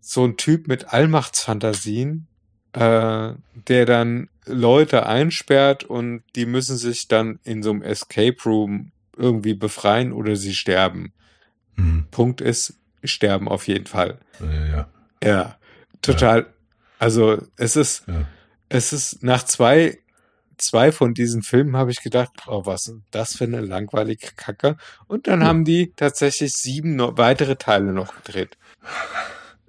[0.00, 2.26] so ein Typ mit Allmachtsfantasien,
[2.72, 3.32] äh,
[3.68, 9.54] der dann Leute einsperrt und die müssen sich dann in so einem Escape Room irgendwie
[9.54, 11.12] befreien oder sie sterben.
[11.76, 12.06] Hm.
[12.10, 12.74] Punkt ist,
[13.04, 14.18] sterben auf jeden Fall.
[14.40, 14.88] Ja, ja.
[15.22, 15.58] Ja,
[16.02, 16.46] total.
[16.98, 18.26] Also es ist, Ja.
[18.68, 19.98] es ist nach zwei,
[20.60, 24.76] zwei von diesen Filmen habe ich gedacht, oh, was ist das für eine langweilige Kacke.
[25.06, 25.46] Und dann Ja.
[25.46, 28.56] haben die tatsächlich sieben weitere Teile noch gedreht.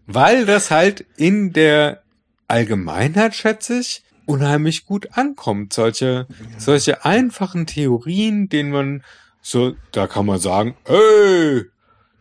[0.06, 2.02] Weil das halt in der
[2.48, 5.74] Allgemeinheit, schätze ich, unheimlich gut ankommt.
[5.74, 6.28] Solche,
[6.58, 9.04] solche einfachen Theorien, denen man
[9.42, 11.64] so, da kann man sagen, ey,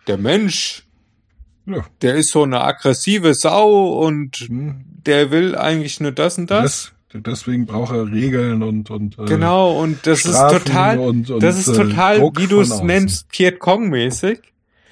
[0.07, 0.85] der Mensch,
[1.67, 1.85] ja.
[2.03, 4.85] der ist so eine aggressive Sau und Hm.
[5.07, 6.93] der will eigentlich nur das und das.
[7.13, 11.43] Deswegen braucht er Regeln und, und äh, genau, und das Strafen ist total, und, und,
[11.43, 14.39] das ist äh, total, Druck wie du es nennst, Piet Kong-mäßig,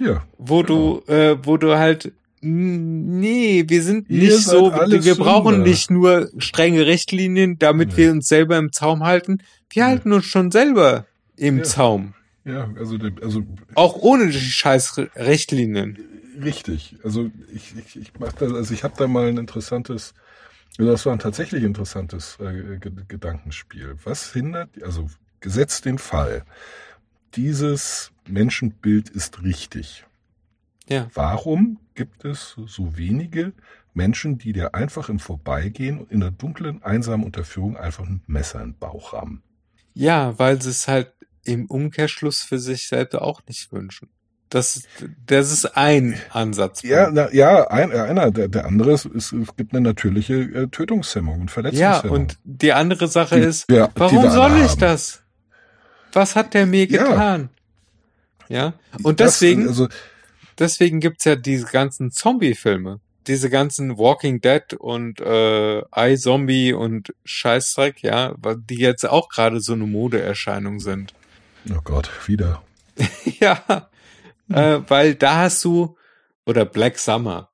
[0.00, 5.54] Ja, wo du, äh, wo du halt, nee, wir sind Ihr nicht so, wir brauchen
[5.56, 5.68] Sünder.
[5.68, 7.96] nicht nur strenge Richtlinien, damit Nee.
[7.96, 9.38] wir uns selber im Zaum halten.
[9.70, 9.90] Wir Nee.
[9.90, 11.06] halten uns schon selber
[11.36, 11.64] im Ja.
[11.64, 12.14] Zaum.
[12.44, 13.42] ja, also, also
[13.74, 15.98] Auch ohne die scheiß Richtlinien.
[16.42, 16.96] Richtig.
[17.04, 20.14] Also ich, ich, ich mach da, also ich habe da mal ein interessantes,
[20.76, 23.96] also das war ein tatsächlich interessantes äh, Ge- Gedankenspiel.
[24.04, 25.08] Was hindert, also
[25.40, 26.44] gesetzt den Fall,
[27.34, 30.04] dieses Menschenbild ist richtig.
[30.88, 31.08] Ja.
[31.14, 33.52] Warum gibt es so wenige
[33.94, 38.72] Menschen, die dir einfach im Vorbeigehen in der dunklen, einsamen Unterführung einfach ein Messer in
[38.72, 39.42] den Bauch rammen?
[39.94, 41.12] Ja, weil sie es halt
[41.44, 44.08] im Umkehrschluss für sich selbst auch nicht wünschen.
[44.50, 44.82] Das,
[45.26, 46.82] das ist ein Ansatz.
[46.82, 50.68] Ja, na, ja, ein, einer, der, der andere ist, ist, es gibt eine natürliche äh,
[50.68, 52.10] Tötungshemmung und ja, Verletzungshemmung.
[52.16, 54.80] und die andere Sache Die- ist, ja, warum soll ich haben.
[54.80, 55.22] das?
[56.14, 57.04] Was hat der mir Ja.
[57.04, 57.50] getan?
[58.48, 58.72] Ja,
[59.02, 59.88] und Das, deswegen, also,
[60.58, 63.00] deswegen gibt's ja diese ganzen Zombie-Filme.
[63.26, 68.34] Diese ganzen Walking Dead und äh, iZombie und Scheißdreck, ja,
[68.70, 71.12] die jetzt auch gerade so eine Modeerscheinung sind.
[71.70, 72.62] oh Gott, wieder.
[73.38, 73.88] ja,
[74.52, 75.96] äh, weil da hast du,
[76.46, 77.50] oder Black Summer,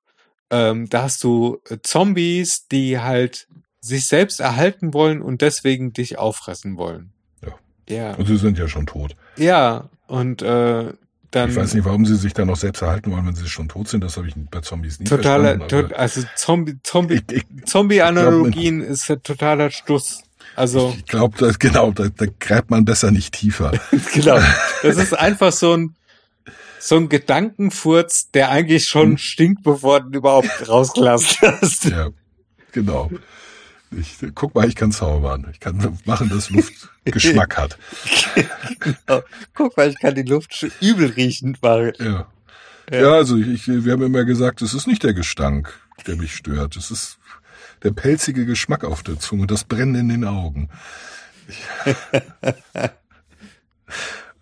[0.50, 3.48] ähm, da hast du äh, Zombies, die halt
[3.80, 7.12] sich selbst erhalten wollen und deswegen dich auffressen wollen.
[7.44, 7.52] Ja.
[7.88, 9.16] Ja, Und sie sind ja schon tot.
[9.36, 10.92] ja, und äh,
[11.30, 13.68] dann ich weiß nicht, warum sie sich dann noch selbst erhalten wollen, wenn sie schon
[13.68, 14.04] tot sind.
[14.04, 15.88] Das habe ich bei Zombies nie totaler, verstanden.
[15.88, 20.22] tot, also Zombie, Zombie, ich, Zombie-Analogien ist totaler Stuss.
[20.54, 23.72] Also, ich glaube, genau, da, da gräbt man besser nicht tiefer.
[24.12, 24.38] genau.
[24.82, 25.96] Das ist einfach so ein,
[26.86, 29.18] so ein Gedankenfurz, der eigentlich schon Hm.
[29.18, 31.84] stinkt, bevor du überhaupt rausgelassen hast.
[31.86, 32.10] ja,
[32.72, 33.10] genau.
[33.90, 35.46] Ich, guck mal, ich kann zaubern.
[35.52, 36.72] Ich kann machen, dass Luft
[37.04, 37.78] Geschmack hat.
[38.80, 39.22] Genau.
[39.54, 41.92] Guck mal, ich kann die Luft schon übel riechen machen.
[42.00, 42.26] Ja.
[42.90, 43.00] Ja.
[43.00, 45.72] Ja, also ich, wir haben immer gesagt, es ist nicht der Gestank,
[46.06, 46.76] der mich stört.
[46.76, 47.18] Es ist
[47.82, 50.68] der pelzige Geschmack auf der Zunge, das Brennen in den Augen.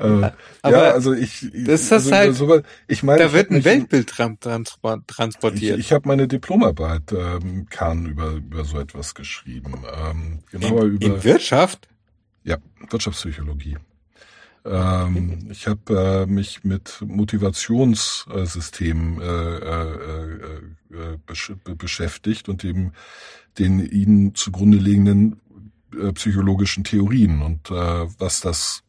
[0.05, 0.33] Ich, äh,
[0.63, 3.65] Aber ja, also ich, das ist also, halt- so, ich meine, Da ich wird ein
[3.65, 5.79] Weltbild tran trans Ich, transportiert.
[5.79, 9.75] ich habe meine Diplomarbeit ähm, Kahn über über so etwas geschrieben,
[10.11, 11.89] ähm, genauer in, über in Wirtschaft?
[12.45, 12.57] ja,
[12.91, 13.77] Wirtschaftspsychologie.
[14.65, 20.35] Ähm, ich habe äh, mich mit Motivationssystemen äh, äh,
[20.93, 22.93] äh, äh, besch be beschäftigt und dem
[23.59, 25.41] den ihnen zugrunde liegenden
[26.01, 27.75] äh, psychologischen Theorien und äh,
[28.19, 28.83] was das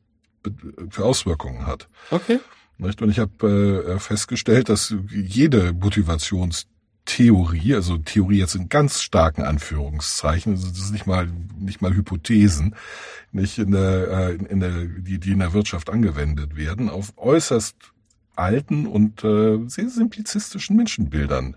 [0.89, 1.87] für Auswirkungen hat.
[2.11, 2.39] Okay.
[2.77, 3.01] Nicht?
[3.01, 10.53] Und ich habe äh, festgestellt, dass jede Motivationstheorie, also Theorie jetzt in ganz starken Anführungszeichen,
[10.53, 12.75] also das ist nicht mal nicht mal Hypothesen,
[13.31, 17.75] nicht in der, äh, in der die, die in der Wirtschaft angewendet werden, auf äußerst
[18.35, 21.55] alten und äh, sehr simplizistischen Menschenbildern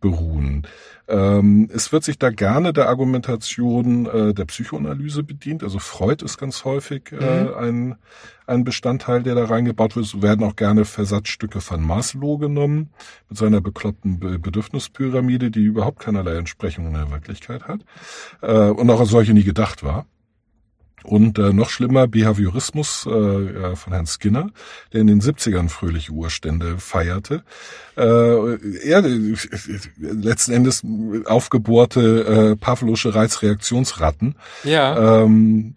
[0.00, 0.66] beruhen.
[1.08, 5.62] Ähm, es wird sich da gerne der Argumentation äh, der Psychoanalyse bedient.
[5.62, 7.54] Also Freud ist ganz häufig äh, Mhm.
[7.54, 7.96] ein,
[8.46, 10.06] ein Bestandteil, der da reingebaut wird.
[10.06, 12.90] Es werden auch gerne Versatzstücke von Maslow genommen,
[13.28, 17.80] mit seiner bekloppten Be Bedürfnispyramide, die überhaupt keinerlei Entsprechung in der Wirklichkeit hat
[18.42, 20.06] äh, und auch als solche nie gedacht war.
[21.04, 24.50] Und äh, noch schlimmer, Behaviorismus äh, äh, von Herrn Skinner,
[24.92, 27.42] der in den 70ern fröhliche Urstände feierte.
[27.96, 29.34] Äh, er, äh,
[29.98, 30.82] letzten Endes
[31.24, 34.34] aufgebohrte äh, Pavlosche Reizreaktionsratten,
[34.64, 35.22] Ja.
[35.24, 35.76] ähm,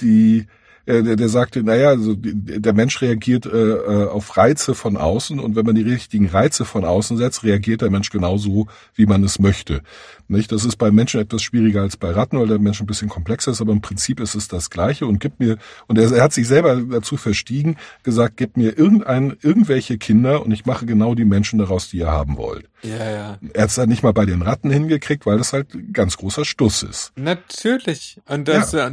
[0.00, 0.46] die
[0.90, 5.38] äh, der, der sagte, naja, also der Mensch reagiert äh, äh, auf Reize von außen
[5.38, 9.22] und wenn man die richtigen Reize von außen setzt, reagiert der Mensch genauso, wie man
[9.24, 9.82] es möchte.
[10.28, 10.52] Nicht?
[10.52, 13.50] Das ist bei Menschen etwas schwieriger als bei Ratten, weil der Mensch ein bisschen komplexer
[13.50, 16.32] ist, aber im Prinzip ist es das Gleiche und gibt mir, und er, er hat
[16.32, 21.24] sich selber dazu verstiegen, gesagt, gib mir irgendein, irgendwelche Kinder und ich mache genau die
[21.24, 22.68] Menschen daraus, die ihr haben wollt.
[22.82, 23.38] Ja, ja.
[23.52, 26.44] Er hat es dann nicht mal bei den Ratten hingekriegt, weil das halt ganz großer
[26.44, 27.12] Stuss ist.
[27.16, 28.20] Natürlich.
[28.26, 28.90] Und das, ja.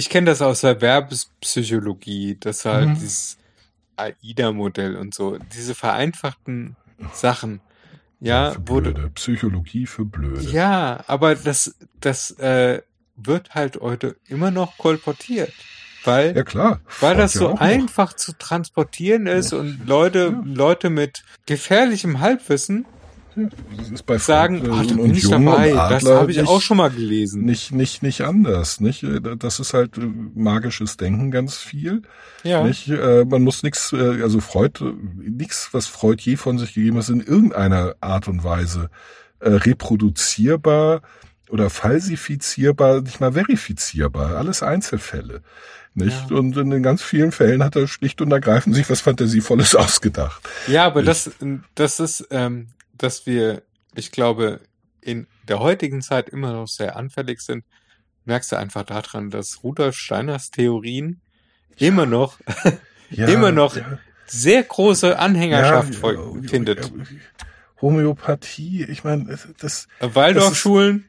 [0.00, 2.94] Ich kenne das aus der Werbespsychologie, dass halt mhm.
[2.94, 3.36] dieses
[3.96, 6.74] AIDA-Modell und so, diese vereinfachten
[7.12, 7.60] Sachen,
[8.18, 8.94] ja, für Blöde.
[8.94, 10.40] Wurde, Psychologie für Blöde.
[10.40, 12.80] Ja, aber das, das äh,
[13.16, 15.52] wird halt heute immer noch kolportiert.
[16.04, 18.16] Weil, ja klar, weil das so einfach noch.
[18.16, 20.42] zu transportieren ist und Leute, ja.
[20.46, 22.86] Leute mit gefährlichem Halbwissen
[24.18, 25.72] sagen, ach, da bin ich dabei.
[25.72, 27.44] Das habe ich nicht, auch schon mal gelesen.
[27.44, 28.80] Nicht, nicht, nicht anders.
[28.80, 29.04] Nicht,
[29.38, 29.92] das ist halt
[30.34, 32.02] magisches Denken ganz viel.
[32.42, 32.64] Ja.
[32.64, 34.80] Nicht, äh, man muss nichts, äh, also Freud,
[35.16, 38.90] nichts, was Freud je von sich gegeben hat, in irgendeiner Art und Weise
[39.40, 41.02] äh, reproduzierbar
[41.48, 44.36] oder falsifizierbar, nicht mal verifizierbar.
[44.36, 45.42] Alles Einzelfälle.
[45.94, 46.30] Nicht?
[46.30, 46.36] Ja.
[46.36, 50.40] Und in ganz vielen Fällen hat er schlicht und ergreifend sich was Fantasievolles ausgedacht.
[50.68, 51.30] Ja, aber das,
[51.74, 52.68] das ist, ähm,
[53.02, 53.62] dass wir,
[53.94, 54.60] ich glaube,
[55.00, 57.64] in der heutigen Zeit immer noch sehr anfällig sind,
[58.24, 61.20] merkst du einfach daran, dass Rudolf Steiners Theorien
[61.76, 61.88] ja.
[61.88, 62.38] immer noch,
[63.10, 63.98] ja, immer noch ja.
[64.26, 65.94] sehr große Anhängerschaft
[66.46, 66.92] findet.
[67.80, 69.88] Homöopathie, ich meine, das.
[70.00, 71.06] Waldorfschulen?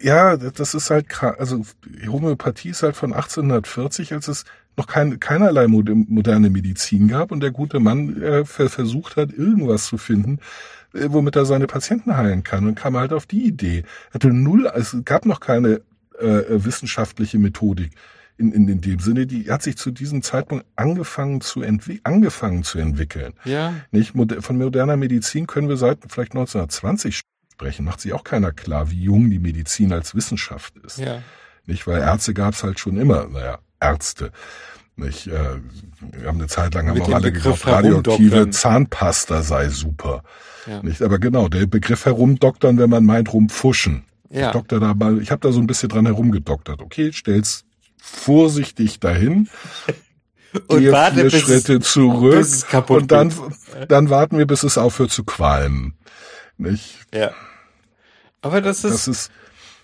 [0.00, 1.64] Ja, das ist halt, also
[2.06, 4.44] Homöopathie ist halt von 1840, als es
[4.76, 9.98] noch kein, keinerlei moderne Medizin gab und der gute Mann äh, versucht hat, irgendwas zu
[9.98, 10.38] finden,
[10.92, 13.84] womit er seine Patienten heilen kann und kam halt auf die Idee.
[14.10, 15.82] Er hatte null, es gab noch keine
[16.18, 17.92] äh, wissenschaftliche Methodik
[18.38, 21.62] in, in, in dem Sinne, die hat sich zu diesem Zeitpunkt angefangen zu,
[22.04, 23.34] angefangen zu entwickeln.
[23.44, 23.74] Ja.
[23.90, 24.14] Nicht?
[24.40, 27.20] Von moderner Medizin können wir seit vielleicht 1920
[27.52, 27.84] sprechen.
[27.84, 30.98] Macht sich auch keiner klar, wie jung die Medizin als Wissenschaft ist.
[30.98, 31.22] Ja.
[31.66, 33.28] Nicht, weil Ärzte gab es halt schon immer.
[33.28, 34.30] Naja, Ärzte.
[34.98, 35.60] Nicht, äh,
[36.00, 40.24] wir haben eine Zeit lang haben auch alle Begriff geglaubt, radioaktive Zahnpasta sei super.
[40.66, 40.82] Ja.
[40.82, 44.04] Nicht, aber genau, der Begriff herumdoktern, wenn man meint, rumpfuschen.
[44.28, 44.48] Ja.
[44.48, 46.82] Ich dokter da mal, ich habe da so ein bisschen dran herumgedoktert.
[46.82, 47.64] Okay, stell's
[47.96, 49.48] vorsichtig dahin.
[50.66, 53.32] und Gehe warte, vier bis Schritte zurück bis und dann,
[53.86, 55.94] dann warten wir, bis es aufhört zu qualmen.
[56.56, 56.98] Nicht?
[57.14, 57.30] Ja.
[58.42, 59.30] Aber das ist, das ist,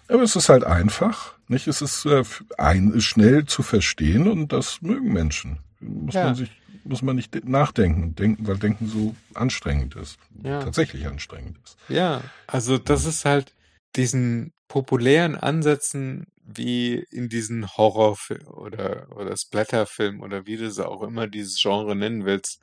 [0.08, 1.33] aber es ist halt einfach.
[1.48, 1.66] Nicht?
[1.66, 2.24] Es ist äh,
[2.58, 5.58] ein, schnell zu verstehen und das mögen Menschen.
[5.80, 6.24] Muss ja.
[6.24, 6.50] man sich,
[6.84, 10.18] muss man nicht nachdenken, denken, weil Denken so anstrengend ist.
[10.42, 10.60] Ja.
[10.60, 11.76] Tatsächlich anstrengend ist.
[11.88, 13.52] Ja, also das ist halt
[13.96, 21.02] diesen populären Ansätzen wie in diesen Horrorfilm oder, oder Splatterfilm oder wie du es auch
[21.02, 22.60] immer dieses Genre nennen willst.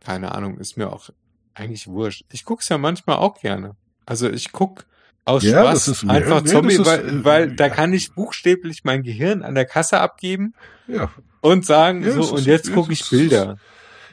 [0.00, 1.10] Keine Ahnung, ist mir auch
[1.54, 2.24] eigentlich wurscht.
[2.30, 3.76] Ich guck's ja manchmal auch gerne.
[4.06, 4.86] Also ich guck
[5.24, 9.02] aus ja, Spaß ist, einfach ja, Zombie, ist, weil, weil da kann ich buchstäblich mein
[9.02, 10.54] Gehirn an der Kasse abgeben
[10.86, 11.10] ja.
[11.40, 13.56] und sagen, ja, so, und jetzt gucke ich Bilder.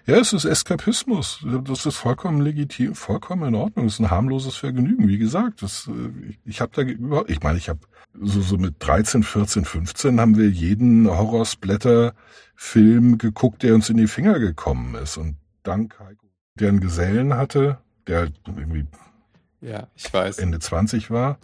[0.08, 1.46] Ja, es ist Eskapismus.
[1.64, 3.86] Das ist vollkommen legitim, vollkommen in Ordnung.
[3.86, 5.08] Es ist ein harmloses Vergnügen.
[5.08, 5.88] Wie gesagt, das,
[6.28, 7.82] ich, ich habe da überhaupt, ich meine, ich habe
[8.20, 14.08] so, so mit 13, 14, 15 haben wir jeden Horrorsplatter-Film geguckt, der uns in die
[14.08, 15.18] Finger gekommen ist.
[15.18, 16.26] Und dank Heiko,
[16.56, 17.78] der einen Gesellen hatte,
[18.08, 18.88] der irgendwie
[19.62, 20.40] ja, ich weiß.
[20.40, 21.38] Ende 20 war.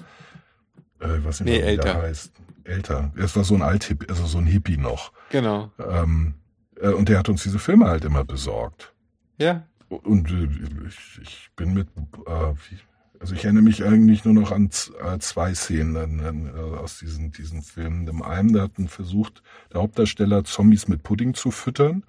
[1.00, 2.02] Äh, was nee, älter.
[2.02, 2.32] heißt.
[2.64, 3.12] Älter.
[3.16, 5.14] Es war so ein Alt also so ein Hippie noch.
[5.30, 5.72] Genau.
[5.80, 6.34] Ähm,
[6.82, 8.94] äh, und der hat uns diese Filme halt immer besorgt.
[9.38, 9.64] Ja.
[9.90, 10.50] Und äh,
[10.88, 11.88] ich, ich bin mit,
[12.26, 12.54] äh,
[13.20, 14.70] also ich erinnere mich eigentlich nur noch an
[15.02, 18.08] äh, zwei Szenen äh, aus diesen, diesen Filmen.
[18.08, 22.04] Im einen, da hatten versucht, der Hauptdarsteller Zombies mit Pudding zu füttern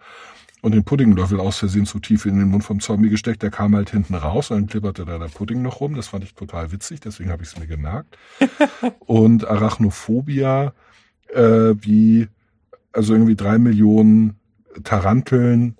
[0.62, 3.42] und den Puddinglöffel aus Versehen zu tief in den Mund vom Zombie gesteckt.
[3.42, 5.94] Der kam halt hinten raus und dann klipperte da der Pudding noch rum.
[5.94, 8.18] Das fand ich total witzig, deswegen habe ich es mir gemerkt.
[9.00, 10.72] und Arachnophobia,
[11.32, 12.28] äh, wie
[12.92, 14.38] also irgendwie drei Millionen
[14.84, 15.76] Taranteln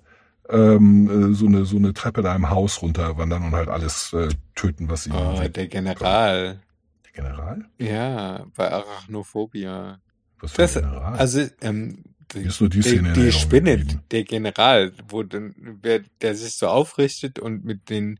[0.49, 4.29] ähm, äh, so eine so eine Treppe da im Haus runterwandern und halt alles äh,
[4.55, 5.11] töten, was sie.
[5.11, 6.59] Oh, der General.
[7.05, 7.65] Der General?
[7.77, 9.99] Ja, bei Arachnophobia.
[10.39, 11.17] Was für das, General?
[11.17, 12.03] Also ähm,
[12.33, 14.03] die, ist nur die, Szene die, die Spinne, geblieben.
[14.11, 18.19] der General, wo dann, wer, der sich so aufrichtet und mit den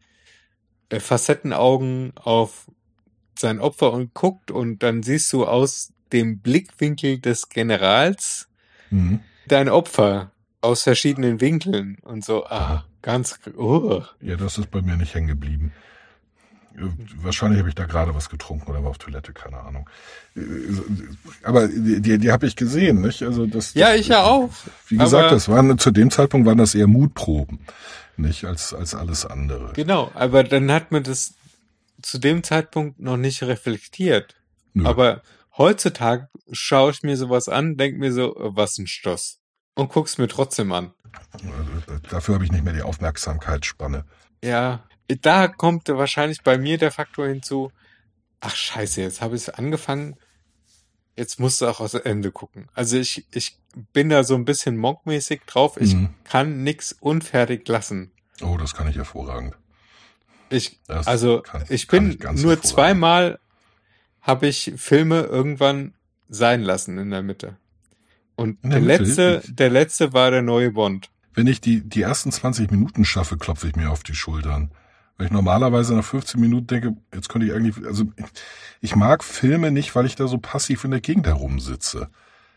[0.89, 2.69] äh, Facettenaugen auf
[3.37, 8.49] sein Opfer und guckt und dann siehst du aus dem Blickwinkel des Generals
[8.89, 9.21] mhm.
[9.47, 10.31] dein Opfer
[10.61, 14.01] aus verschiedenen Winkeln und so, ah, ganz, oh.
[14.21, 15.71] Ja, das ist bei mir nicht hängen geblieben.
[17.21, 19.89] Wahrscheinlich habe ich da gerade was getrunken oder war auf Toilette, keine Ahnung.
[20.35, 20.41] Äh,
[21.43, 23.21] aber die, die, die habe ich gesehen, nicht?
[23.23, 23.73] Also das.
[23.73, 24.49] Ja, ich ja auch.
[24.87, 27.59] Wie gesagt, das waren zu dem Zeitpunkt waren das eher Mutproben,
[28.17, 29.73] nicht als als alles andere.
[29.73, 31.33] Genau, aber dann hat man das
[32.01, 34.35] zu dem Zeitpunkt noch nicht reflektiert.
[34.73, 34.85] Nö.
[34.85, 35.21] Aber
[35.57, 39.39] heutzutage schaue ich mir sowas an, denke mir so, was ein Stoß.
[39.75, 40.93] Und guck's mir trotzdem an.
[42.09, 44.05] Dafür habe ich nicht mehr die Aufmerksamkeitsspanne.
[44.43, 44.83] Ja,
[45.21, 47.71] da kommt wahrscheinlich bei mir der Faktor hinzu,
[48.39, 50.15] ach scheiße, jetzt habe ich angefangen,
[51.15, 52.67] jetzt musst du auch aus Ende gucken.
[52.73, 53.57] Also ich, ich
[53.93, 56.09] bin da so ein bisschen monkmäßig drauf, ich mhm.
[56.23, 58.11] kann nix unfertig lassen.
[58.41, 59.55] Oh, das kann ich hervorragend.
[60.49, 63.39] Ich, das also kann, ich bin ich nur zweimal
[64.21, 65.93] habe ich Filme irgendwann
[66.27, 67.57] sein lassen in der Mitte.
[68.35, 71.09] Und der, der letzte, der letzte war der neue Bond.
[71.33, 74.71] Wenn ich die, die ersten 20 Minuten schaffe, klopfe ich mir auf die Schultern.
[75.19, 78.05] Weil ich normalerweise nach 15 Minuten denke, jetzt könnte ich eigentlich, also
[78.79, 82.09] ich mag Filme nicht, weil ich da so passiv in der Gegend herumsitze.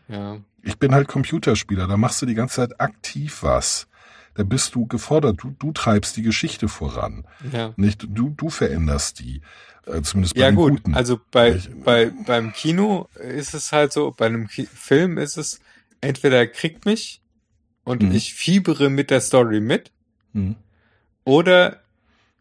[0.07, 0.37] Ja.
[0.61, 3.89] Ich bin halt Computerspieler, da machst du die ganze Zeit aktiv was.
[4.35, 7.27] Da bist du gefordert, du, du treibst die Geschichte voran.
[7.51, 7.73] Ja.
[7.75, 9.41] Nicht, du, du veränderst die.
[9.85, 10.95] Äh, zumindest bei Ja gut, Guten.
[10.95, 15.35] also bei, ich, bei, beim Kino ist es halt so, bei einem Ki Film ist
[15.35, 15.59] es,
[15.99, 17.21] entweder er kriegt mich
[17.83, 18.13] und mhm.
[18.13, 19.91] ich fiebere mit der Story mit,
[20.31, 20.55] mhm.
[21.25, 21.82] oder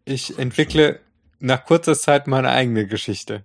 [0.05, 1.01] ich entwickle
[1.39, 3.45] nach kurzer Zeit meine eigene Geschichte.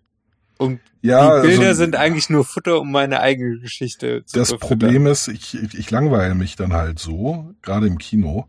[0.58, 4.56] Und ja, die Bilder also, sind eigentlich nur Futter, um meine eigene Geschichte zu Das
[4.58, 8.48] Problem ist, ich, ich, ich langweile mich dann halt so, gerade im Kino,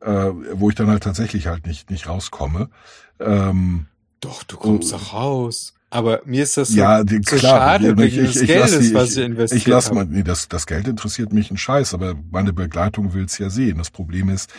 [0.00, 2.70] äh, wo ich dann halt tatsächlich halt nicht, nicht rauskomme.
[3.18, 3.86] Ähm,
[4.20, 5.74] Doch, du kommst doch raus.
[5.90, 8.46] Aber mir ist das so, ja, die, so klar, schade ich, wegen ich, des ich,
[8.46, 11.56] Geldes, die, was ich investiert Ich lass mal, nee, das, das Geld interessiert mich ein
[11.56, 13.78] Scheiß, aber meine Begleitung will's ja sehen.
[13.78, 14.50] Das Problem ist,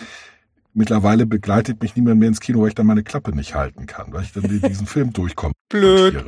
[0.73, 4.14] mittlerweile begleitet mich niemand mehr ins Kino, weil ich dann meine Klappe nicht halten kann,
[4.14, 5.53] weil ich dann diesen Film durchkomme.
[5.69, 6.23] Blöd.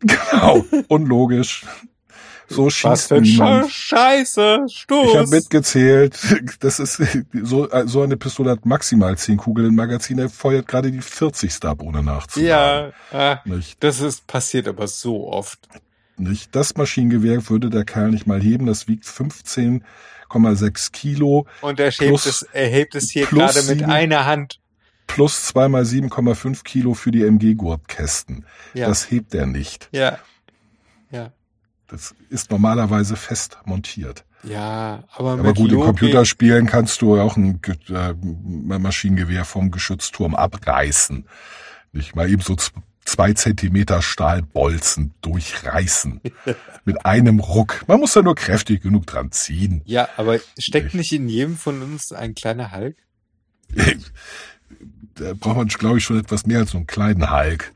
[0.00, 1.66] Genau, unlogisch.
[2.50, 3.70] So schießt Was für niemand.
[3.70, 5.08] Scheiße, Stoß.
[5.08, 6.18] Ich habe mitgezählt.
[6.58, 7.00] Das ist
[7.42, 10.18] so, so eine Pistole hat maximal zehn Kugeln im Magazin.
[10.18, 11.64] Er feuert gerade die 40.
[11.64, 12.92] ab, ohne nachzuladen.
[13.12, 13.82] Ja, äh, nicht?
[13.84, 15.68] das ist passiert aber so oft.
[16.16, 16.54] Nicht?
[16.56, 18.66] Das Maschinengewehr würde der Kerl nicht mal heben.
[18.66, 19.06] Das wiegt
[20.30, 21.46] 15,6 Kilo.
[21.60, 24.60] Und er, plus, es, er hebt es hier gerade mit einer Hand.
[25.06, 28.46] Plus zweimal 7,5 Kilo für die MG-Gurtkästen.
[28.74, 28.86] Ja.
[28.86, 29.88] Das hebt er nicht.
[29.92, 30.18] Ja.
[31.10, 31.32] Ja.
[31.88, 34.24] Das ist normalerweise fest montiert.
[34.44, 38.14] Ja, aber, aber gut, im Computerspielen kannst du auch ein äh,
[38.78, 41.26] Maschinengewehr vom Geschützturm abreißen.
[41.92, 42.56] Nicht mal eben so
[43.10, 46.20] zwei Zentimeter Stahlbolzen durchreißen.
[46.84, 47.84] Mit einem Ruck.
[47.88, 49.82] Man muss da nur kräftig genug dran ziehen.
[49.84, 52.96] Ja, aber steckt nicht in jedem von uns ein kleiner Hulk?
[55.20, 57.72] da braucht man, glaube ich, schon etwas mehr als so einen kleinen Hulk.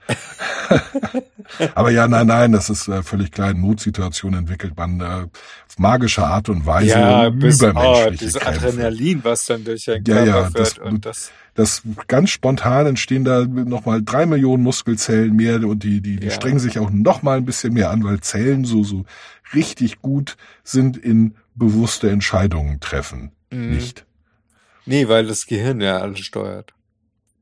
[1.74, 3.50] Aber ja, nein, nein, das ist äh, völlig klar.
[3.50, 8.66] In Notsituationen entwickelt man äh, auf magische Art und Weise ja, bis, übermenschliche oh, Kämpfe.
[8.68, 13.24] Adrenalin, was dann durch ein ja, Körper ja, das, und das das ganz spontan entstehen
[13.24, 16.32] da nochmal drei Millionen Muskelzellen mehr und die, die, die ja.
[16.32, 19.04] strengen sich auch nochmal ein bisschen mehr an, weil Zellen so, so
[19.54, 23.30] richtig gut sind in bewusste Entscheidungen treffen.
[23.52, 23.70] Mhm.
[23.70, 24.04] Nicht.
[24.84, 26.74] Nee, weil das Gehirn ja alles steuert.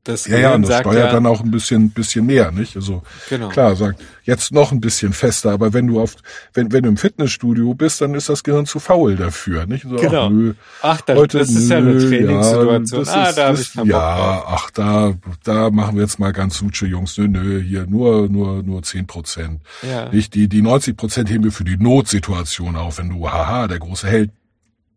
[0.05, 2.75] Das ja, ja, und das steuert ja, dann auch ein bisschen, bisschen mehr, nicht?
[2.75, 3.47] Also genau.
[3.47, 6.15] klar, sagt jetzt noch ein bisschen fester, aber wenn du auf,
[6.53, 9.83] wenn, wenn du im Fitnessstudio bist, dann ist das Gehirn zu faul dafür, nicht?
[9.83, 10.25] So, genau.
[10.25, 13.05] Ach, nö, ach dann, heute, das ist ja eine Trainingssituation.
[13.05, 15.13] Ja, ah, da habe ich keinen Ja, Bock ach, da,
[15.45, 17.17] da machen wir jetzt mal ganz suche Jungs.
[17.17, 19.61] Nö, nö, hier nur, nur, nur zehn Prozent.
[19.83, 20.09] Ja.
[20.09, 23.79] Nicht die, die 90 Prozent heben wir für die Notsituation auf, wenn du, haha, der
[23.79, 24.31] große Held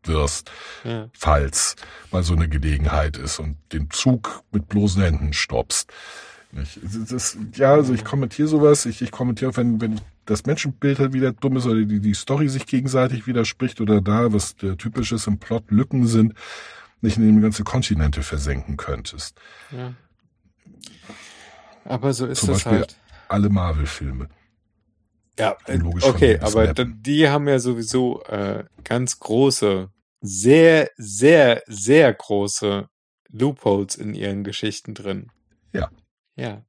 [0.06, 0.50] wirst,
[0.84, 1.08] ja.
[1.12, 1.76] falls
[2.10, 5.92] mal so eine Gelegenheit ist und den Zug mit bloßen Händen stoppst.
[6.52, 11.32] Das, ja, also ich kommentiere sowas, ich, ich kommentiere, wenn, wenn das Menschenbild halt wieder
[11.32, 15.38] dumm ist oder die, die Story sich gegenseitig widerspricht oder da, was der typisches im
[15.38, 16.34] Plot Lücken sind,
[17.00, 19.38] nicht in dem ganze Kontinente versenken könntest.
[19.70, 19.94] Ja.
[21.84, 22.96] Aber so ist Zum es Beispiel halt.
[23.28, 24.28] alle Marvel-Filme.
[25.38, 25.54] Ja,
[26.02, 29.90] okay, aber die haben ja sowieso äh, ganz große
[30.20, 32.88] sehr, sehr, sehr große
[33.28, 35.30] Loopholes in ihren Geschichten drin.
[35.72, 35.90] Ja.
[36.36, 36.64] Ja.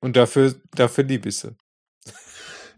[0.00, 1.56] Und dafür, dafür liebe ich sie.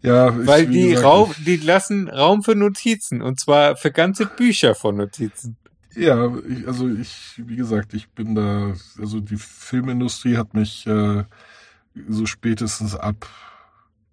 [0.01, 4.73] Ja, Weil die, gesagt, Raum, die lassen Raum für Notizen und zwar für ganze Bücher
[4.73, 5.57] von Notizen.
[5.95, 11.25] Ja, ich, also ich, wie gesagt, ich bin da, also die Filmindustrie hat mich äh,
[12.07, 13.27] so spätestens ab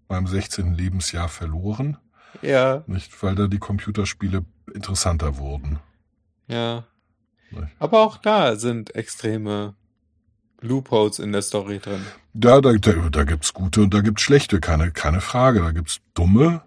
[0.08, 0.74] meinem 16.
[0.74, 1.98] Lebensjahr verloren.
[2.42, 2.84] Ja.
[2.86, 5.78] Nicht, weil da die Computerspiele interessanter wurden.
[6.48, 6.84] Ja.
[7.78, 9.74] Aber auch da sind extreme
[10.60, 12.04] Loopholes in der Story drin.
[12.34, 15.60] Da, da, da, da gibt's gute und da gibt's schlechte, keine, keine Frage.
[15.60, 16.62] Da gibt's dumme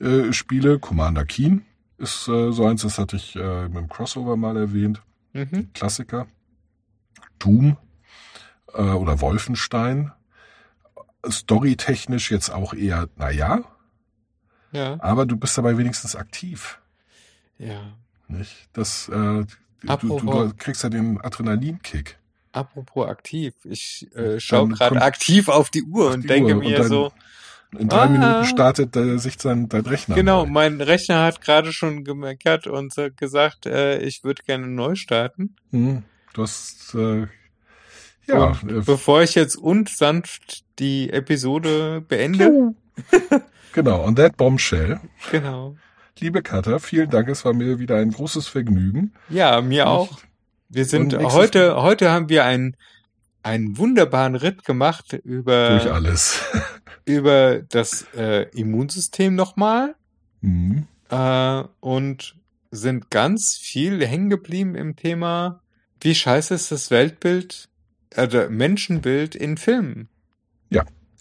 [0.00, 0.78] äh, Spiele.
[0.78, 1.64] Commander Keen
[1.98, 5.02] ist äh, so eins, das hatte ich äh, mit dem Crossover mal erwähnt.
[5.32, 5.72] Mhm.
[5.72, 6.26] Klassiker.
[7.38, 7.76] Doom
[8.74, 10.12] äh, oder Wolfenstein.
[11.28, 13.64] Storytechnisch jetzt auch eher, naja,
[14.72, 16.78] Ja, aber du bist dabei wenigstens aktiv.
[17.58, 17.80] ja.
[18.30, 18.68] Nicht?
[18.74, 19.46] Das, äh, du,
[19.82, 22.18] du, Apropos- du kriegst ja den Adrenalinkick.
[22.52, 26.58] Apropos aktiv, ich äh, schaue gerade aktiv auf die Uhr auf und die denke Uhr
[26.58, 27.12] und mir dann- so,
[27.78, 28.08] In drei Ah.
[28.08, 30.14] Minuten startet äh, sich sein, dein Rechner.
[30.14, 30.50] genau, neu.
[30.50, 35.54] mein Rechner hat gerade schon gemeckert und äh, gesagt, äh, ich würde gerne neu starten.
[35.70, 36.02] Hm,
[36.34, 37.26] du hast, äh,
[38.26, 42.74] ja, Und äh, bevor ich jetzt unsanft die Episode beende,
[43.72, 45.00] genau, on that bombshell.
[45.30, 45.76] genau.
[46.20, 49.12] Liebe Katha, vielen Dank, es war mir wieder ein großes Vergnügen.
[49.28, 50.18] Ja, mir Und- auch.
[50.70, 52.76] Wir sind und heute, heute haben wir einen,
[53.42, 56.42] einen wunderbaren Ritt gemacht über, Durch alles.
[57.06, 59.94] über das äh, Immunsystem nochmal
[60.42, 62.36] Hm, äh, und
[62.70, 65.62] sind ganz viel hängen geblieben im Thema,
[66.02, 67.70] wie scheiße ist das Weltbild,
[68.14, 70.08] also Menschenbild in Filmen.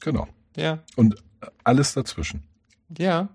[0.02, 0.28] genau.
[0.58, 1.16] Ja, Und
[1.64, 2.43] alles dazwischen.
[2.97, 3.30] ja.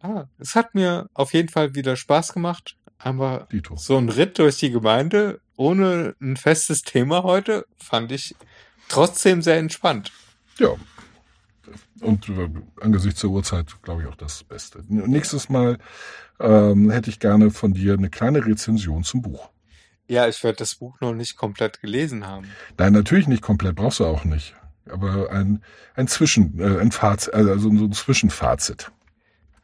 [0.00, 3.76] Ah, es hat mir auf jeden Fall wieder Spaß gemacht, aber Dito.
[3.76, 8.36] so ein Ritt durch die Gemeinde ohne ein festes Thema heute fand ich
[8.88, 10.12] trotzdem sehr entspannt.
[10.58, 10.68] Ja.
[12.00, 12.48] Und äh,
[12.80, 14.84] angesichts der Uhrzeit, glaube ich, auch das Beste.
[14.86, 15.78] Nächstes Mal
[16.38, 19.50] ähm, hätte ich gerne von dir eine kleine Rezension zum Buch.
[20.06, 22.46] Ja, ich werde das Buch noch nicht komplett gelesen haben.
[22.78, 24.54] Nein, natürlich nicht komplett, brauchst du auch nicht.
[24.90, 25.62] Aber ein,
[25.94, 28.90] ein Zwischen, äh, ein Fazit, also so ein Zwischenfazit.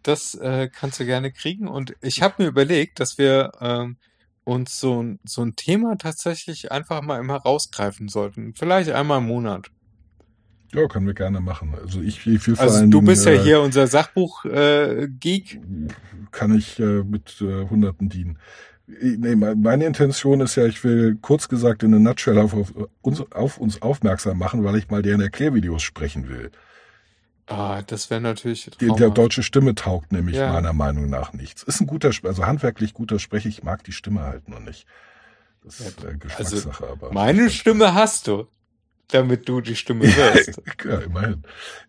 [0.02, 1.66] Das äh, kannst du gerne kriegen.
[1.68, 3.96] Und ich habe mir überlegt, dass wir ähm,
[4.44, 8.55] uns so, ein- so ein Thema tatsächlich einfach mal immer rausgreifen sollten.
[8.55, 9.70] Vielleicht einmal im Monat.
[10.74, 11.74] Ja, können wir gerne machen.
[11.80, 15.60] Also ich, ich will vor Also du bist ja äh, hier unser Sachbuch-Geek.
[16.32, 18.38] kann ich äh, mit äh, Hunderten dienen.
[18.86, 22.73] Nee, me- meine Intention ist ja, ich will kurz gesagt in a nutshell auf, auf,
[23.01, 26.51] uns, auf uns aufmerksam machen, weil ich mal deren Erklärvideos sprechen will.
[27.47, 30.52] ah, das wäre natürlich Die, der deutsche Stimme taugt nämlich Ja.
[30.52, 31.62] meiner Meinung nach nichts.
[31.62, 33.48] Ist ein guter, also handwerklich guter Sprecher.
[33.48, 34.86] Ich mag die Stimme halt nur nicht.
[35.62, 37.11] Das ist äh, Geschmackssache, aber.
[37.12, 38.47] Meine Stimme hast du,
[39.09, 40.60] damit du die Stimme wirst.
[40.85, 41.43] Ja, immerhin.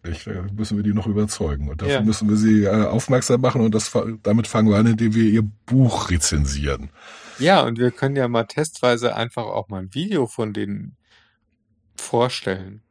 [0.04, 1.70] Ich, äh, müssen wir die noch überzeugen.
[1.70, 2.02] Und dafür Ja.
[2.02, 3.92] müssen wir sie äh, aufmerksam machen und das,
[4.24, 6.90] damit fangen wir an, indem wir ihr Buch rezensieren.
[7.40, 10.96] ja, und wir können ja mal testweise einfach auch mal ein Video von denen
[11.98, 12.82] vorstellen.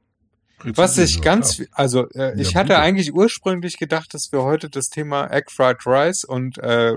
[0.62, 1.66] Was ich Rezensieren, ganz, ja.
[1.72, 2.78] also äh, ich Ja, hatte bitte.
[2.80, 6.94] eigentlich ursprünglich gedacht, dass wir heute das Thema Egg Fried Rice und äh, äh,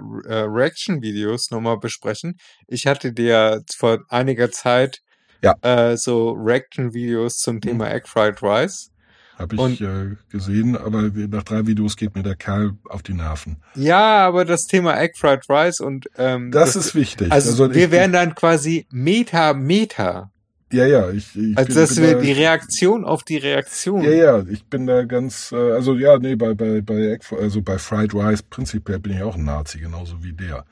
[0.47, 2.37] Reaction-Videos nochmal besprechen.
[2.67, 5.01] Ich hatte dir vor einiger Zeit
[5.41, 5.55] Ja.
[5.61, 8.91] äh, so Reaction-Videos zum Thema Egg Fried Rice.
[9.37, 13.03] Habe ich Und- äh, gesehen, aber wir- nach drei Videos geht mir der Kerl auf
[13.03, 13.57] die Nerven.
[13.75, 17.31] Ja, aber das Thema Egg Fried Rice und ähm, Das, ist wichtig.
[17.31, 20.31] also, wir ich, wären dann quasi Meta Meta,
[20.71, 24.03] ja, ja, ich, ich also bin, dass bin wir da, die Reaktion auf die Reaktion.
[24.03, 27.77] Ja, ja, ich bin da ganz, äh, also ja, nee, bei bei bei also bei
[27.77, 30.65] Fried Rice prinzipiell bin ich auch ein Nazi, genauso wie der.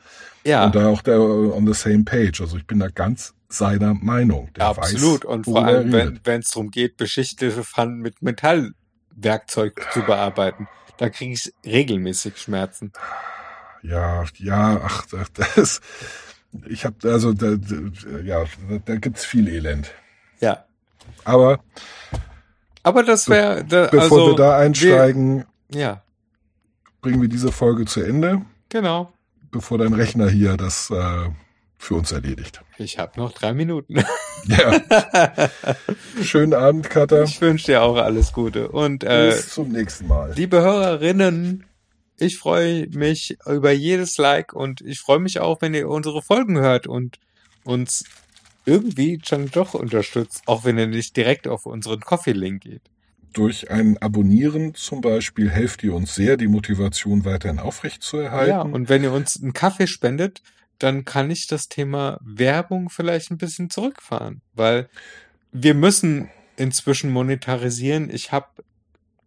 [0.43, 0.65] ja.
[0.65, 2.41] Und da auch der on the same page.
[2.41, 4.49] Also ich bin da ganz seiner Meinung.
[4.55, 5.23] Der Absolut.
[5.23, 10.67] Weiß, und vor allem, wenn es darum geht, beschichtete Pfannen mit Metallwerkzeug zu bearbeiten,
[10.97, 12.91] da kriege ich regelmäßig Schmerzen.
[13.81, 15.81] Ja, ja, ach, das, das
[16.67, 18.43] ich habe also da, da, ja,
[18.85, 19.91] da, gibt's viel Elend.
[20.39, 20.65] Ja.
[21.23, 21.59] Aber
[22.83, 26.01] Aber das wäre, da, bevor also, wir da einsteigen, Wir, ja,
[27.01, 29.11] bringen wir diese Folge zu Ende, genau.
[29.51, 31.29] bevor dein Rechner hier das äh,
[31.77, 32.61] für uns erledigt.
[32.77, 34.03] Ich habe noch drei Minuten.
[34.47, 34.79] Ja,
[36.21, 37.23] schönen Abend, Katha.
[37.23, 38.67] ich wünsche dir auch alles Gute.
[38.67, 40.33] Und äh, Bis zum nächsten Mal.
[40.35, 41.63] liebe Hörerinnen,
[42.17, 46.57] ich freue mich über jedes Like und ich freue mich auch, wenn ihr unsere Folgen
[46.57, 47.19] hört und
[47.63, 48.05] uns
[48.65, 52.81] irgendwie schon doch unterstützt, auch wenn ihr nicht direkt auf unseren Coffee-Link geht.
[53.33, 58.49] Durch ein Abonnieren zum Beispiel helft ihr uns sehr, die Motivation weiterhin aufrechtzuerhalten.
[58.49, 60.41] Ja, und wenn ihr uns einen Kaffee spendet,
[60.79, 64.89] dann kann ich das Thema Werbung vielleicht ein bisschen zurückfahren, weil
[65.51, 68.09] wir müssen inzwischen monetarisieren.
[68.09, 68.47] Ich habe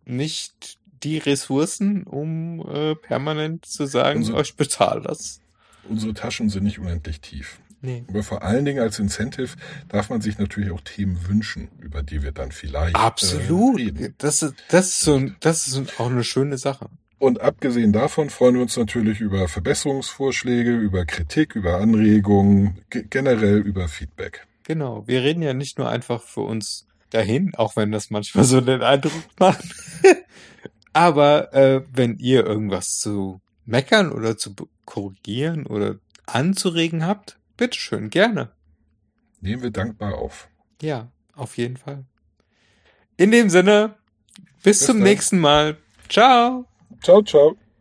[0.05, 5.41] nicht die Ressourcen, um äh, permanent zu sagen, oh, ich bezahle das.
[5.89, 7.59] Unsere Taschen sind nicht unendlich tief.
[7.81, 8.05] Nee.
[8.09, 9.51] Aber vor allen Dingen als Incentive
[9.89, 13.79] darf man sich natürlich auch Themen wünschen, über die wir dann vielleicht Äh, Absolut.
[13.79, 14.15] reden.
[14.19, 16.89] Das ist, das ist so, ein- das ist auch eine schöne Sache.
[17.21, 23.59] Und abgesehen davon freuen wir uns natürlich über Verbesserungsvorschläge, über Kritik, über Anregungen, ge- generell
[23.59, 24.47] über Feedback.
[24.65, 25.07] Genau.
[25.07, 28.83] Wir reden ja nicht nur einfach für uns dahin, auch wenn das manchmal so den
[28.83, 29.65] Eindruck macht.
[30.93, 34.55] Aber äh, wenn ihr irgendwas zu meckern oder zu
[34.85, 35.97] korrigieren oder
[36.27, 38.51] anzuregen habt, bitteschön, gerne.
[39.41, 40.49] Nehmen wir dankbar auf.
[40.83, 42.05] Ja, auf jeden Fall.
[43.17, 43.97] In dem Sinne,
[44.63, 45.05] bis, bis zum dann.
[45.05, 45.77] nächsten Mal.
[46.09, 46.67] Ciao.
[47.03, 47.57] Ciao, ciao.